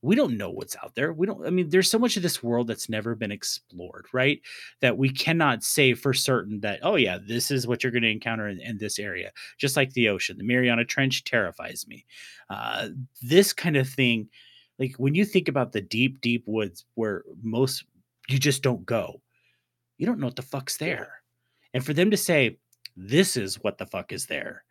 We 0.04 0.16
don't 0.16 0.38
know 0.38 0.52
what's 0.52 0.76
out 0.84 0.94
there. 0.94 1.12
We 1.14 1.26
don't. 1.26 1.48
I 1.48 1.50
mean, 1.50 1.70
there's 1.70 1.90
so 1.90 1.98
much 1.98 2.16
of 2.16 2.22
this 2.22 2.44
world 2.44 2.68
that's 2.68 2.90
never 2.90 3.16
been 3.16 3.32
explored, 3.32 4.06
right? 4.14 4.40
That 4.82 5.00
we 5.00 5.10
cannot 5.10 5.64
say 5.64 5.96
for 5.96 6.14
certain 6.14 6.60
that 6.60 6.82
oh 6.84 6.96
yeah, 6.96 7.18
this 7.28 7.50
is 7.50 7.66
what 7.66 7.82
you're 7.82 7.92
going 7.92 8.04
to 8.04 8.12
encounter 8.12 8.48
in, 8.48 8.62
in 8.62 8.78
this 8.78 9.00
area. 9.00 9.32
Just 9.58 9.76
like 9.76 9.92
the 9.94 10.10
ocean, 10.10 10.38
the 10.38 10.44
Mariana 10.44 10.86
Trench 10.86 11.24
terrifies 11.24 11.86
me. 11.88 12.06
Uh, 12.52 12.90
this 13.24 13.52
kind 13.52 13.78
of 13.78 13.90
thing, 13.90 14.30
like 14.78 14.94
when 14.98 15.16
you 15.16 15.26
think 15.26 15.48
about 15.48 15.72
the 15.72 15.82
deep, 15.82 16.22
deep 16.22 16.44
woods 16.46 16.86
where 16.94 17.24
most 17.42 17.84
you 18.30 18.38
just 18.38 18.62
don't 18.62 18.86
go, 18.86 19.22
you 19.98 20.06
don't 20.06 20.20
know 20.20 20.28
what 20.28 20.36
the 20.36 20.44
fuck's 20.44 20.78
there. 20.78 21.14
And 21.74 21.86
for 21.86 21.94
them 21.94 22.12
to 22.12 22.18
say, 22.18 22.58
this 22.96 23.38
is 23.38 23.62
what 23.64 23.78
the 23.78 23.86
fuck 23.86 24.12
is 24.12 24.26
there 24.26 24.64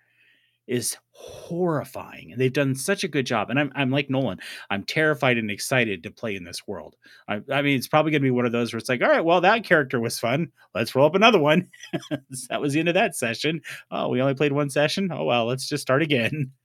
is 0.66 0.96
horrifying. 1.12 2.32
And 2.32 2.40
they've 2.40 2.52
done 2.52 2.74
such 2.74 3.04
a 3.04 3.08
good 3.08 3.24
job. 3.24 3.50
And 3.50 3.58
I'm, 3.60 3.70
I'm 3.76 3.90
like 3.92 4.10
Nolan, 4.10 4.40
I'm 4.68 4.82
terrified 4.82 5.38
and 5.38 5.48
excited 5.48 6.02
to 6.02 6.10
play 6.10 6.34
in 6.34 6.42
this 6.42 6.66
world. 6.66 6.96
I, 7.28 7.40
I 7.52 7.62
mean, 7.62 7.78
it's 7.78 7.86
probably 7.86 8.10
going 8.10 8.22
to 8.22 8.26
be 8.26 8.32
one 8.32 8.46
of 8.46 8.50
those 8.52 8.72
where 8.72 8.78
it's 8.78 8.88
like, 8.88 9.00
all 9.00 9.08
right, 9.08 9.24
well, 9.24 9.40
that 9.42 9.62
character 9.62 10.00
was 10.00 10.18
fun. 10.18 10.50
Let's 10.74 10.92
roll 10.96 11.06
up 11.06 11.14
another 11.14 11.38
one. 11.38 11.68
that 12.48 12.60
was 12.60 12.72
the 12.72 12.80
end 12.80 12.88
of 12.88 12.94
that 12.94 13.14
session. 13.14 13.60
Oh, 13.92 14.08
we 14.08 14.20
only 14.20 14.34
played 14.34 14.50
one 14.50 14.68
session. 14.68 15.08
Oh, 15.12 15.24
well, 15.24 15.46
let's 15.46 15.68
just 15.68 15.82
start 15.82 16.02
again. 16.02 16.50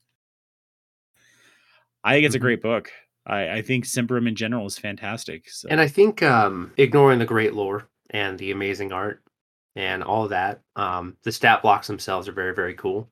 I 2.04 2.14
think 2.14 2.26
it's 2.26 2.36
a 2.36 2.40
Mhm. 2.40 2.42
great 2.42 2.62
book. 2.64 2.92
I, 3.28 3.50
I 3.58 3.62
think 3.62 3.86
Symbaroum 3.86 4.28
in 4.28 4.36
general 4.36 4.66
is 4.66 4.80
fantastic. 4.80 5.48
So. 5.50 5.68
And 5.70 5.80
I 5.80 5.88
think 5.88 6.24
um, 6.24 6.72
ignoring 6.78 7.20
the 7.20 7.26
great 7.26 7.54
lore 7.54 7.88
and 8.10 8.40
the 8.40 8.50
amazing 8.50 8.92
art 8.92 9.22
and 9.76 10.04
all 10.04 10.28
that, 10.28 10.62
um, 10.76 11.16
the 11.24 11.32
stat 11.32 11.62
blocks 11.62 11.88
themselves 11.88 12.28
are 12.28 12.34
very, 12.34 12.54
very 12.54 12.74
cool. 12.74 13.08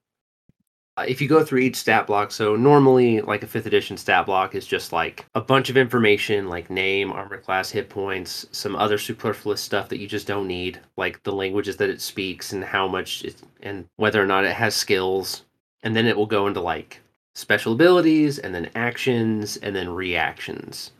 Uh, 0.97 1.05
if 1.07 1.21
you 1.21 1.29
go 1.29 1.43
through 1.43 1.59
each 1.59 1.77
stat 1.77 2.05
block, 2.05 2.29
so 2.29 2.57
normally, 2.57 3.21
like 3.21 3.41
a 3.41 3.47
fifth 3.47 3.65
edition 3.65 3.95
stat 3.95 4.25
block 4.25 4.53
is 4.53 4.65
just 4.65 4.91
like 4.91 5.25
a 5.33 5.39
bunch 5.39 5.69
of 5.69 5.77
information 5.77 6.49
like 6.49 6.69
name, 6.69 7.11
armor 7.11 7.37
class, 7.37 7.69
hit 7.69 7.87
points, 7.87 8.45
some 8.51 8.75
other 8.75 8.97
superfluous 8.97 9.61
stuff 9.61 9.87
that 9.87 9.99
you 9.99 10.07
just 10.07 10.27
don't 10.27 10.47
need, 10.47 10.77
like 10.97 11.23
the 11.23 11.31
languages 11.31 11.77
that 11.77 11.89
it 11.89 12.01
speaks 12.01 12.51
and 12.51 12.65
how 12.65 12.85
much 12.85 13.23
it, 13.23 13.41
and 13.61 13.85
whether 13.95 14.21
or 14.21 14.25
not 14.25 14.43
it 14.43 14.53
has 14.53 14.75
skills. 14.75 15.43
And 15.83 15.95
then 15.95 16.05
it 16.05 16.17
will 16.17 16.25
go 16.25 16.47
into 16.47 16.59
like 16.59 16.99
special 17.33 17.71
abilities 17.71 18.37
and 18.37 18.53
then 18.53 18.69
actions 18.75 19.55
and 19.57 19.73
then 19.73 19.87
reactions. 19.87 20.91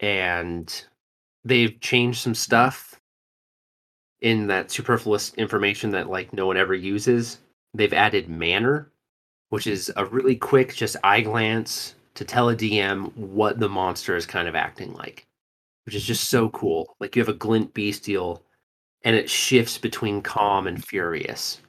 And 0.00 0.84
they've 1.44 1.80
changed 1.80 2.20
some 2.20 2.34
stuff 2.34 3.00
in 4.24 4.46
that 4.46 4.70
superfluous 4.70 5.34
information 5.34 5.90
that 5.90 6.08
like 6.08 6.32
no 6.32 6.46
one 6.46 6.56
ever 6.56 6.74
uses, 6.74 7.40
they've 7.74 7.92
added 7.92 8.26
manner, 8.26 8.90
which 9.50 9.66
is 9.66 9.92
a 9.96 10.06
really 10.06 10.34
quick 10.34 10.74
just 10.74 10.96
eye 11.04 11.20
glance 11.20 11.94
to 12.14 12.24
tell 12.24 12.48
a 12.48 12.56
DM 12.56 13.14
what 13.16 13.60
the 13.60 13.68
monster 13.68 14.16
is 14.16 14.24
kind 14.24 14.48
of 14.48 14.54
acting 14.54 14.94
like, 14.94 15.26
which 15.84 15.94
is 15.94 16.06
just 16.06 16.30
so 16.30 16.48
cool. 16.48 16.96
Like 17.00 17.14
you 17.14 17.20
have 17.20 17.28
a 17.28 17.34
glint 17.34 17.74
bestial 17.74 18.42
and 19.04 19.14
it 19.14 19.28
shifts 19.28 19.76
between 19.76 20.22
calm 20.22 20.66
and 20.66 20.82
furious. 20.82 21.60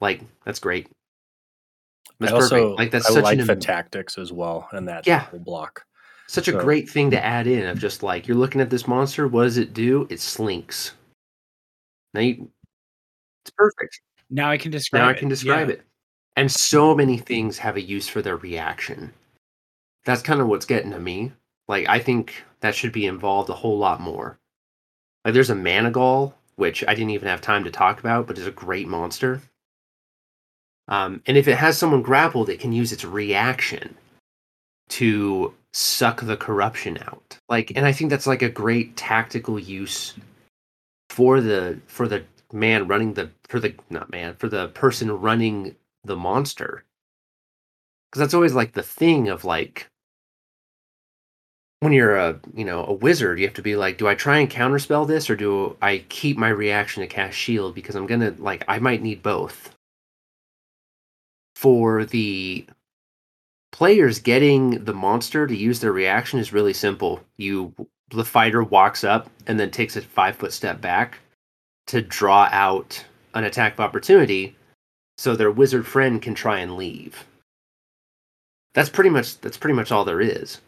Like 0.00 0.22
that's 0.46 0.60
great. 0.60 0.88
That's 2.20 2.32
I 2.32 2.36
also 2.36 2.56
perfect. 2.68 2.78
Like 2.78 2.90
that's 2.90 3.06
I 3.10 3.12
such 3.12 3.22
like 3.24 3.38
an 3.38 3.46
the 3.46 3.56
tactics 3.56 4.16
as 4.16 4.32
well, 4.32 4.66
and 4.72 4.88
that 4.88 5.06
Yeah. 5.06 5.26
block. 5.44 5.84
Such 6.32 6.48
a 6.48 6.52
So- 6.52 6.60
great 6.60 6.88
thing 6.88 7.10
to 7.10 7.22
add 7.24 7.46
in 7.46 7.66
of 7.66 7.78
just 7.78 8.02
like 8.02 8.26
you're 8.26 8.36
looking 8.36 8.60
at 8.60 8.70
this 8.70 8.88
monster, 8.88 9.28
what 9.28 9.44
does 9.44 9.58
it 9.58 9.74
do? 9.74 10.06
It 10.10 10.18
slinks. 10.20 10.92
Now 12.14 12.20
you, 12.20 12.50
it's 13.44 13.50
perfect. 13.56 14.00
Now 14.30 14.50
I 14.50 14.56
can 14.56 14.70
describe 14.70 15.02
now 15.02 15.08
it. 15.08 15.16
I 15.16 15.18
can 15.18 15.28
describe 15.28 15.68
Yeah. 15.68 15.74
it. 15.74 15.82
And 16.36 16.50
so 16.50 16.94
many 16.94 17.18
things 17.18 17.58
have 17.58 17.76
a 17.76 17.82
use 17.82 18.08
for 18.08 18.22
their 18.22 18.36
reaction. 18.36 19.12
That's 20.04 20.22
kind 20.22 20.40
of 20.40 20.46
what's 20.48 20.64
getting 20.66 20.90
to 20.92 20.98
me. 20.98 21.32
Like 21.68 21.86
I 21.88 21.98
think 21.98 22.42
that 22.60 22.74
should 22.74 22.92
be 22.92 23.06
involved 23.06 23.50
a 23.50 23.54
whole 23.54 23.76
lot 23.78 24.00
more. 24.00 24.38
Like 25.24 25.34
there's 25.34 25.50
a 25.50 25.54
Manigal, 25.54 26.32
which 26.56 26.82
I 26.88 26.94
didn't 26.94 27.10
even 27.10 27.28
have 27.28 27.40
time 27.42 27.64
to 27.64 27.70
talk 27.70 28.00
about, 28.00 28.26
but 28.26 28.38
is 28.38 28.46
a 28.46 28.50
great 28.50 28.88
monster. 28.88 29.42
Um, 30.88 31.22
and 31.26 31.36
if 31.36 31.46
it 31.46 31.56
has 31.58 31.76
someone 31.76 32.02
grappled, 32.02 32.48
it 32.48 32.58
can 32.60 32.72
use 32.72 32.90
its 32.92 33.04
reaction 33.04 33.96
to 34.92 35.54
suck 35.72 36.20
the 36.20 36.36
corruption 36.36 36.98
out. 37.06 37.38
Like, 37.48 37.72
and 37.74 37.86
I 37.86 37.92
think 37.92 38.10
that's 38.10 38.26
like 38.26 38.42
a 38.42 38.50
great 38.50 38.94
tactical 38.94 39.58
use 39.58 40.12
for 41.08 41.40
the 41.40 41.78
for 41.86 42.06
the 42.06 42.22
man 42.52 42.86
running 42.86 43.14
the 43.14 43.30
for 43.48 43.58
the 43.58 43.74
not 43.88 44.10
man 44.10 44.34
for 44.34 44.48
the 44.48 44.68
person 44.68 45.10
running 45.10 45.74
the 46.04 46.16
monster. 46.16 46.84
Because 48.10 48.20
that's 48.20 48.34
always 48.34 48.52
like 48.52 48.72
the 48.72 48.82
thing 48.82 49.30
of 49.30 49.46
like 49.46 49.88
when 51.80 51.94
you're 51.94 52.16
a 52.16 52.38
you 52.54 52.64
know 52.64 52.84
a 52.84 52.92
wizard 52.92 53.38
you 53.38 53.46
have 53.46 53.54
to 53.54 53.62
be 53.62 53.76
like 53.76 53.96
do 53.96 54.06
i 54.06 54.14
try 54.14 54.38
and 54.38 54.50
counterspell 54.50 55.06
this 55.06 55.30
or 55.30 55.36
do 55.36 55.74
i 55.80 56.04
keep 56.10 56.36
my 56.36 56.48
reaction 56.48 57.00
to 57.00 57.06
cast 57.06 57.36
shield? 57.36 57.74
Because 57.74 57.94
i'm 57.94 58.06
gonna 58.06 58.34
like 58.38 58.62
i 58.68 58.78
might 58.78 59.02
need 59.02 59.22
both. 59.22 59.74
For 61.56 62.04
the 62.04 62.66
players 63.72 64.20
getting 64.20 64.84
the 64.84 64.94
monster 64.94 65.46
to 65.46 65.56
use 65.56 65.80
their 65.80 65.92
reaction 65.92 66.38
is 66.38 66.52
really 66.52 66.72
simple 66.72 67.20
you 67.36 67.74
the 68.10 68.24
fighter 68.24 68.62
walks 68.62 69.02
up 69.02 69.30
and 69.46 69.58
then 69.58 69.70
takes 69.70 69.96
a 69.96 70.02
five 70.02 70.36
foot 70.36 70.52
step 70.52 70.80
back 70.80 71.18
to 71.86 72.00
draw 72.00 72.48
out 72.52 73.04
an 73.34 73.44
attack 73.44 73.74
of 73.74 73.80
opportunity 73.80 74.54
so 75.18 75.34
their 75.34 75.50
wizard 75.50 75.86
friend 75.86 76.20
can 76.22 76.34
try 76.34 76.58
and 76.58 76.76
leave. 76.76 77.24
That's 78.74 78.88
pretty 78.88 79.10
much 79.10 79.40
that's 79.40 79.56
pretty 79.56 79.74
much 79.74 79.92
all 79.92 80.04
there 80.04 80.20
is. 80.20 80.60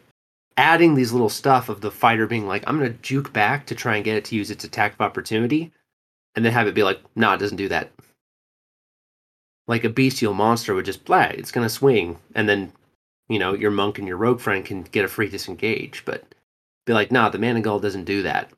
Adding 0.57 0.95
these 0.95 1.11
little 1.11 1.29
stuff 1.29 1.69
of 1.69 1.81
the 1.81 1.91
fighter 1.91 2.27
being 2.27 2.47
like, 2.47 2.63
I'm 2.65 2.77
gonna 2.77 2.91
juke 2.91 3.33
back 3.33 3.65
to 3.67 3.75
try 3.75 3.95
and 3.95 4.05
get 4.05 4.17
it 4.17 4.25
to 4.25 4.35
use 4.35 4.51
its 4.51 4.63
attack 4.63 4.93
of 4.93 5.01
opportunity, 5.01 5.71
and 6.35 6.45
then 6.45 6.53
have 6.53 6.67
it 6.67 6.75
be 6.75 6.83
like, 6.83 7.01
nah, 7.15 7.33
it 7.33 7.39
doesn't 7.39 7.57
do 7.57 7.69
that. 7.69 7.91
Like 9.67 9.83
a 9.83 9.89
bestial 9.89 10.33
monster 10.33 10.73
would 10.73 10.85
just 10.85 11.05
blah, 11.05 11.23
it's 11.23 11.51
gonna 11.51 11.69
swing, 11.69 12.19
and 12.35 12.47
then 12.47 12.71
you 13.27 13.39
know, 13.39 13.53
your 13.53 13.71
monk 13.71 13.97
and 13.97 14.07
your 14.07 14.17
rogue 14.17 14.39
friend 14.39 14.63
can 14.63 14.83
get 14.83 15.05
a 15.05 15.07
free 15.07 15.29
disengage, 15.29 16.03
but 16.05 16.23
be 16.85 16.93
like, 16.93 17.11
nah, 17.11 17.29
the 17.29 17.37
Manigal 17.37 17.81
doesn't 17.81 18.05
do 18.05 18.23
that. 18.23 18.51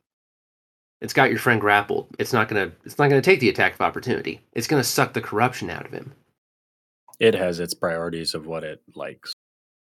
It's 1.00 1.12
got 1.12 1.30
your 1.30 1.38
friend 1.38 1.60
grappled. 1.60 2.08
It's 2.18 2.32
not 2.32 2.48
gonna 2.48 2.72
it's 2.84 2.98
not 2.98 3.08
gonna 3.08 3.22
take 3.22 3.40
the 3.40 3.48
attack 3.48 3.74
of 3.74 3.80
opportunity. 3.80 4.40
It's 4.52 4.66
gonna 4.66 4.84
suck 4.84 5.12
the 5.12 5.20
corruption 5.20 5.70
out 5.70 5.86
of 5.86 5.92
him. 5.92 6.12
It 7.20 7.34
has 7.34 7.60
its 7.60 7.74
priorities 7.74 8.34
of 8.34 8.46
what 8.46 8.64
it 8.64 8.82
likes. 8.94 9.32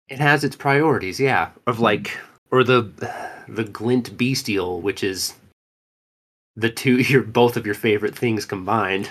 It 0.08 0.18
has 0.18 0.44
its 0.44 0.56
priorities, 0.56 1.20
yeah. 1.20 1.50
Of 1.66 1.76
hmm. 1.76 1.84
like 1.84 2.18
or 2.50 2.64
the 2.64 2.90
the 3.48 3.64
glint 3.64 4.16
bestial, 4.16 4.80
which 4.80 5.04
is 5.04 5.34
the 6.56 6.70
two 6.70 6.96
your 7.02 7.22
both 7.22 7.56
of 7.56 7.66
your 7.66 7.74
favorite 7.74 8.16
things 8.16 8.44
combined. 8.44 9.08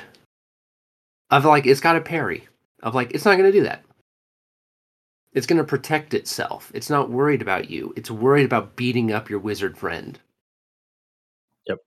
Of 1.32 1.45
like 1.45 1.66
it's 1.66 1.80
got 1.80 1.95
a 1.95 2.01
parry. 2.01 2.45
Of 2.84 2.93
like 2.93 3.11
it's 3.11 3.26
not 3.26 3.38
gonna 3.38 3.53
do 3.53 3.63
that. 3.63 3.85
It's 5.36 5.46
gonna 5.46 5.64
protect 5.64 6.14
itself. 6.16 6.72
It's 6.74 6.90
not 6.90 7.12
worried 7.12 7.42
about 7.42 7.70
you. 7.70 7.94
It's 7.96 8.10
worried 8.10 8.46
about 8.46 8.76
beating 8.76 9.12
up 9.12 9.30
your 9.30 9.40
wizard 9.40 9.78
friend. 9.78 10.20
Yep. 11.68 11.80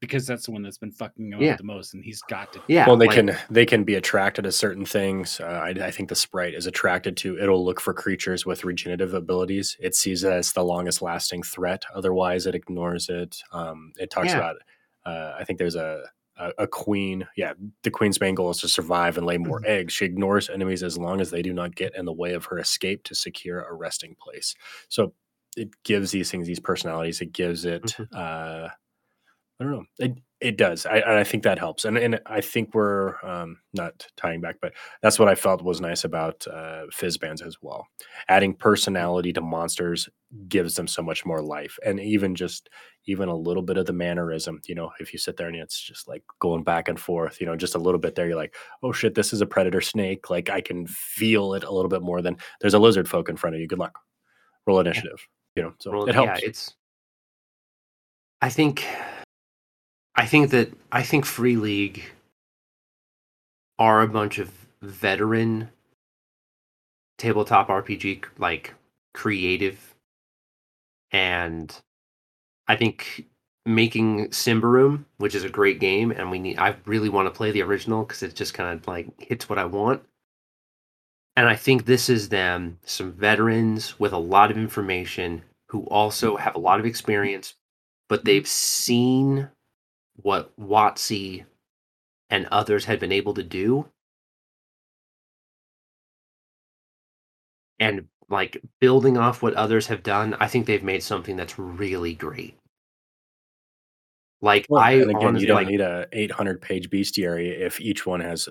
Because 0.00 0.26
that's 0.26 0.46
the 0.46 0.52
one 0.52 0.62
that's 0.62 0.78
been 0.78 0.90
fucking 0.92 1.32
him 1.32 1.40
Yeah. 1.42 1.56
the 1.56 1.62
most, 1.62 1.94
and 1.94 2.02
he's 2.02 2.22
got 2.22 2.52
to. 2.54 2.62
Yeah. 2.68 2.86
well, 2.86 2.96
they 2.96 3.06
like- 3.06 3.14
can 3.14 3.36
they 3.50 3.66
can 3.66 3.84
be 3.84 3.94
attracted 3.96 4.42
to 4.42 4.52
certain 4.52 4.84
things. 4.86 5.40
Uh, 5.40 5.44
I, 5.44 5.68
I 5.70 5.90
think 5.90 6.08
the 6.08 6.14
sprite 6.14 6.54
is 6.54 6.66
attracted 6.66 7.16
to. 7.18 7.38
It'll 7.38 7.64
look 7.64 7.80
for 7.80 7.92
creatures 7.94 8.44
with 8.46 8.64
regenerative 8.64 9.14
abilities. 9.14 9.76
It 9.80 9.94
sees 9.94 10.24
it 10.24 10.32
as 10.32 10.52
the 10.52 10.64
longest 10.64 11.02
lasting 11.02 11.42
threat. 11.42 11.84
Otherwise, 11.94 12.46
it 12.46 12.54
ignores 12.54 13.08
it. 13.08 13.36
Um, 13.52 13.92
it 13.98 14.10
talks 14.10 14.28
Yeah. 14.28 14.38
about. 14.38 14.56
Uh, 15.04 15.36
I 15.38 15.44
think 15.44 15.58
there's 15.58 15.76
a, 15.76 16.02
a 16.36 16.52
a 16.58 16.66
queen. 16.66 17.26
Yeah, 17.36 17.54
the 17.82 17.90
queen's 17.90 18.20
main 18.20 18.34
goal 18.34 18.50
is 18.50 18.60
to 18.60 18.68
survive 18.68 19.16
and 19.18 19.26
lay 19.26 19.38
more 19.38 19.60
Mm-hmm. 19.60 19.64
eggs. 19.64 19.94
She 19.94 20.04
ignores 20.04 20.48
enemies 20.50 20.82
as 20.82 20.98
long 20.98 21.20
as 21.20 21.30
they 21.30 21.42
do 21.42 21.52
not 21.52 21.74
get 21.74 21.94
in 21.96 22.04
the 22.04 22.12
way 22.12 22.34
of 22.34 22.46
her 22.46 22.58
escape 22.58 23.04
to 23.04 23.14
secure 23.14 23.62
a 23.62 23.72
resting 23.74 24.16
place. 24.20 24.54
So 24.88 25.14
it 25.56 25.70
gives 25.84 26.10
these 26.12 26.30
things 26.30 26.46
these 26.46 26.60
personalities. 26.60 27.20
It 27.20 27.32
gives 27.32 27.64
it. 27.64 27.96
Mhm. 27.98 28.06
Uh, 28.12 28.68
I 29.60 29.64
don't 29.64 29.72
know. 29.72 29.84
It 29.98 30.12
it 30.40 30.58
does. 30.58 30.84
I 30.84 30.98
and 30.98 31.12
I 31.18 31.24
think 31.24 31.44
that 31.44 31.58
helps. 31.58 31.84
And 31.84 31.96
and 31.96 32.20
I 32.26 32.40
think 32.42 32.74
we're 32.74 33.14
um, 33.24 33.58
not 33.72 34.06
tying 34.16 34.40
back, 34.40 34.56
but 34.60 34.74
that's 35.02 35.18
what 35.18 35.28
I 35.28 35.34
felt 35.34 35.62
was 35.62 35.80
nice 35.80 36.04
about 36.04 36.46
uh, 36.46 36.84
Fizban's 36.92 37.40
as 37.40 37.56
well. 37.62 37.86
Adding 38.28 38.54
personality 38.54 39.32
to 39.32 39.40
monsters 39.40 40.08
gives 40.48 40.74
them 40.74 40.88
so 40.88 41.02
much 41.02 41.24
more 41.24 41.40
life, 41.40 41.78
and 41.84 41.98
even 42.00 42.34
just 42.34 42.68
even 43.06 43.30
a 43.30 43.36
little 43.36 43.62
bit 43.62 43.78
of 43.78 43.86
the 43.86 43.94
mannerism. 43.94 44.60
You 44.66 44.74
know, 44.74 44.92
if 45.00 45.14
you 45.14 45.18
sit 45.18 45.38
there 45.38 45.48
and 45.48 45.56
it's 45.56 45.80
just 45.80 46.06
like 46.06 46.22
going 46.38 46.64
back 46.64 46.88
and 46.88 47.00
forth, 47.00 47.40
you 47.40 47.46
know, 47.46 47.56
just 47.56 47.74
a 47.74 47.78
little 47.78 48.00
bit 48.00 48.14
there, 48.14 48.26
you're 48.26 48.36
like, 48.36 48.54
oh 48.82 48.92
shit, 48.92 49.14
this 49.14 49.32
is 49.32 49.40
a 49.40 49.46
predator 49.46 49.80
snake. 49.80 50.28
Like 50.28 50.50
I 50.50 50.60
can 50.60 50.86
feel 50.86 51.54
it 51.54 51.64
a 51.64 51.72
little 51.72 51.88
bit 51.88 52.02
more 52.02 52.20
than 52.20 52.36
there's 52.60 52.74
a 52.74 52.78
lizard 52.78 53.08
folk 53.08 53.30
in 53.30 53.36
front 53.36 53.56
of 53.56 53.60
you. 53.60 53.66
Good 53.66 53.78
luck. 53.78 53.98
Roll 54.66 54.80
initiative. 54.80 55.26
You 55.54 55.62
know, 55.62 55.72
so 55.78 55.90
Well, 55.92 56.08
it 56.08 56.14
helps. 56.14 56.42
Yeah, 56.42 56.48
it's. 56.48 56.74
I 58.42 58.50
think. 58.50 58.86
I 60.16 60.26
think 60.26 60.50
that 60.50 60.72
I 60.90 61.02
think 61.02 61.24
Free 61.26 61.56
League 61.56 62.02
are 63.78 64.00
a 64.00 64.08
bunch 64.08 64.38
of 64.38 64.50
veteran 64.80 65.68
tabletop 67.18 67.68
RPG 67.68 68.24
like 68.38 68.74
creative, 69.12 69.94
and 71.10 71.74
I 72.66 72.76
think 72.76 73.26
making 73.66 74.28
Symbaroum, 74.28 75.04
which 75.18 75.34
is 75.34 75.44
a 75.44 75.50
great 75.50 75.80
game, 75.80 76.10
and 76.12 76.30
we 76.30 76.38
need. 76.38 76.58
I 76.58 76.76
really 76.86 77.10
want 77.10 77.26
to 77.26 77.36
play 77.36 77.50
the 77.50 77.62
original 77.62 78.04
because 78.04 78.22
it 78.22 78.34
just 78.34 78.54
kind 78.54 78.78
of 78.78 78.86
like 78.86 79.08
hits 79.20 79.48
what 79.48 79.58
I 79.58 79.66
want. 79.66 80.02
And 81.36 81.46
I 81.46 81.56
think 81.56 81.84
this 81.84 82.08
is 82.08 82.30
them, 82.30 82.78
some 82.86 83.12
veterans 83.12 84.00
with 84.00 84.14
a 84.14 84.18
lot 84.18 84.50
of 84.50 84.56
information 84.56 85.42
who 85.68 85.82
also 85.88 86.36
have 86.36 86.54
a 86.54 86.60
lot 86.60 86.80
of 86.80 86.86
experience, 86.86 87.54
but 88.08 88.24
they've 88.24 88.46
seen 88.46 89.50
what 90.16 90.52
WotC 90.58 91.44
and 92.30 92.46
others 92.46 92.86
had 92.86 92.98
been 92.98 93.12
able 93.12 93.34
to 93.34 93.42
do. 93.42 93.86
And 97.78 98.08
like 98.28 98.60
building 98.80 99.16
off 99.16 99.42
what 99.42 99.54
others 99.54 99.86
have 99.88 100.02
done, 100.02 100.34
I 100.40 100.48
think 100.48 100.66
they've 100.66 100.82
made 100.82 101.02
something 101.02 101.36
that's 101.36 101.58
really 101.58 102.14
great. 102.14 102.56
Like 104.40 104.66
Well, 104.68 104.82
I 104.82 104.92
and 104.92 105.10
again, 105.10 105.16
honestly 105.16 105.42
you 105.42 105.46
don't 105.46 105.56
like 105.56 105.68
need 105.68 105.80
a 105.80 106.06
800 106.12 106.60
page 106.60 106.90
bestiary 106.90 107.58
if 107.58 107.80
each 107.80 108.06
one 108.06 108.20
has 108.20 108.48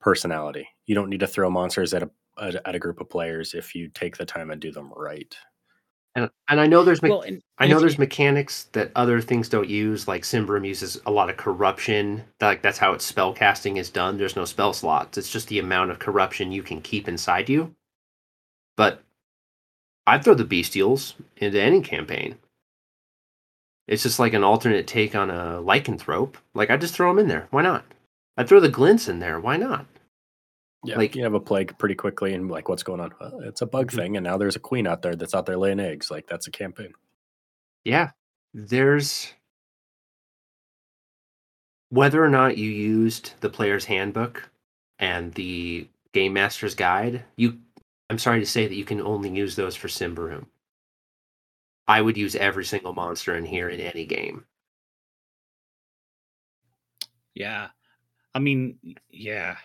personality. 0.00 0.68
You 0.86 0.94
don't 0.94 1.10
need 1.10 1.20
to 1.20 1.26
throw 1.26 1.50
monsters 1.50 1.94
at 1.94 2.02
a 2.02 2.10
at, 2.40 2.56
at 2.66 2.74
a 2.74 2.78
group 2.78 3.00
of 3.00 3.08
players 3.08 3.54
if 3.54 3.74
you 3.74 3.88
take 3.88 4.16
the 4.16 4.26
time 4.26 4.50
and 4.50 4.60
do 4.60 4.72
them 4.72 4.92
right. 4.96 5.34
And, 6.16 6.30
and 6.48 6.60
I 6.60 6.66
know 6.66 6.84
there's 6.84 7.02
me- 7.02 7.10
Well, 7.10 7.22
and, 7.22 7.42
I 7.58 7.66
know 7.66 7.80
there's 7.80 7.98
mechanics 7.98 8.68
that 8.72 8.92
other 8.94 9.20
things 9.20 9.48
don't 9.48 9.68
use, 9.68 10.06
like 10.06 10.22
Symbaroum 10.22 10.66
uses 10.66 11.00
a 11.06 11.10
lot 11.10 11.28
of 11.30 11.36
corruption. 11.36 12.24
Like 12.40 12.62
that's 12.62 12.78
how 12.78 12.92
its 12.92 13.04
spell 13.04 13.32
casting 13.32 13.76
is 13.78 13.90
done. 13.90 14.16
There's 14.16 14.36
no 14.36 14.44
spell 14.44 14.72
slots. 14.72 15.18
It's 15.18 15.30
just 15.30 15.48
the 15.48 15.58
amount 15.58 15.90
of 15.90 15.98
corruption 15.98 16.52
you 16.52 16.62
can 16.62 16.80
keep 16.80 17.08
inside 17.08 17.48
you. 17.48 17.74
But 18.76 19.02
I'd 20.06 20.22
throw 20.22 20.34
the 20.34 20.44
bestials 20.44 21.14
into 21.36 21.60
any 21.60 21.80
campaign. 21.80 22.36
It's 23.88 24.02
just 24.02 24.18
like 24.18 24.32
an 24.34 24.44
alternate 24.44 24.86
take 24.86 25.14
on 25.14 25.30
a 25.30 25.60
lycanthrope. 25.62 26.34
Like 26.54 26.70
I 26.70 26.76
just 26.76 26.94
throw 26.94 27.10
them 27.10 27.18
in 27.18 27.28
there. 27.28 27.48
Why 27.50 27.62
not? 27.62 27.84
I'd 28.36 28.48
throw 28.48 28.60
the 28.60 28.68
glints 28.68 29.08
in 29.08 29.18
there. 29.18 29.38
Why 29.40 29.56
not? 29.56 29.86
Yeah, 30.84 30.96
Like- 30.96 31.10
like 31.10 31.16
you 31.16 31.22
have 31.24 31.34
a 31.34 31.40
plague 31.40 31.76
pretty 31.78 31.94
quickly, 31.94 32.34
and 32.34 32.50
like, 32.50 32.68
what's 32.68 32.82
going 32.82 33.00
on? 33.00 33.12
Well, 33.20 33.40
it's 33.40 33.62
a 33.62 33.66
bug 33.66 33.90
Mhm. 33.90 33.96
thing, 33.96 34.16
and 34.16 34.24
now 34.24 34.36
there's 34.36 34.56
a 34.56 34.60
queen 34.60 34.86
out 34.86 35.02
there 35.02 35.16
that's 35.16 35.34
out 35.34 35.46
there 35.46 35.56
laying 35.56 35.80
eggs. 35.80 36.10
Like 36.10 36.26
that's 36.26 36.46
a 36.46 36.50
campaign. 36.50 36.92
Yeah. 37.84 38.10
There's 38.52 39.32
whether 41.90 42.24
or 42.24 42.28
not 42.28 42.56
you 42.58 42.70
used 42.70 43.34
the 43.40 43.48
player's 43.50 43.84
handbook 43.84 44.50
and 44.98 45.32
the 45.34 45.88
game 46.12 46.32
master's 46.32 46.74
guide, 46.74 47.24
you 47.36 47.60
I'm 48.10 48.18
sorry 48.18 48.40
to 48.40 48.46
say 48.46 48.66
that 48.66 48.74
you 48.74 48.84
can 48.84 49.00
only 49.00 49.30
use 49.30 49.56
those 49.56 49.74
for 49.76 49.88
Symbaroum. 49.88 50.46
I 51.88 52.00
would 52.02 52.16
use 52.16 52.36
every 52.36 52.64
single 52.64 52.92
monster 52.94 53.34
in 53.36 53.44
here 53.46 53.68
in 53.68 53.80
any 53.80 54.04
game. 54.06 54.46
Yeah. 57.34 57.70
I 58.34 58.38
mean, 58.38 58.78
yeah. 59.10 59.56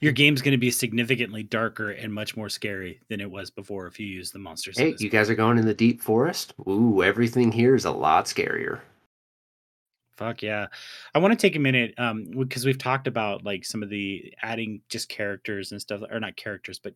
Your 0.00 0.12
game's 0.12 0.42
going 0.42 0.52
to 0.52 0.58
be 0.58 0.70
significantly 0.70 1.42
darker 1.42 1.90
and 1.90 2.12
much 2.12 2.36
more 2.36 2.48
scary 2.48 3.00
than 3.08 3.20
it 3.20 3.30
was 3.30 3.50
before 3.50 3.86
if 3.86 3.98
you 3.98 4.06
use 4.06 4.30
the 4.30 4.38
monsters. 4.38 4.78
Hey, 4.78 4.94
you 4.98 5.08
guys 5.08 5.30
are 5.30 5.34
going 5.34 5.58
in 5.58 5.66
the 5.66 5.74
deep 5.74 6.02
forest? 6.02 6.54
Ooh, 6.68 7.02
everything 7.02 7.52
here 7.52 7.74
is 7.74 7.84
a 7.84 7.90
lot 7.90 8.26
scarier. 8.26 8.80
Fuck 10.16 10.42
yeah. 10.42 10.66
I 11.12 11.18
want 11.18 11.32
to 11.32 11.36
take 11.36 11.56
a 11.56 11.58
minute 11.58 11.92
um 11.98 12.26
because 12.38 12.64
we've 12.64 12.78
talked 12.78 13.08
about 13.08 13.44
like 13.44 13.64
some 13.64 13.82
of 13.82 13.90
the 13.90 14.32
adding 14.42 14.80
just 14.88 15.08
characters 15.08 15.72
and 15.72 15.80
stuff 15.80 16.02
or 16.08 16.20
not 16.20 16.36
characters 16.36 16.78
but 16.78 16.94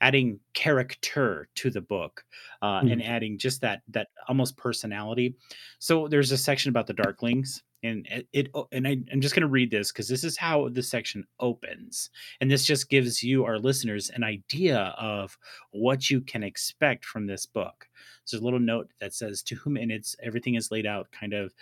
adding 0.00 0.38
character 0.54 1.48
to 1.56 1.70
the 1.70 1.80
book 1.80 2.24
uh 2.60 2.80
Mhm. 2.82 2.92
and 2.92 3.02
adding 3.04 3.36
just 3.36 3.62
that 3.62 3.82
that 3.88 4.08
almost 4.28 4.56
personality. 4.56 5.34
So 5.80 6.06
there's 6.06 6.30
a 6.30 6.38
section 6.38 6.68
about 6.68 6.86
the 6.86 6.94
darklings 6.94 7.62
and 7.82 8.06
it, 8.32 8.48
and 8.70 8.86
I, 8.86 8.98
I'm 9.12 9.20
just 9.20 9.34
going 9.34 9.42
to 9.42 9.48
read 9.48 9.70
this 9.70 9.90
because 9.90 10.08
this 10.08 10.24
is 10.24 10.36
how 10.36 10.68
the 10.68 10.82
section 10.82 11.24
opens 11.40 12.10
and 12.40 12.50
this 12.50 12.64
just 12.64 12.88
gives 12.88 13.22
you 13.22 13.44
our 13.44 13.58
listeners 13.58 14.10
an 14.10 14.22
idea 14.22 14.94
of 14.98 15.36
what 15.72 16.10
you 16.10 16.20
can 16.20 16.42
expect 16.42 17.04
from 17.04 17.26
this 17.26 17.46
book. 17.46 17.88
So 18.24 18.36
there's 18.36 18.42
a 18.42 18.44
little 18.44 18.60
note 18.60 18.90
that 19.00 19.14
says 19.14 19.42
to 19.44 19.56
whom 19.56 19.76
and 19.76 19.90
it's 19.90 20.14
everything 20.22 20.54
is 20.54 20.70
laid 20.70 20.86
out 20.86 21.08
kind 21.12 21.32
of 21.32 21.52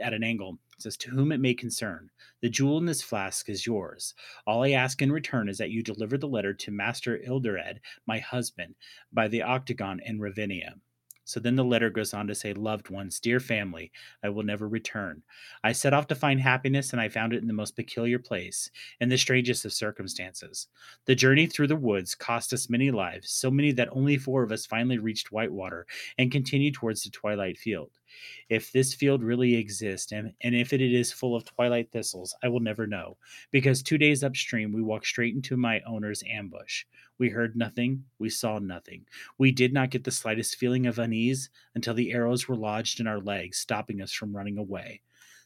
at 0.00 0.14
an 0.14 0.24
angle. 0.24 0.58
It 0.76 0.82
says, 0.82 0.96
To 0.98 1.10
whom 1.10 1.32
it 1.32 1.40
may 1.40 1.54
concern, 1.54 2.10
the 2.40 2.48
jewel 2.48 2.78
in 2.78 2.86
this 2.86 3.02
flask 3.02 3.48
is 3.48 3.66
yours. 3.66 4.14
All 4.46 4.64
I 4.64 4.70
ask 4.70 5.00
in 5.02 5.12
return 5.12 5.48
is 5.48 5.58
that 5.58 5.70
you 5.70 5.82
deliver 5.82 6.18
the 6.18 6.28
letter 6.28 6.52
to 6.54 6.70
Master 6.70 7.18
Ildered, 7.18 7.80
my 8.06 8.18
husband, 8.18 8.74
by 9.12 9.28
the 9.28 9.42
octagon 9.42 10.00
in 10.04 10.20
Ravinia. 10.20 10.74
So 11.26 11.40
then 11.40 11.56
the 11.56 11.64
letter 11.64 11.90
goes 11.90 12.14
on 12.14 12.28
to 12.28 12.36
say, 12.36 12.54
Loved 12.54 12.88
ones, 12.88 13.18
dear 13.18 13.40
family, 13.40 13.90
I 14.22 14.28
will 14.28 14.44
never 14.44 14.68
return. 14.68 15.24
I 15.64 15.72
set 15.72 15.92
off 15.92 16.06
to 16.06 16.14
find 16.14 16.40
happiness, 16.40 16.92
and 16.92 17.00
I 17.00 17.08
found 17.08 17.32
it 17.32 17.42
in 17.42 17.48
the 17.48 17.52
most 17.52 17.74
peculiar 17.74 18.20
place, 18.20 18.70
in 19.00 19.08
the 19.08 19.18
strangest 19.18 19.64
of 19.64 19.72
circumstances. 19.72 20.68
The 21.04 21.16
journey 21.16 21.46
through 21.46 21.66
the 21.66 21.74
woods 21.74 22.14
cost 22.14 22.52
us 22.52 22.70
many 22.70 22.92
lives, 22.92 23.32
so 23.32 23.50
many 23.50 23.72
that 23.72 23.88
only 23.90 24.16
four 24.16 24.44
of 24.44 24.52
us 24.52 24.66
finally 24.66 24.98
reached 24.98 25.32
Whitewater 25.32 25.88
and 26.16 26.30
continued 26.30 26.74
towards 26.74 27.02
the 27.02 27.10
Twilight 27.10 27.58
Field. 27.58 27.90
If 28.48 28.72
this 28.72 28.94
field 28.94 29.22
really 29.22 29.54
exists, 29.54 30.12
and, 30.12 30.32
and 30.42 30.54
if 30.54 30.72
it 30.72 30.80
is 30.80 31.12
full 31.12 31.34
of 31.34 31.44
twilight 31.44 31.90
thistles, 31.92 32.34
I 32.42 32.48
will 32.48 32.60
never 32.60 32.86
know, 32.86 33.16
because 33.50 33.82
two 33.82 33.98
days 33.98 34.22
upstream 34.22 34.72
we 34.72 34.82
walked 34.82 35.06
straight 35.06 35.34
into 35.34 35.56
my 35.56 35.80
owner's 35.86 36.22
ambush. 36.28 36.84
We 37.18 37.28
heard 37.28 37.56
nothing, 37.56 38.04
we 38.18 38.30
saw 38.30 38.58
nothing. 38.58 39.06
We 39.38 39.52
did 39.52 39.72
not 39.72 39.90
get 39.90 40.04
the 40.04 40.10
slightest 40.10 40.56
feeling 40.56 40.86
of 40.86 40.98
unease 40.98 41.50
until 41.74 41.94
the 41.94 42.12
arrows 42.12 42.46
were 42.46 42.56
lodged 42.56 43.00
in 43.00 43.06
our 43.06 43.20
legs, 43.20 43.58
stopping 43.58 44.02
us 44.02 44.12
from 44.12 44.36
running 44.36 44.58
away. 44.58 45.00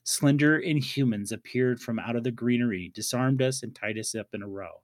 Slender 0.04 0.60
inhumans 0.60 1.30
appeared 1.30 1.80
from 1.80 1.98
out 1.98 2.16
of 2.16 2.24
the 2.24 2.30
greenery, 2.30 2.90
disarmed 2.94 3.42
us, 3.42 3.62
and 3.62 3.74
tied 3.74 3.98
us 3.98 4.14
up 4.14 4.28
in 4.32 4.42
a 4.42 4.48
row. 4.48 4.82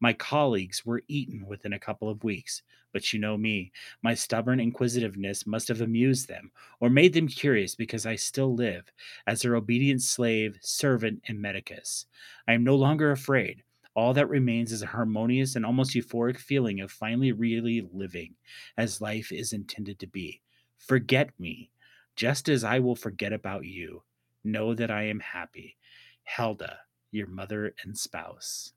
My 0.00 0.12
colleagues 0.12 0.84
were 0.84 1.02
eaten 1.08 1.46
within 1.46 1.72
a 1.72 1.78
couple 1.78 2.08
of 2.08 2.24
weeks, 2.24 2.62
but 2.92 3.12
you 3.12 3.18
know 3.18 3.36
me. 3.36 3.72
My 4.02 4.14
stubborn 4.14 4.60
inquisitiveness 4.60 5.46
must 5.46 5.68
have 5.68 5.80
amused 5.80 6.28
them, 6.28 6.50
or 6.80 6.90
made 6.90 7.12
them 7.12 7.28
curious 7.28 7.74
because 7.74 8.06
I 8.06 8.16
still 8.16 8.54
live 8.54 8.90
as 9.26 9.42
their 9.42 9.56
obedient 9.56 10.02
slave, 10.02 10.58
servant, 10.60 11.22
and 11.28 11.40
medicus. 11.40 12.06
I 12.46 12.54
am 12.54 12.64
no 12.64 12.76
longer 12.76 13.10
afraid. 13.10 13.62
All 13.94 14.14
that 14.14 14.28
remains 14.28 14.70
is 14.70 14.82
a 14.82 14.86
harmonious 14.86 15.56
and 15.56 15.66
almost 15.66 15.94
euphoric 15.94 16.38
feeling 16.38 16.80
of 16.80 16.92
finally 16.92 17.32
really 17.32 17.86
living 17.92 18.36
as 18.76 19.00
life 19.00 19.32
is 19.32 19.52
intended 19.52 19.98
to 19.98 20.06
be. 20.06 20.40
Forget 20.78 21.30
me, 21.38 21.70
just 22.14 22.48
as 22.48 22.62
I 22.62 22.78
will 22.78 22.94
forget 22.94 23.32
about 23.32 23.64
you. 23.64 24.02
Know 24.44 24.72
that 24.74 24.90
I 24.90 25.02
am 25.04 25.20
happy. 25.20 25.76
Helda, 26.22 26.78
your 27.10 27.26
mother 27.26 27.74
and 27.82 27.98
spouse. 27.98 28.72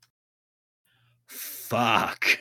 Fuck. 1.32 2.38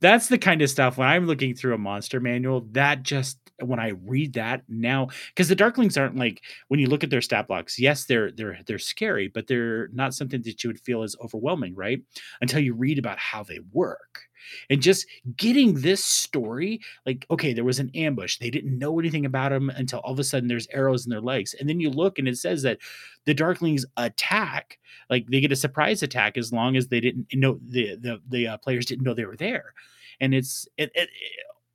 That's 0.00 0.28
the 0.28 0.38
kind 0.38 0.62
of 0.62 0.70
stuff 0.70 0.96
when 0.96 1.08
I'm 1.08 1.26
looking 1.26 1.54
through 1.54 1.74
a 1.74 1.78
monster 1.78 2.20
manual, 2.20 2.62
that 2.72 3.02
just 3.02 3.38
when 3.62 3.78
I 3.78 3.88
read 4.06 4.32
that 4.34 4.62
now, 4.68 5.08
because 5.28 5.48
the 5.48 5.56
darklings 5.56 6.00
aren't 6.00 6.16
like 6.16 6.42
when 6.68 6.80
you 6.80 6.86
look 6.88 7.04
at 7.04 7.10
their 7.10 7.20
stat 7.20 7.46
blocks, 7.48 7.78
yes, 7.78 8.06
they're 8.06 8.30
they're 8.32 8.58
they're 8.66 8.78
scary, 8.78 9.28
but 9.28 9.46
they're 9.46 9.88
not 9.88 10.14
something 10.14 10.40
that 10.42 10.64
you 10.64 10.70
would 10.70 10.80
feel 10.80 11.02
as 11.02 11.16
overwhelming, 11.22 11.74
right? 11.74 12.00
Until 12.40 12.60
you 12.60 12.72
read 12.74 12.98
about 12.98 13.18
how 13.18 13.42
they 13.42 13.58
work. 13.72 14.22
And 14.70 14.80
just 14.80 15.06
getting 15.36 15.74
this 15.82 16.02
story, 16.02 16.80
like, 17.04 17.26
okay, 17.30 17.52
there 17.52 17.62
was 17.64 17.78
an 17.78 17.90
ambush. 17.94 18.38
They 18.38 18.48
didn't 18.50 18.78
know 18.78 18.98
anything 18.98 19.26
about 19.26 19.50
them 19.50 19.68
until 19.68 19.98
all 20.00 20.12
of 20.14 20.18
a 20.18 20.24
sudden 20.24 20.48
there's 20.48 20.66
arrows 20.72 21.04
in 21.04 21.10
their 21.10 21.20
legs. 21.20 21.54
And 21.60 21.68
then 21.68 21.78
you 21.78 21.90
look 21.90 22.18
and 22.18 22.26
it 22.26 22.38
says 22.38 22.62
that 22.62 22.78
the 23.26 23.34
darklings 23.34 23.84
attack, 23.98 24.78
like 25.10 25.26
they 25.26 25.40
get 25.40 25.52
a 25.52 25.56
surprise 25.56 26.02
attack 26.02 26.38
as 26.38 26.54
long 26.54 26.74
as 26.76 26.88
they 26.88 27.00
didn't 27.00 27.26
know 27.34 27.60
the 27.62 27.96
the, 27.96 28.20
the 28.28 28.46
uh, 28.48 28.56
players 28.56 28.86
didn't 28.86 29.04
know 29.04 29.12
they 29.12 29.26
were 29.26 29.36
there 29.36 29.74
and 30.20 30.34
it's 30.34 30.68
it, 30.76 30.90
it, 30.94 31.08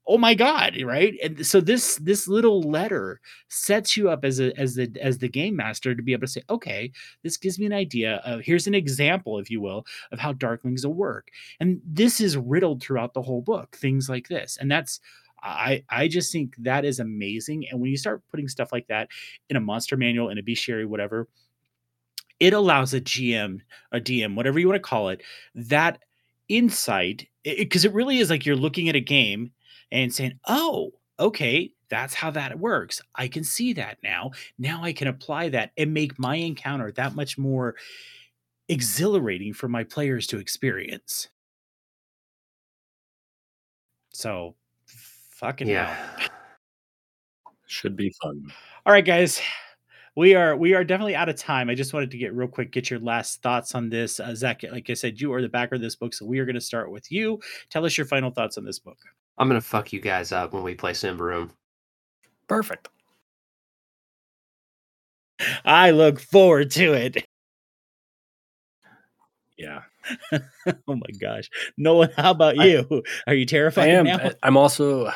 oh 0.08 0.18
my 0.18 0.34
god 0.34 0.80
right? 0.84 1.16
And 1.24 1.46
so 1.46 1.62
this 1.62 1.98
this 1.98 2.28
little 2.28 2.62
letter 2.62 3.20
sets 3.48 3.98
you 3.98 4.10
up 4.10 4.24
as 4.24 4.40
a 4.40 4.58
as 4.60 4.76
the 4.76 4.92
as 5.02 5.18
the 5.18 5.30
game 5.30 5.56
master 5.56 5.96
to 5.96 6.04
be 6.04 6.14
able 6.14 6.28
to 6.28 6.32
say 6.32 6.42
okay 6.50 6.92
this 7.24 7.38
gives 7.38 7.60
me 7.60 7.66
an 7.66 7.74
idea 7.74 8.22
of 8.26 8.42
here's 8.42 8.68
an 8.68 8.76
example 8.76 9.40
if 9.40 9.50
you 9.50 9.62
will 9.62 9.86
of 10.12 10.20
how 10.20 10.34
darklings 10.34 10.86
will 10.86 10.94
work. 10.94 11.30
And 11.60 11.82
this 11.86 12.20
is 12.20 12.38
riddled 12.38 12.82
throughout 12.82 13.14
the 13.14 13.22
whole 13.22 13.42
book 13.42 13.76
things 13.76 14.10
like 14.10 14.28
this. 14.28 14.58
And 14.60 14.72
that's 14.72 15.00
I, 15.46 15.84
I 15.90 16.08
just 16.08 16.32
think 16.32 16.56
that 16.58 16.86
is 16.86 17.00
amazing. 17.00 17.68
And 17.70 17.80
when 17.80 17.92
you 17.92 17.98
start 17.98 18.24
putting 18.32 18.48
stuff 18.48 18.72
like 18.72 18.88
that 18.88 19.10
in 19.50 19.56
a 19.56 19.62
monster 19.62 19.96
manual, 19.96 20.30
in 20.30 20.40
a 20.40 20.44
bestiary, 20.44 20.88
whatever, 20.88 21.28
it 22.40 22.54
allows 22.54 22.94
a 22.94 23.02
GM, 23.02 23.60
a 23.92 24.00
DM, 24.00 24.36
whatever 24.36 24.60
you 24.60 24.68
want 24.68 24.82
to 24.82 24.88
call 24.88 25.10
it, 25.10 25.22
that 25.54 26.00
insight 26.50 27.28
because 27.46 27.86
it, 27.86 27.94
really 27.94 28.18
is 28.20 28.30
like 28.30 28.46
you're 28.46 28.56
looking 28.56 28.90
at 28.90 28.96
a 28.96 29.00
game 29.02 29.52
and 29.92 30.14
saying, 30.14 30.40
"Oh, 30.48 30.92
okay, 31.20 31.72
that's 31.90 32.14
how 32.14 32.32
that 32.32 32.60
works. 32.60 33.02
I 33.16 33.28
can 33.28 33.44
see 33.44 33.74
that 33.74 33.98
now. 34.04 34.32
Now 34.58 34.84
I 34.84 34.94
can 34.94 35.08
apply 35.08 35.50
that 35.50 35.72
and 35.78 35.94
make 35.94 36.18
my 36.20 36.36
encounter 36.36 36.92
that 36.94 37.16
much 37.16 37.38
more 37.38 37.76
exhilarating 38.70 39.54
for 39.54 39.68
my 39.70 39.84
players 39.84 40.28
to 40.28 40.40
experience." 40.40 41.30
So, 44.14 44.56
fucking 45.32 45.68
Yeah. 45.68 45.94
hell. 46.18 46.30
Should 47.68 47.96
be 47.96 48.14
fun. 48.22 48.52
All 48.86 48.94
right, 48.94 49.06
guys. 49.06 49.42
We 50.16 50.34
are 50.34 50.56
we 50.56 50.74
are 50.74 50.84
definitely 50.84 51.16
out 51.16 51.28
of 51.28 51.36
time. 51.36 51.70
I 51.70 51.76
just 51.76 51.94
wanted 51.94 52.10
to 52.12 52.18
get 52.18 52.34
real 52.34 52.48
quick, 52.48 52.72
get 52.72 52.90
your 52.90 53.00
last 53.00 53.42
thoughts 53.42 53.76
on 53.76 53.90
this. 53.90 54.20
Uh, 54.20 54.34
Zach, 54.34 54.64
like 54.72 54.90
I 54.90 54.94
said, 54.94 55.20
you 55.20 55.34
are 55.34 55.42
the 55.42 55.50
backer 55.50 55.76
of 55.76 55.82
this 55.82 55.96
book, 55.98 56.14
so 56.14 56.26
we 56.26 56.40
are 56.40 56.46
going 56.46 56.56
to 56.56 56.62
start 56.62 56.90
with 56.90 57.12
you. 57.12 57.40
Tell 57.70 57.86
us 57.86 57.98
your 57.98 58.08
final 58.08 58.32
thoughts 58.32 58.58
on 58.58 58.64
this 58.64 58.80
book. 58.80 58.98
I'm 59.38 59.50
gonna 59.50 59.60
fuck 59.60 59.92
you 59.92 60.00
guys 60.00 60.32
up 60.32 60.54
when 60.54 60.64
we 60.64 60.74
play 60.76 60.94
Symbaroum. 60.94 61.50
Perfect. 62.48 62.88
I 65.66 65.92
look 65.92 66.22
forward 66.22 66.72
to 66.72 66.94
it. 66.94 67.26
Yeah. 69.58 69.82
oh 70.32 70.96
my 70.96 71.10
gosh, 71.20 71.50
Nolan, 71.78 72.12
how 72.16 72.32
about 72.32 72.58
I- 72.60 72.66
you? 72.66 73.04
Are 73.28 73.34
you 73.34 73.42
I 73.42 73.46
terrified 73.46 73.90
am. 73.90 74.06
now? 74.06 74.18
I- 74.18 74.22
am. 74.28 74.34
I'm 74.44 74.58
also. 74.58 75.12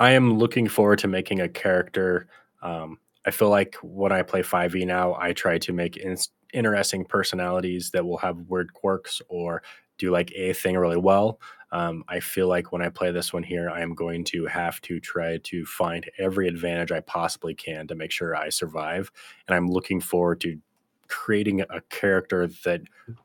I 0.00 0.12
am 0.12 0.38
looking 0.38 0.66
forward 0.66 0.98
to 1.00 1.08
making 1.08 1.40
a 1.40 1.48
character. 1.48 2.26
Um, 2.62 2.98
I 3.26 3.30
feel 3.30 3.50
like 3.50 3.76
when 3.82 4.12
I 4.12 4.22
play 4.22 4.42
5e 4.42 4.86
now, 4.86 5.14
I 5.18 5.32
try 5.32 5.58
to 5.58 5.72
make 5.72 5.96
in- 5.96 6.16
interesting 6.52 7.04
personalities 7.04 7.90
that 7.90 8.04
will 8.04 8.18
have 8.18 8.48
weird 8.48 8.72
quirks 8.72 9.20
or 9.28 9.62
do 9.98 10.10
like 10.10 10.32
a 10.34 10.52
thing 10.54 10.76
really 10.76 10.96
well. 10.96 11.40
Um, 11.72 12.02
I 12.08 12.20
feel 12.20 12.48
like 12.48 12.72
when 12.72 12.82
I 12.82 12.88
play 12.88 13.12
this 13.12 13.32
one 13.32 13.42
here, 13.42 13.70
I 13.70 13.80
am 13.80 13.94
going 13.94 14.24
to 14.24 14.46
have 14.46 14.80
to 14.82 14.98
try 14.98 15.38
to 15.38 15.64
find 15.64 16.10
every 16.18 16.48
advantage 16.48 16.90
I 16.90 17.00
possibly 17.00 17.54
can 17.54 17.86
to 17.88 17.94
make 17.94 18.10
sure 18.10 18.34
I 18.34 18.48
survive. 18.48 19.12
And 19.46 19.54
I'm 19.54 19.70
looking 19.70 20.00
forward 20.00 20.40
to 20.40 20.58
creating 21.06 21.60
a 21.60 21.80
character 21.90 22.48
that 22.64 22.80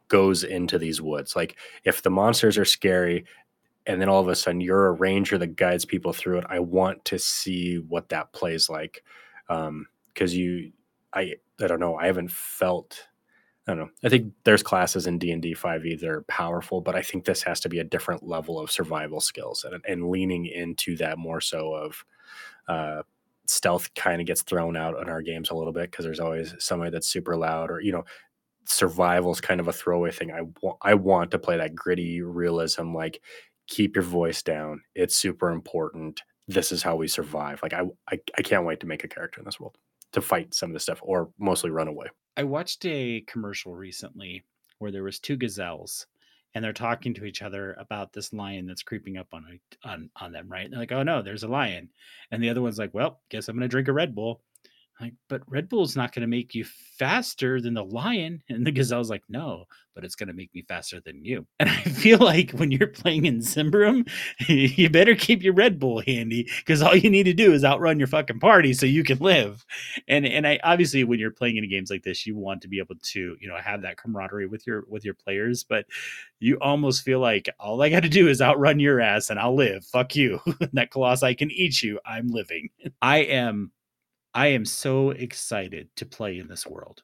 goes 0.09 0.43
into 0.43 0.77
these 0.77 1.01
woods. 1.01 1.35
Like 1.35 1.57
if 1.85 2.03
the 2.03 2.09
monsters 2.09 2.57
are 2.57 2.65
scary, 2.65 3.25
and 3.87 4.01
then 4.01 4.09
all 4.09 4.21
of 4.21 4.27
a 4.27 4.35
sudden 4.35 4.61
you're 4.61 4.87
a 4.87 4.91
ranger 4.91 5.37
that 5.37 5.55
guides 5.55 5.85
people 5.85 6.11
through 6.11 6.39
it. 6.39 6.45
I 6.49 6.59
want 6.59 7.05
to 7.05 7.19
see 7.19 7.77
what 7.77 8.09
that 8.09 8.33
plays 8.33 8.69
like, 8.69 9.03
because 9.47 10.35
you, 10.35 10.71
I, 11.13 11.33
I 11.61 11.67
don't 11.67 11.79
know. 11.79 11.95
I 11.95 12.07
haven't 12.07 12.31
felt. 12.31 13.07
I 13.67 13.71
don't 13.71 13.79
know. 13.79 13.89
I 14.03 14.09
think 14.09 14.31
there's 14.43 14.61
classes 14.61 15.07
in 15.07 15.17
D 15.17 15.31
and 15.31 15.41
D 15.41 15.55
five 15.55 15.85
E 15.85 15.95
that 15.95 16.07
are 16.07 16.21
powerful, 16.23 16.81
but 16.81 16.95
I 16.95 17.01
think 17.01 17.25
this 17.25 17.41
has 17.43 17.59
to 17.61 17.69
be 17.69 17.79
a 17.79 17.83
different 17.83 18.21
level 18.27 18.59
of 18.59 18.69
survival 18.69 19.19
skills 19.19 19.63
and, 19.63 19.83
and 19.87 20.09
leaning 20.09 20.45
into 20.45 20.95
that 20.97 21.17
more 21.17 21.41
so 21.41 21.73
of 21.73 22.05
uh, 22.67 23.01
stealth 23.47 23.93
kind 23.95 24.21
of 24.21 24.27
gets 24.27 24.43
thrown 24.43 24.77
out 24.77 24.99
in 25.01 25.09
our 25.09 25.21
games 25.21 25.49
a 25.49 25.55
little 25.55 25.73
bit 25.73 25.89
because 25.89 26.05
there's 26.05 26.19
always 26.19 26.53
somebody 26.59 26.91
that's 26.91 27.07
super 27.07 27.35
loud 27.35 27.71
or 27.71 27.79
you 27.81 27.91
know 27.91 28.03
survival 28.65 29.31
is 29.31 29.41
kind 29.41 29.59
of 29.59 29.67
a 29.67 29.73
throwaway 29.73 30.11
thing. 30.11 30.31
I 30.31 30.41
want 30.61 30.77
I 30.81 30.93
want 30.95 31.31
to 31.31 31.39
play 31.39 31.57
that 31.57 31.75
gritty 31.75 32.21
realism, 32.21 32.93
like 32.93 33.21
keep 33.67 33.95
your 33.95 34.03
voice 34.03 34.41
down. 34.43 34.81
It's 34.95 35.15
super 35.15 35.51
important. 35.51 36.21
This 36.47 36.71
is 36.71 36.83
how 36.83 36.95
we 36.95 37.07
survive. 37.07 37.59
Like 37.63 37.73
I, 37.73 37.83
I, 38.09 38.19
I 38.37 38.41
can't 38.41 38.65
wait 38.65 38.79
to 38.81 38.87
make 38.87 39.03
a 39.03 39.07
character 39.07 39.39
in 39.39 39.45
this 39.45 39.59
world 39.59 39.77
to 40.11 40.21
fight 40.21 40.53
some 40.53 40.69
of 40.69 40.73
this 40.73 40.83
stuff 40.83 40.99
or 41.01 41.29
mostly 41.39 41.69
run 41.69 41.87
away. 41.87 42.07
I 42.37 42.43
watched 42.43 42.85
a 42.85 43.21
commercial 43.21 43.75
recently 43.75 44.43
where 44.79 44.91
there 44.91 45.03
was 45.03 45.19
two 45.19 45.37
gazelles 45.37 46.05
and 46.53 46.63
they're 46.63 46.73
talking 46.73 47.13
to 47.13 47.25
each 47.25 47.41
other 47.41 47.73
about 47.73 48.13
this 48.13 48.31
lion 48.31 48.65
that's 48.65 48.83
creeping 48.83 49.17
up 49.17 49.27
on 49.33 49.59
on 49.83 50.09
on 50.15 50.31
them, 50.31 50.47
right? 50.49 50.63
And 50.63 50.73
they're 50.73 50.79
like, 50.79 50.91
"Oh 50.93 51.03
no, 51.03 51.21
there's 51.21 51.43
a 51.43 51.47
lion," 51.49 51.89
and 52.31 52.41
the 52.41 52.49
other 52.49 52.61
one's 52.61 52.79
like, 52.79 52.93
"Well, 52.93 53.19
guess 53.29 53.49
I'm 53.49 53.57
gonna 53.57 53.67
drink 53.67 53.89
a 53.89 53.93
Red 53.93 54.15
Bull." 54.15 54.41
Like, 55.01 55.13
but 55.27 55.41
Red 55.47 55.67
Bull's 55.67 55.95
not 55.95 56.13
going 56.13 56.21
to 56.21 56.27
make 56.27 56.55
you 56.55 56.63
faster 56.97 57.59
than 57.59 57.73
the 57.73 57.83
lion. 57.83 58.41
And 58.49 58.65
the 58.65 58.71
gazelle's 58.71 59.09
like, 59.09 59.23
no, 59.27 59.65
but 59.93 60.05
it's 60.05 60.15
going 60.15 60.27
to 60.27 60.33
make 60.33 60.53
me 60.53 60.61
faster 60.61 61.01
than 61.01 61.23
you. 61.25 61.45
And 61.59 61.69
I 61.69 61.81
feel 61.81 62.19
like 62.19 62.51
when 62.51 62.71
you're 62.71 62.87
playing 62.87 63.25
in 63.25 63.39
Symbaroum, 63.39 64.09
you 64.47 64.89
better 64.89 65.15
keep 65.15 65.43
your 65.43 65.53
Red 65.53 65.79
Bull 65.79 66.01
handy 66.01 66.49
because 66.59 66.81
all 66.81 66.95
you 66.95 67.09
need 67.09 67.23
to 67.23 67.33
do 67.33 67.51
is 67.53 67.65
outrun 67.65 67.97
your 67.99 68.07
fucking 68.07 68.39
party 68.39 68.73
so 68.73 68.85
you 68.85 69.03
can 69.03 69.17
live. 69.19 69.65
And 70.07 70.25
and 70.25 70.47
I 70.47 70.59
obviously 70.63 71.03
when 71.03 71.19
you're 71.19 71.31
playing 71.31 71.57
in 71.57 71.69
games 71.69 71.89
like 71.89 72.03
this, 72.03 72.25
you 72.25 72.35
want 72.37 72.61
to 72.61 72.67
be 72.67 72.79
able 72.79 72.95
to 73.01 73.35
you 73.39 73.47
know 73.47 73.57
have 73.57 73.81
that 73.81 73.97
camaraderie 73.97 74.47
with 74.47 74.65
your 74.67 74.83
with 74.87 75.03
your 75.03 75.15
players, 75.15 75.63
but 75.63 75.85
you 76.39 76.57
almost 76.61 77.03
feel 77.03 77.19
like 77.19 77.49
all 77.59 77.81
I 77.81 77.89
got 77.89 78.03
to 78.03 78.09
do 78.09 78.27
is 78.27 78.41
outrun 78.41 78.79
your 78.79 79.01
ass 79.01 79.29
and 79.29 79.39
I'll 79.39 79.55
live. 79.55 79.85
Fuck 79.85 80.15
you. 80.15 80.39
that 80.73 80.91
colossi 80.91 81.35
can 81.35 81.51
eat 81.51 81.81
you. 81.81 81.99
I'm 82.05 82.27
living. 82.27 82.69
I 83.01 83.17
am 83.19 83.71
I 84.35 84.47
am 84.47 84.65
so 84.65 85.11
excited 85.11 85.87
to 85.95 86.05
play 86.05 86.37
in 86.37 86.47
this 86.47 86.67
world. 86.67 87.01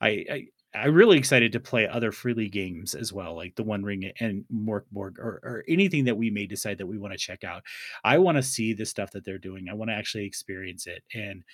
I, 0.00 0.24
I 0.30 0.46
I'm 0.74 0.94
really 0.94 1.18
excited 1.18 1.52
to 1.52 1.60
play 1.60 1.86
other 1.86 2.12
Free 2.12 2.32
League 2.32 2.52
games 2.52 2.94
as 2.94 3.12
well, 3.12 3.36
like 3.36 3.54
the 3.56 3.62
One 3.62 3.82
Ring 3.82 4.10
and 4.20 4.44
Mörk 4.50 4.84
Borg, 4.90 5.18
or, 5.18 5.40
or 5.42 5.64
anything 5.68 6.04
that 6.06 6.16
we 6.16 6.30
may 6.30 6.46
decide 6.46 6.78
that 6.78 6.86
we 6.86 6.96
want 6.96 7.12
to 7.12 7.18
check 7.18 7.44
out. 7.44 7.62
I 8.04 8.16
want 8.16 8.36
to 8.36 8.42
see 8.42 8.72
the 8.72 8.86
stuff 8.86 9.10
that 9.10 9.24
they're 9.24 9.36
doing. 9.36 9.68
I 9.68 9.74
want 9.74 9.90
to 9.90 9.94
actually 9.94 10.24
experience 10.24 10.86
it. 10.86 11.02
And 11.12 11.44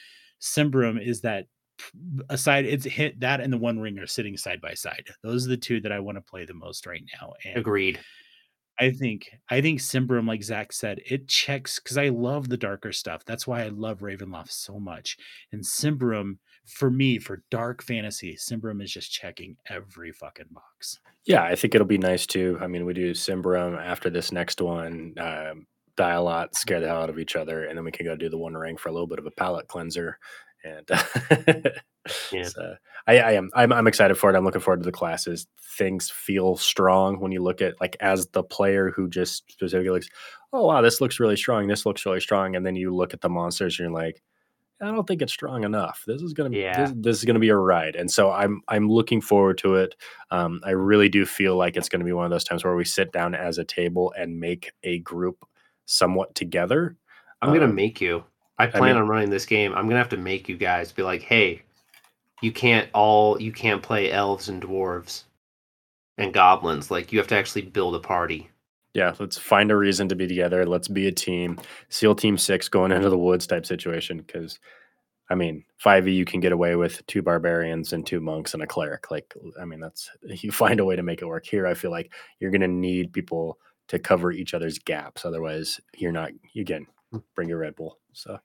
Symbaroum 0.40 1.04
is 1.04 1.20
that 1.22 1.46
aside. 2.28 2.64
It's 2.64 2.84
hit 2.84 3.18
that 3.20 3.40
and 3.40 3.52
the 3.52 3.58
One 3.58 3.80
Ring 3.80 3.98
are 3.98 4.06
sitting 4.06 4.36
side 4.36 4.60
by 4.60 4.74
side. 4.74 5.08
Those 5.24 5.46
are 5.46 5.50
the 5.50 5.56
two 5.56 5.80
that 5.80 5.92
I 5.92 5.98
want 5.98 6.16
to 6.16 6.22
play 6.22 6.44
the 6.44 6.54
most 6.54 6.86
right 6.86 7.02
now. 7.20 7.32
And 7.44 7.56
Agreed. 7.56 7.98
I 8.80 8.90
think 8.90 9.30
I 9.50 9.60
think 9.60 9.80
Symbaroum, 9.80 10.28
like 10.28 10.42
Zach 10.42 10.72
said, 10.72 11.00
it 11.04 11.26
checks 11.28 11.80
because 11.80 11.98
I 11.98 12.08
love 12.08 12.48
the 12.48 12.56
darker 12.56 12.92
stuff. 12.92 13.24
That's 13.24 13.46
why 13.46 13.62
I 13.62 13.68
love 13.68 14.00
Ravenloft 14.00 14.50
so 14.50 14.78
much. 14.78 15.16
And 15.50 15.64
Symbaroum, 15.64 16.38
for 16.64 16.90
me, 16.90 17.18
for 17.18 17.42
dark 17.50 17.82
fantasy, 17.82 18.36
Symbaroum 18.36 18.82
is 18.82 18.92
just 18.92 19.10
checking 19.10 19.56
every 19.68 20.12
fucking 20.12 20.46
box. 20.50 21.00
Yeah, 21.24 21.42
I 21.42 21.56
think 21.56 21.74
it'll 21.74 21.86
be 21.86 21.98
nice 21.98 22.26
too. 22.26 22.58
I 22.60 22.68
mean, 22.68 22.86
we 22.86 22.94
do 22.94 23.12
Symbaroum 23.12 23.78
after 23.78 24.10
this 24.10 24.30
next 24.30 24.60
one. 24.60 25.14
Um, 25.18 25.66
die 25.96 26.12
a 26.12 26.22
lot, 26.22 26.54
scare 26.54 26.80
the 26.80 26.86
hell 26.86 27.02
out 27.02 27.10
of 27.10 27.18
each 27.18 27.34
other, 27.34 27.64
and 27.64 27.76
then 27.76 27.84
we 27.84 27.90
can 27.90 28.06
go 28.06 28.14
do 28.16 28.28
the 28.28 28.38
One 28.38 28.54
Ring 28.54 28.76
for 28.76 28.88
a 28.88 28.92
little 28.92 29.08
bit 29.08 29.18
of 29.18 29.26
a 29.26 29.32
palate 29.32 29.66
cleanser. 29.66 30.18
And 30.64 30.88
yeah. 32.32 32.42
so 32.44 32.74
I, 33.06 33.18
I, 33.18 33.32
am 33.32 33.50
I'm, 33.54 33.72
I'm 33.72 33.86
excited 33.86 34.16
for 34.16 34.30
it. 34.30 34.36
I'm 34.36 34.44
looking 34.44 34.60
forward 34.60 34.80
to 34.80 34.84
the 34.84 34.92
classes. 34.92 35.46
Things 35.76 36.10
feel 36.10 36.56
strong 36.56 37.20
when 37.20 37.32
you 37.32 37.42
look 37.42 37.62
at 37.62 37.80
like 37.80 37.96
as 38.00 38.26
the 38.28 38.42
player 38.42 38.90
who 38.90 39.08
just 39.08 39.50
specifically 39.50 39.90
looks, 39.90 40.08
oh 40.52 40.66
wow, 40.66 40.80
this 40.80 41.00
looks 41.00 41.20
really 41.20 41.36
strong. 41.36 41.68
This 41.68 41.86
looks 41.86 42.04
really 42.04 42.20
strong, 42.20 42.56
and 42.56 42.66
then 42.66 42.76
you 42.76 42.94
look 42.94 43.14
at 43.14 43.20
the 43.20 43.28
monsters 43.28 43.78
and 43.78 43.88
you're 43.88 43.94
like, 43.94 44.22
I 44.80 44.86
don't 44.86 45.06
think 45.06 45.22
it's 45.22 45.32
strong 45.32 45.64
enough. 45.64 46.04
This 46.06 46.22
is 46.22 46.32
gonna 46.32 46.50
be 46.50 46.58
yeah. 46.58 46.84
this, 46.84 46.94
this, 46.96 47.18
is 47.18 47.24
gonna 47.24 47.38
be 47.38 47.48
a 47.48 47.56
ride, 47.56 47.96
and 47.96 48.10
so 48.10 48.30
I'm 48.30 48.62
I'm 48.68 48.88
looking 48.88 49.20
forward 49.20 49.58
to 49.58 49.74
it. 49.76 49.96
Um, 50.30 50.60
I 50.64 50.70
really 50.70 51.08
do 51.08 51.26
feel 51.26 51.56
like 51.56 51.76
it's 51.76 51.88
gonna 51.88 52.04
be 52.04 52.12
one 52.12 52.24
of 52.24 52.30
those 52.30 52.44
times 52.44 52.64
where 52.64 52.76
we 52.76 52.84
sit 52.84 53.12
down 53.12 53.34
as 53.34 53.58
a 53.58 53.64
table 53.64 54.12
and 54.16 54.38
make 54.38 54.72
a 54.84 55.00
group 55.00 55.44
somewhat 55.86 56.34
together. 56.34 56.96
I'm 57.42 57.52
gonna 57.52 57.64
um, 57.64 57.74
make 57.74 58.00
you. 58.00 58.24
I 58.58 58.66
plan 58.66 58.82
I 58.82 58.86
mean, 58.86 58.96
on 59.02 59.08
running 59.08 59.30
this 59.30 59.46
game. 59.46 59.72
I'm 59.74 59.86
gonna 59.86 59.98
have 59.98 60.08
to 60.10 60.16
make 60.16 60.48
you 60.48 60.56
guys 60.56 60.92
be 60.92 61.02
like, 61.02 61.22
hey, 61.22 61.62
you 62.42 62.52
can't 62.52 62.88
all 62.92 63.40
you 63.40 63.52
can't 63.52 63.82
play 63.82 64.10
elves 64.10 64.48
and 64.48 64.62
dwarves 64.62 65.24
and 66.16 66.34
goblins. 66.34 66.90
Like 66.90 67.12
you 67.12 67.18
have 67.18 67.28
to 67.28 67.36
actually 67.36 67.62
build 67.62 67.94
a 67.94 68.00
party. 68.00 68.50
Yeah, 68.94 69.14
let's 69.18 69.38
find 69.38 69.70
a 69.70 69.76
reason 69.76 70.08
to 70.08 70.16
be 70.16 70.26
together. 70.26 70.66
Let's 70.66 70.88
be 70.88 71.06
a 71.06 71.12
team. 71.12 71.58
SEAL 71.88 72.16
Team 72.16 72.38
Six 72.38 72.68
going 72.68 72.90
into 72.90 73.10
the 73.10 73.18
woods 73.18 73.46
type 73.46 73.66
situation. 73.66 74.18
Because, 74.18 74.58
I 75.30 75.34
mean, 75.34 75.64
five 75.76 76.08
E 76.08 76.12
you 76.12 76.24
can 76.24 76.40
get 76.40 76.52
away 76.52 76.74
with 76.74 77.06
two 77.06 77.22
barbarians 77.22 77.92
and 77.92 78.04
two 78.04 78.20
monks 78.20 78.54
and 78.54 78.62
a 78.62 78.66
cleric. 78.66 79.10
Like, 79.10 79.34
I 79.60 79.64
mean, 79.66 79.78
that's 79.80 80.10
you 80.22 80.50
find 80.50 80.80
a 80.80 80.84
way 80.84 80.96
to 80.96 81.02
make 81.02 81.22
it 81.22 81.26
work. 81.26 81.46
Here, 81.46 81.66
I 81.66 81.74
feel 81.74 81.90
like 81.90 82.12
you're 82.40 82.50
going 82.50 82.62
to 82.62 82.68
need 82.68 83.12
people 83.12 83.58
to 83.88 83.98
cover 83.98 84.32
each 84.32 84.54
other's 84.54 84.78
gaps. 84.78 85.24
Otherwise, 85.24 85.80
you're 85.94 86.12
not. 86.12 86.30
Again, 86.56 86.86
bring 87.34 87.48
your 87.48 87.58
Red 87.58 87.76
Bull. 87.76 87.98
So, 88.12 88.38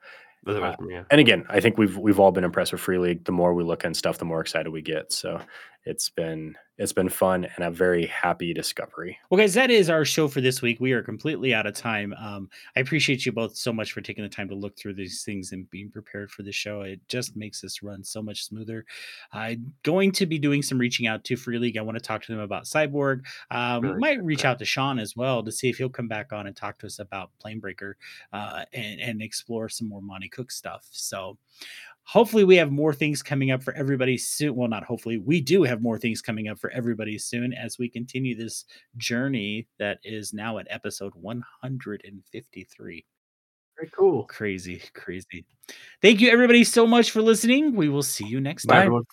uh, 0.64 0.76
and 1.09 1.20
again, 1.20 1.45
I 1.49 1.59
think 1.59 1.78
we've 1.78 1.97
we've 1.97 2.20
all 2.20 2.32
been 2.32 2.43
impressed 2.43 2.72
with 2.74 2.82
Free 2.82 2.97
League. 2.97 3.24
The 3.24 3.32
more 3.32 3.53
we 3.53 3.64
look 3.64 3.84
and 3.86 3.95
stuff, 3.95 4.18
the 4.18 4.26
more 4.26 4.41
excited 4.41 4.70
we 4.70 4.82
get. 4.82 5.14
So 5.14 5.39
it's 5.86 6.10
been 6.10 6.56
it's 6.78 6.94
been 6.94 7.10
fun 7.10 7.48
and 7.56 7.66
a 7.66 7.70
very 7.70 8.08
happy 8.08 8.52
discovery. 8.52 9.18
Well, 9.30 9.38
guys, 9.38 9.54
that 9.54 9.70
is 9.70 9.92
our 9.92 10.04
show 10.04 10.28
for 10.28 10.42
this 10.42 10.62
week. 10.64 10.80
We 10.80 10.94
are 10.94 11.04
completely 11.04 11.54
out 11.54 11.68
of 11.68 11.76
time. 11.76 12.16
Um, 12.18 12.50
I 12.76 12.80
appreciate 12.80 13.28
you 13.28 13.32
both 13.32 13.56
so 13.56 13.72
much 13.72 13.92
for 13.92 14.02
taking 14.02 14.24
the 14.24 14.30
time 14.30 14.50
to 14.50 14.56
look 14.56 14.76
through 14.76 14.96
these 14.96 15.24
things 15.24 15.52
and 15.52 15.70
being 15.70 15.92
prepared 15.92 16.32
for 16.32 16.42
the 16.42 16.52
show. 16.52 16.82
It 16.82 17.00
just 17.08 17.36
makes 17.36 17.62
this 17.62 17.84
run 17.84 18.04
so 18.04 18.24
much 18.24 18.46
smoother. 18.46 18.86
I'm 19.32 19.72
going 19.84 20.12
to 20.14 20.26
be 20.26 20.40
doing 20.40 20.64
some 20.64 20.80
reaching 20.80 21.06
out 21.06 21.24
to 21.26 21.36
Free 21.36 21.60
League. 21.60 21.78
I 21.78 21.82
want 21.82 21.98
to 21.98 22.04
talk 22.04 22.24
to 22.24 22.32
them 22.32 22.42
about 22.42 22.64
Cyborg. 22.64 23.22
Um, 23.52 23.84
really 23.84 24.00
might 24.00 24.24
reach 24.24 24.44
out 24.44 24.58
to 24.58 24.66
Sean 24.66 24.98
as 24.98 25.16
well 25.16 25.44
to 25.44 25.52
see 25.52 25.70
if 25.70 25.78
he'll 25.78 25.90
come 25.90 26.08
back 26.08 26.34
on 26.34 26.48
and 26.48 26.56
talk 26.56 26.80
to 26.80 26.88
us 26.88 26.98
about 26.98 27.30
Planebreaker 27.44 27.94
uh, 28.34 28.66
and, 28.74 29.00
and 29.00 29.22
explore 29.22 29.70
some 29.70 29.90
more 29.90 30.02
Monte 30.02 30.30
Cook 30.30 30.50
stuff. 30.50 30.88
So, 30.90 31.38
hopefully 32.06 32.43
we 32.43 32.56
have 32.56 32.72
more 32.72 32.93
things 32.93 33.24
coming 33.24 33.51
up 33.51 33.64
for 33.64 33.74
everybody 33.74 34.18
soon. 34.18 34.56
Well 34.56 34.68
not 34.68 34.84
hopefully 34.84 35.18
we 35.18 35.41
do 35.41 35.64
have 35.64 35.82
more 35.82 35.97
things 35.97 36.22
coming 36.22 36.47
up 36.47 36.60
for 36.60 36.70
everybody 36.72 37.18
soon 37.18 37.54
as 37.54 37.78
we 37.78 37.89
continue 37.89 38.36
this 38.36 38.66
journey 38.97 39.68
that 39.80 39.99
is 40.04 40.34
now 40.34 40.58
at 40.58 40.68
episode 40.70 41.14
153 41.16 43.06
very 43.76 43.89
cool. 43.89 44.26
Crazy 44.26 44.82
crazy. 44.93 45.45
Thank 46.01 46.22
you 46.22 46.30
everybody 46.30 46.64
so 46.64 46.86
much 46.86 47.12
for 47.12 47.22
listening. 47.22 47.76
We 47.76 47.89
will 47.89 48.04
see 48.04 48.26
you 48.26 48.39
next 48.39 48.66
Bye, 48.66 48.76
time. 48.76 48.82
everyone. 48.84 49.01